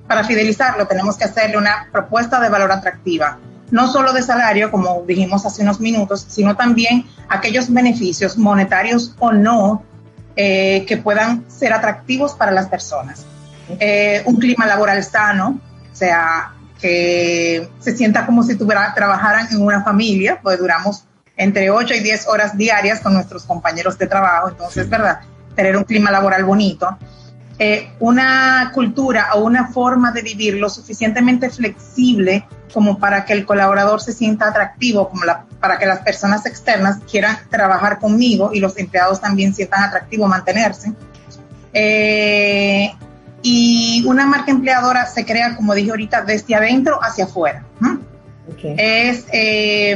Para 0.08 0.24
fidelizarlo 0.24 0.88
tenemos 0.88 1.18
que 1.18 1.26
hacerle 1.26 1.58
una 1.58 1.88
propuesta 1.92 2.40
de 2.40 2.50
valor 2.50 2.72
atractiva, 2.72 3.38
no 3.72 3.88
solo 3.88 4.14
de 4.14 4.22
salario, 4.22 4.70
como 4.70 5.04
dijimos 5.08 5.46
hace 5.46 5.64
unos 5.64 5.80
minutos, 5.80 6.26
sino 6.28 6.56
también 6.56 7.06
aquellos 7.30 7.72
beneficios 7.72 8.38
monetarios 8.38 9.16
o 9.20 9.32
no 9.32 9.84
eh, 10.36 10.86
que 10.88 10.98
puedan 10.98 11.46
ser 11.50 11.74
atractivos 11.74 12.34
para 12.34 12.52
las 12.52 12.68
personas. 12.68 13.26
Eh, 13.80 14.24
un 14.26 14.36
clima 14.36 14.66
laboral 14.66 15.04
sano, 15.04 15.60
o 15.92 15.96
sea, 15.96 16.54
que 16.84 17.70
se 17.80 17.96
sienta 17.96 18.26
como 18.26 18.44
si 18.44 18.58
tuviera, 18.58 18.94
trabajaran 18.94 19.48
en 19.52 19.62
una 19.62 19.86
familia, 19.86 20.42
pues 20.44 20.60
duramos 20.60 21.06
entre 21.38 21.70
8 21.70 21.94
y 21.94 22.00
10 22.02 22.28
horas 22.28 22.58
diarias 22.58 23.00
con 23.00 23.14
nuestros 23.14 23.46
compañeros 23.46 23.98
de 23.98 24.06
trabajo, 24.06 24.50
entonces, 24.50 24.90
¿verdad? 24.90 25.22
Tener 25.56 25.78
un 25.78 25.86
clima 25.86 26.12
laboral 26.12 26.44
bonito. 26.44 26.98
Eh, 27.58 27.94
una 28.02 28.70
cultura 28.74 29.30
o 29.36 29.46
una 29.46 29.70
forma 29.70 30.12
de 30.12 30.24
vivir 30.24 30.56
lo 30.56 30.70
suficientemente 30.70 31.50
flexible 31.50 32.46
como 32.74 33.00
para 33.00 33.24
que 33.24 33.32
el 33.32 33.46
colaborador 33.46 34.02
se 34.02 34.12
sienta 34.12 34.50
atractivo, 34.50 35.08
como 35.08 35.22
para 35.62 35.78
que 35.78 35.86
las 35.86 36.00
personas 36.00 36.46
externas 36.46 36.98
quieran 37.10 37.38
trabajar 37.50 38.00
conmigo 38.00 38.50
y 38.54 38.60
los 38.60 38.78
empleados 38.78 39.22
también 39.22 39.54
sientan 39.54 39.84
atractivo 39.84 40.28
mantenerse. 40.28 40.92
Eh, 41.72 42.94
y 43.44 44.04
una 44.08 44.26
marca 44.26 44.52
empleadora 44.52 45.06
se 45.06 45.26
crea, 45.26 45.56
como 45.56 45.76
dije 45.76 45.92
ahorita, 45.92 46.22
desde 46.22 46.56
adentro 46.56 46.98
hacia 47.04 47.26
afuera. 47.26 47.64
Es 48.78 49.26
eh, 49.34 49.96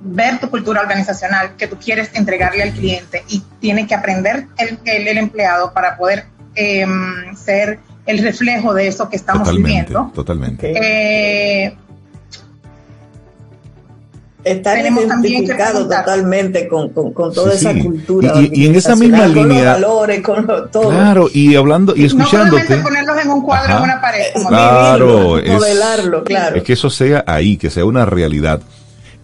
ver 0.00 0.40
tu 0.40 0.50
cultura 0.50 0.80
organizacional 0.80 1.56
que 1.56 1.68
tú 1.68 1.76
quieres 1.76 2.10
entregarle 2.14 2.64
al 2.64 2.72
cliente 2.72 3.24
y 3.28 3.42
tiene 3.60 3.86
que 3.86 3.94
aprender 3.94 4.48
el, 4.58 4.78
el, 4.84 5.18
empleado 5.18 5.72
para 5.72 5.96
poder 5.96 6.26
em, 6.54 7.36
ser 7.36 7.78
el 8.04 8.18
reflejo 8.18 8.74
de 8.74 8.88
eso 8.88 9.08
que 9.08 9.16
estamos 9.16 9.50
viviendo. 9.54 10.10
Totalmente. 10.14 10.72
Eh, 10.74 11.76
Está 14.46 14.78
identificado 14.78 15.88
totalmente 15.88 16.68
con, 16.68 16.94
toda 16.94 17.52
esa 17.52 17.74
cultura. 17.74 18.32
Y, 18.40 18.66
en 18.66 18.76
esa 18.76 18.94
misma 18.94 19.26
línea. 19.26 19.76
Claro, 20.70 21.28
y 21.34 21.56
hablando 21.56 21.96
y 21.96 22.04
escuchándote. 22.04 22.76
No 22.76 22.84
ponerlos 22.84 23.24
en 23.24 23.30
un 23.30 23.42
cuadro 23.42 23.76
en 23.76 23.82
una 23.82 24.00
pared. 24.00 24.26
claro, 24.46 25.38
es, 25.40 25.52
modelarlo, 25.52 26.22
claro. 26.22 26.54
Es 26.54 26.62
que 26.62 26.74
eso 26.74 26.88
sea 26.90 27.24
ahí, 27.26 27.56
que 27.56 27.70
sea 27.70 27.84
una 27.84 28.06
realidad. 28.06 28.60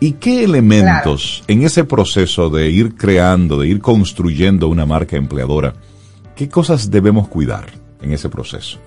¿Y 0.00 0.14
qué 0.14 0.42
elementos 0.42 1.44
en 1.46 1.62
ese 1.62 1.84
proceso 1.84 2.50
de 2.50 2.70
ir 2.70 2.96
creando, 2.96 3.60
de 3.60 3.68
ir 3.68 3.80
construyendo 3.80 4.66
una 4.66 4.86
marca 4.86 5.16
empleadora, 5.16 5.72
qué 6.34 6.48
cosas 6.48 6.90
debemos 6.90 7.28
cuidar 7.28 7.66
en 8.00 8.12
ese 8.12 8.28
proceso? 8.28 8.80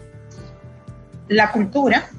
La 1.30 1.54
cultura 1.54 2.10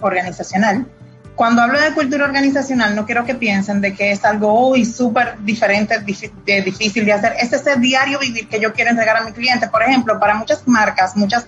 organizacional, 0.00 0.88
cuando 1.34 1.62
hablo 1.62 1.80
de 1.80 1.92
cultura 1.92 2.24
organizacional, 2.24 2.94
no 2.94 3.06
quiero 3.06 3.24
que 3.24 3.34
piensen 3.34 3.80
de 3.80 3.94
que 3.94 4.12
es 4.12 4.24
algo 4.24 4.52
hoy 4.52 4.84
súper 4.84 5.38
diferente, 5.40 5.98
difícil 6.00 7.04
de 7.04 7.12
hacer. 7.12 7.34
Es 7.40 7.52
ese 7.52 7.76
diario 7.76 8.18
vivir 8.18 8.48
que 8.48 8.60
yo 8.60 8.72
quiero 8.72 8.90
entregar 8.90 9.16
a 9.16 9.24
mi 9.24 9.32
cliente. 9.32 9.68
Por 9.68 9.82
ejemplo, 9.82 10.20
para 10.20 10.34
muchas 10.34 10.66
marcas, 10.68 11.16
muchas 11.16 11.46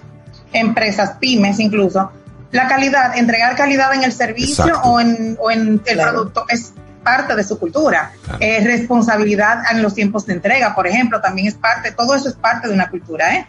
empresas, 0.52 1.16
pymes 1.20 1.60
incluso, 1.60 2.10
la 2.50 2.66
calidad, 2.68 3.16
entregar 3.18 3.56
calidad 3.56 3.92
en 3.94 4.04
el 4.04 4.12
servicio 4.12 4.80
o 4.84 5.00
en, 5.00 5.36
o 5.40 5.50
en, 5.50 5.82
el 5.84 5.98
producto 5.98 6.46
es 6.48 6.72
parte 7.02 7.36
de 7.36 7.44
su 7.44 7.58
cultura. 7.58 8.12
Es 8.40 8.64
responsabilidad 8.64 9.64
en 9.70 9.82
los 9.82 9.94
tiempos 9.94 10.24
de 10.24 10.34
entrega, 10.34 10.74
por 10.74 10.86
ejemplo, 10.86 11.20
también 11.20 11.48
es 11.48 11.54
parte, 11.54 11.92
todo 11.92 12.14
eso 12.14 12.28
es 12.28 12.34
parte 12.34 12.68
de 12.68 12.74
una 12.74 12.88
cultura. 12.88 13.34
¿eh? 13.34 13.46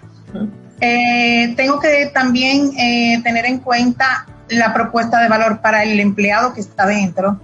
eh 0.82 1.54
tengo 1.56 1.80
que 1.80 2.08
también 2.08 2.72
eh, 2.78 3.22
tener 3.24 3.46
en 3.46 3.60
cuenta 3.60 4.26
la 4.50 4.74
propuesta 4.74 5.20
de 5.20 5.30
valor 5.30 5.62
para 5.62 5.84
el 5.84 6.00
empleado 6.00 6.54
que 6.54 6.62
está 6.62 6.86
dentro, 6.86 7.40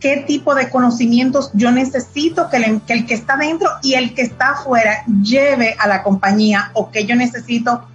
qué 0.00 0.24
tipo 0.26 0.54
de 0.54 0.70
conocimientos 0.70 1.50
yo 1.54 1.70
necesito 1.70 2.48
que 2.48 2.58
el, 2.58 2.80
que 2.82 2.92
el, 2.92 3.06
que 3.06 3.14
está 3.14 3.36
dentro 3.36 3.68
y 3.82 3.94
el 3.94 4.14
que 4.14 4.22
está 4.22 4.50
afuera 4.50 5.04
lleve 5.22 5.76
a 5.78 5.88
la 5.88 6.02
compañía 6.02 6.70
o 6.74 6.90
que 6.90 7.04
yo 7.04 7.16
necesito 7.16 7.86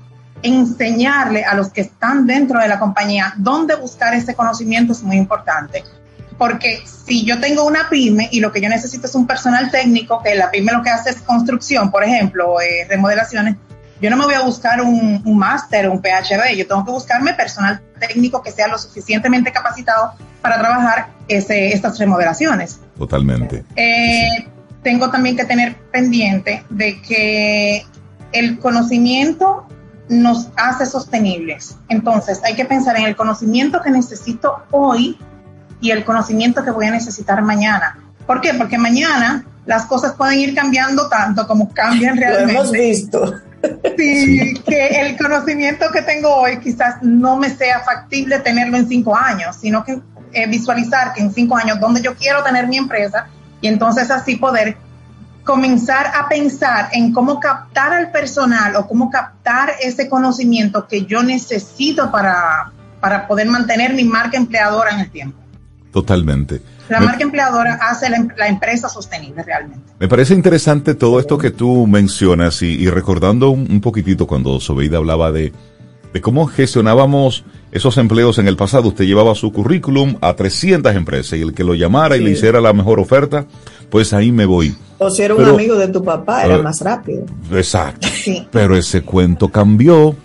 enseñarle 0.41 1.45
a 1.45 1.55
los 1.55 1.69
que 1.69 1.81
están 1.81 2.27
dentro 2.27 2.59
de 2.59 2.67
la 2.67 2.77
compañía 2.77 3.33
dónde 3.37 3.75
buscar 3.75 4.13
ese 4.13 4.35
conocimiento 4.35 4.91
es 4.93 5.01
muy 5.01 5.15
importante. 5.15 5.83
Porque 6.37 6.83
si 6.85 7.23
yo 7.23 7.39
tengo 7.39 7.65
una 7.65 7.89
pyme 7.89 8.27
y 8.31 8.41
lo 8.41 8.51
que 8.51 8.59
yo 8.59 8.67
necesito 8.67 9.07
es 9.07 9.15
un 9.15 9.25
personal 9.25 9.71
técnico, 9.71 10.21
que 10.21 10.35
la 10.35 10.51
pyme 10.51 10.73
lo 10.73 10.81
que 10.81 10.89
hace 10.89 11.11
es 11.11 11.21
construcción, 11.21 11.89
por 11.89 12.03
ejemplo, 12.03 12.59
eh, 12.59 12.85
remodelaciones, 12.89 13.55
yo 14.03 14.09
no 14.09 14.17
me 14.17 14.25
voy 14.25 14.33
a 14.33 14.41
buscar 14.41 14.81
un, 14.81 15.21
un 15.23 15.37
máster, 15.37 15.87
un 15.87 16.01
PhD, 16.01 16.57
yo 16.57 16.67
tengo 16.67 16.83
que 16.83 16.91
buscarme 16.91 17.33
personal 17.35 17.81
técnico 18.01 18.43
que 18.43 18.51
sea 18.51 18.67
lo 18.67 18.77
suficientemente 18.77 19.49
capacitado 19.53 20.11
para 20.41 20.59
trabajar 20.59 21.07
ese, 21.29 21.69
estas 21.69 21.97
remodelaciones. 21.99 22.81
Totalmente. 22.97 23.63
Eh, 23.77 24.45
tengo 24.81 25.09
también 25.09 25.37
que 25.37 25.45
tener 25.45 25.77
pendiente 25.93 26.65
de 26.69 27.01
que 27.01 27.85
el 28.33 28.59
conocimiento 28.59 29.65
nos 30.09 30.49
hace 30.57 30.85
sostenibles. 30.85 31.77
Entonces, 31.87 32.41
hay 32.43 32.55
que 32.55 32.65
pensar 32.65 32.97
en 32.97 33.05
el 33.05 33.15
conocimiento 33.15 33.81
que 33.81 33.89
necesito 33.89 34.63
hoy 34.71 35.17
y 35.79 35.91
el 35.91 36.03
conocimiento 36.03 36.65
que 36.65 36.71
voy 36.71 36.87
a 36.87 36.91
necesitar 36.91 37.41
mañana. 37.41 37.99
¿Por 38.27 38.41
qué? 38.41 38.53
Porque 38.53 38.77
mañana 38.77 39.45
las 39.65 39.85
cosas 39.85 40.11
pueden 40.15 40.39
ir 40.39 40.53
cambiando 40.53 41.07
tanto 41.07 41.47
como 41.47 41.69
cambian 41.69 42.17
realmente. 42.17 42.53
Lo 42.53 42.59
hemos 42.59 42.71
visto. 42.73 43.33
Sí, 43.97 44.53
que 44.65 44.87
el 44.87 45.17
conocimiento 45.17 45.85
que 45.91 46.01
tengo 46.01 46.35
hoy 46.35 46.59
quizás 46.59 47.01
no 47.01 47.37
me 47.37 47.49
sea 47.49 47.79
factible 47.79 48.39
tenerlo 48.39 48.77
en 48.77 48.87
cinco 48.87 49.15
años, 49.15 49.55
sino 49.55 49.83
que 49.83 49.99
eh, 50.33 50.47
visualizar 50.47 51.13
que 51.13 51.21
en 51.21 51.33
cinco 51.33 51.55
años 51.55 51.79
donde 51.79 52.01
yo 52.01 52.15
quiero 52.15 52.43
tener 52.43 52.67
mi 52.67 52.77
empresa 52.77 53.27
y 53.61 53.67
entonces 53.67 54.11
así 54.11 54.35
poder 54.35 54.77
comenzar 55.43 56.07
a 56.07 56.27
pensar 56.27 56.89
en 56.91 57.13
cómo 57.13 57.39
captar 57.39 57.93
al 57.93 58.11
personal 58.11 58.75
o 58.75 58.87
cómo 58.87 59.09
captar 59.09 59.73
ese 59.81 60.09
conocimiento 60.09 60.87
que 60.87 61.05
yo 61.05 61.21
necesito 61.21 62.11
para, 62.11 62.71
para 62.99 63.27
poder 63.27 63.47
mantener 63.47 63.93
mi 63.93 64.05
marca 64.05 64.37
empleadora 64.37 64.91
en 64.91 64.99
el 65.01 65.11
tiempo. 65.11 65.42
Totalmente. 65.93 66.59
La 66.89 66.99
marca 66.99 67.23
empleadora 67.23 67.75
hace 67.75 68.09
la, 68.09 68.47
empresa 68.47 68.89
sostenible 68.89 69.43
realmente. 69.43 69.93
Me 69.99 70.07
parece 70.07 70.33
interesante 70.33 70.95
todo 70.95 71.19
esto 71.19 71.37
que 71.37 71.51
tú 71.51 71.85
mencionas 71.85 72.63
y, 72.63 72.89
recordando 72.89 73.51
un, 73.51 73.79
poquitito 73.79 74.25
cuando 74.25 74.59
Sobeida 74.59 74.97
hablaba 74.97 75.31
de, 75.31 75.53
de 76.11 76.21
cómo 76.21 76.47
gestionábamos 76.47 77.45
esos 77.71 77.95
empleos 77.97 78.39
en 78.39 78.47
el 78.47 78.57
pasado. 78.57 78.87
Usted 78.89 79.05
llevaba 79.05 79.35
su 79.35 79.53
currículum 79.53 80.15
a 80.19 80.33
300 80.33 80.95
empresas 80.95 81.37
y 81.37 81.43
el 81.43 81.53
que 81.53 81.63
lo 81.63 81.75
llamara 81.75 82.17
y 82.17 82.21
le 82.21 82.31
hiciera 82.31 82.59
la 82.59 82.73
mejor 82.73 82.99
oferta, 82.99 83.45
pues 83.91 84.11
ahí 84.13 84.31
me 84.31 84.47
voy. 84.47 84.75
O 84.97 85.11
si 85.11 85.21
era 85.21 85.35
un 85.35 85.45
amigo 85.45 85.75
de 85.75 85.89
tu 85.89 86.03
papá, 86.03 86.43
era 86.43 86.57
más 86.57 86.81
rápido. 86.81 87.23
Exacto. 87.51 88.07
Pero 88.51 88.75
ese 88.75 89.03
cuento 89.03 89.49
cambió. 89.49 90.15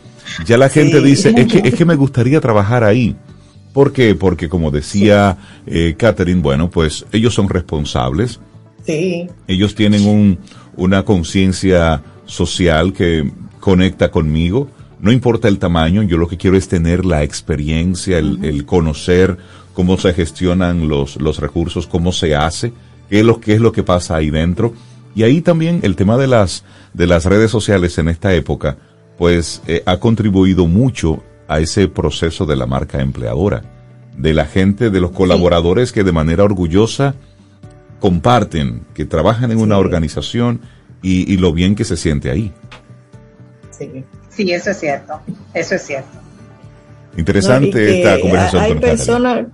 Ya 0.47 0.57
la 0.57 0.71
gente 0.71 1.03
dice, 1.03 1.35
es 1.37 1.47
que, 1.47 1.59
es 1.69 1.75
que 1.75 1.85
me 1.85 1.95
gustaría 1.95 2.41
trabajar 2.41 2.85
ahí. 2.85 3.15
¿Por 3.73 3.93
qué? 3.93 4.15
Porque 4.15 4.49
como 4.49 4.71
decía 4.71 5.39
eh, 5.67 5.95
Catherine, 5.97 6.43
bueno, 6.43 6.71
pues 6.71 7.07
ellos 7.13 7.35
son 7.35 7.49
responsables. 7.49 8.41
Sí. 8.85 9.29
Ellos 9.47 9.75
tienen 9.75 10.07
un, 10.07 10.39
una 10.77 11.05
conciencia 11.05 12.03
social 12.25 12.93
que 12.93 13.31
conecta 13.61 14.11
conmigo. 14.11 14.69
No 15.01 15.13
importa 15.13 15.49
el 15.49 15.59
tamaño, 15.59 16.03
yo 16.03 16.17
lo 16.17 16.29
que 16.29 16.37
quiero 16.37 16.57
es 16.57 16.69
tener 16.69 17.05
la 17.05 17.23
experiencia, 17.23 18.19
el, 18.19 18.65
conocer 18.65 19.37
cómo 19.75 19.97
se 19.97 20.13
gestionan 20.13 20.89
los, 20.89 21.17
los 21.17 21.39
recursos, 21.39 21.87
cómo 21.87 22.13
se 22.13 22.35
hace, 22.35 22.73
qué 23.09 23.21
es 23.21 23.25
lo, 23.25 23.41
qué 23.41 23.55
es 23.55 23.61
lo 23.61 23.73
que 23.73 23.83
pasa 23.83 24.17
ahí 24.17 24.31
dentro. 24.31 24.73
Y 25.15 25.23
ahí 25.23 25.41
también 25.41 25.81
el 25.83 25.97
tema 25.97 26.17
de 26.17 26.27
las, 26.27 26.65
de 26.95 27.07
las 27.07 27.25
redes 27.27 27.51
sociales 27.51 27.99
en 27.99 28.09
esta 28.09 28.35
época, 28.35 28.77
pues 29.17 29.63
eh, 29.67 29.83
ha 29.87 29.99
contribuido 29.99 30.67
mucho 30.67 31.23
a 31.49 31.61
ese 31.61 31.89
proceso 31.89 32.47
de 32.47 32.57
la 32.57 32.67
marca 32.67 33.01
empleadora, 33.01 33.63
de 34.17 34.35
la 34.35 34.45
gente, 34.45 34.91
de 34.91 35.01
los 35.01 35.11
colaboradores 35.11 35.93
que 35.93 36.05
de 36.05 36.13
manera 36.13 36.45
orgullosa 36.45 37.15
comparten, 38.01 38.83
que 38.95 39.07
trabajan 39.07 39.51
en 39.51 39.59
una 39.59 39.79
organización 39.79 40.61
y, 41.03 41.37
lo 41.39 41.53
bien 41.53 41.75
que 41.75 41.85
se 41.85 41.97
siente 41.97 42.31
ahí. 42.31 42.53
Sí. 43.71 44.05
sí, 44.29 44.53
eso 44.53 44.71
es 44.71 44.79
cierto, 44.79 45.21
eso 45.55 45.75
es 45.75 45.83
cierto. 45.83 46.19
Interesante 47.17 47.99
esta 47.99 48.21
conversación. 48.21 48.63
Hay 48.63 48.75
personas, 48.75 49.47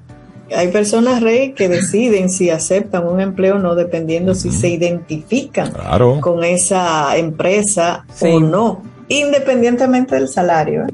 hay 0.55 0.68
personas, 0.68 1.22
Rey, 1.22 1.53
que 1.53 1.68
deciden 1.68 2.28
si 2.28 2.51
aceptan 2.51 3.07
un 3.07 3.20
empleo 3.20 3.57
o 3.57 3.59
no, 3.59 3.74
dependiendo 3.74 4.34
si 4.34 4.51
se 4.51 4.68
identifican 4.68 5.72
con 6.20 6.45
esa 6.45 7.16
empresa 7.16 8.05
o 8.20 8.40
no, 8.40 8.82
independientemente 9.09 10.16
del 10.16 10.28
salario. 10.28 10.82
¿eh? 10.82 10.92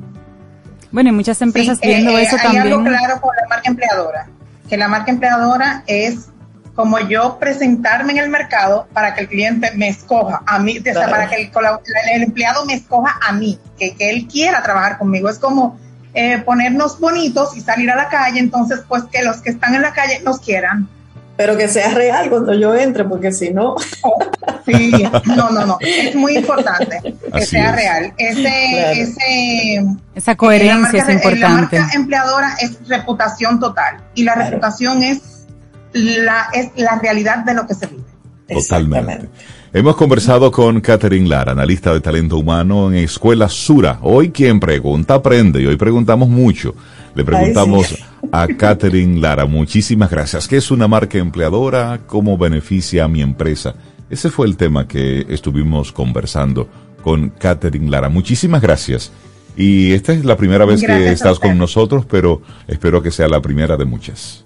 Bueno, 0.93 1.11
y 1.11 1.13
muchas 1.13 1.41
empresas 1.43 1.81
viendo 1.81 2.11
eh, 2.19 2.23
eso 2.23 2.37
hay 2.37 2.43
también. 2.43 2.63
Hay 2.63 2.73
algo 2.73 2.85
claro 2.85 3.21
con 3.21 3.35
la 3.37 3.49
marca 3.49 3.71
empleadora, 3.71 4.29
que 4.69 4.77
la 4.77 4.89
marca 4.89 5.11
empleadora 5.11 5.85
es 5.87 6.29
como 6.75 6.99
yo 6.99 7.39
presentarme 7.39 8.13
en 8.13 8.19
el 8.19 8.31
mercado 8.31 8.89
para 8.93 9.15
que 9.15 9.23
el 9.23 9.29
cliente 9.29 9.71
me 9.77 9.89
escoja 9.89 10.43
a 10.47 10.59
mí, 10.59 10.79
o 10.79 10.83
sea, 10.83 11.11
para 11.11 11.29
que 11.29 11.37
el, 11.37 12.23
empleado 12.23 12.65
me 12.65 12.75
escoja 12.75 13.19
a 13.21 13.33
mí, 13.33 13.59
que, 13.79 13.95
que 13.95 14.11
él 14.11 14.27
quiera 14.27 14.63
trabajar 14.63 14.99
conmigo. 14.99 15.29
Es 15.29 15.39
como 15.39 15.79
eh, 16.15 16.39
ponernos 16.39 16.99
bonitos 16.99 17.57
y 17.57 17.61
salir 17.61 17.91
a 17.91 17.97
la 17.97 18.09
calle, 18.09 18.41
entonces 18.41 18.81
pues 18.89 19.05
que 19.05 19.23
los 19.23 19.43
que 19.43 19.51
están 19.51 19.75
en 19.75 19.83
la 19.83 19.93
calle 19.93 20.21
nos 20.25 20.41
quieran 20.41 20.89
pero 21.41 21.57
que 21.57 21.69
sea 21.69 21.95
real 21.95 22.29
cuando 22.29 22.53
yo 22.53 22.75
entre, 22.75 23.05
porque 23.05 23.33
si 23.33 23.51
no. 23.51 23.75
sí, 24.67 24.93
no, 25.25 25.49
no, 25.49 25.65
no. 25.65 25.79
Es 25.81 26.15
muy 26.15 26.37
importante 26.37 27.01
que 27.33 27.47
sea 27.47 27.73
real. 27.73 28.13
Ese, 28.19 29.01
ese, 29.01 29.87
Esa 30.15 30.37
coherencia 30.37 31.03
es 31.03 31.09
importante. 31.09 31.39
La 31.41 31.49
marca 31.49 31.89
empleadora 31.95 32.57
es 32.61 32.87
reputación 32.87 33.59
total 33.59 34.05
y 34.15 34.25
la 34.25 34.35
reputación 34.35 35.03
es 35.03 35.47
la, 35.95 36.51
es 36.53 36.73
la 36.77 36.99
realidad 36.99 37.39
de 37.39 37.55
lo 37.55 37.67
que 37.67 37.73
se 37.73 37.87
vive. 37.87 38.05
Totalmente. 38.47 39.31
Hemos 39.73 39.95
conversado 39.95 40.51
con 40.51 40.81
Catherine 40.81 41.29
Lara, 41.29 41.53
analista 41.53 41.93
de 41.93 42.01
talento 42.01 42.37
humano 42.37 42.89
en 42.89 42.97
Escuela 42.97 43.49
Sura. 43.49 44.01
Hoy 44.03 44.31
quien 44.31 44.59
pregunta 44.59 45.15
aprende 45.15 45.63
y 45.63 45.67
hoy 45.67 45.77
preguntamos 45.77 46.29
mucho. 46.29 46.75
Le 47.15 47.25
preguntamos 47.25 47.97
a 48.33 48.49
Catherine 48.49 49.21
Lara. 49.21 49.47
Muchísimas 49.47 50.11
gracias. 50.11 50.49
¿Qué 50.49 50.57
es 50.57 50.73
una 50.73 50.89
marca 50.89 51.19
empleadora? 51.19 52.01
¿Cómo 52.09 52.37
beneficia 52.37 53.05
a 53.05 53.09
mi 53.09 53.23
empresa? 53.23 53.77
Ese 54.11 54.29
fue 54.29 54.49
el 54.49 54.57
tema 54.57 54.89
que 54.89 55.25
estuvimos 55.29 55.93
conversando 55.93 56.69
con 57.01 57.29
Catherine 57.29 57.89
Lara. 57.89 58.09
Muchísimas 58.09 58.61
gracias. 58.61 59.13
Y 59.57 59.93
esta 59.93 60.13
es 60.13 60.25
la 60.25 60.37
primera 60.37 60.65
vez 60.65 60.83
que 60.83 61.13
estás 61.13 61.39
con 61.39 61.57
nosotros, 61.57 62.05
pero 62.07 62.43
espero 62.67 63.01
que 63.01 63.13
sea 63.13 63.29
la 63.29 63.41
primera 63.41 63.77
de 63.77 63.85
muchas. 63.85 64.45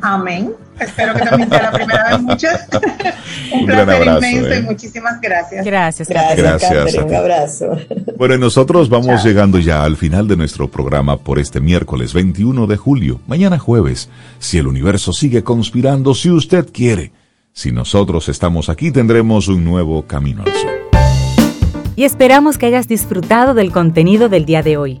Amén. 0.00 0.52
Espero 0.80 1.14
que 1.14 1.20
también 1.20 1.48
sea 1.48 1.62
la 1.62 1.72
primera 1.72 2.08
de 2.10 2.18
muchas. 2.18 2.68
un, 3.52 3.66
placer 3.66 4.06
inmenso 4.06 4.48
y 4.48 4.52
¿eh? 4.52 4.62
muchísimas 4.62 5.20
gracias. 5.20 5.64
Gracias. 5.64 6.08
Gracias, 6.08 6.60
gracias 6.62 7.04
un 7.04 7.14
abrazo. 7.14 7.78
Bueno, 8.16 8.36
nosotros 8.38 8.88
vamos 8.88 9.24
llegando 9.24 9.58
ya 9.58 9.84
al 9.84 9.96
final 9.96 10.28
de 10.28 10.36
nuestro 10.36 10.70
programa 10.70 11.16
por 11.16 11.38
este 11.38 11.60
miércoles 11.60 12.12
21 12.12 12.66
de 12.66 12.76
julio. 12.76 13.20
Mañana 13.26 13.58
jueves, 13.58 14.08
si 14.38 14.58
el 14.58 14.66
universo 14.66 15.12
sigue 15.12 15.42
conspirando, 15.42 16.14
si 16.14 16.30
usted 16.30 16.68
quiere. 16.72 17.12
Si 17.52 17.72
nosotros 17.72 18.28
estamos 18.28 18.68
aquí, 18.68 18.90
tendremos 18.90 19.48
un 19.48 19.64
nuevo 19.64 20.06
camino 20.06 20.42
al 20.44 20.52
sol. 20.52 20.70
Y 21.96 22.04
esperamos 22.04 22.58
que 22.58 22.66
hayas 22.66 22.88
disfrutado 22.88 23.54
del 23.54 23.72
contenido 23.72 24.28
del 24.28 24.44
día 24.44 24.62
de 24.62 24.76
hoy. 24.76 25.00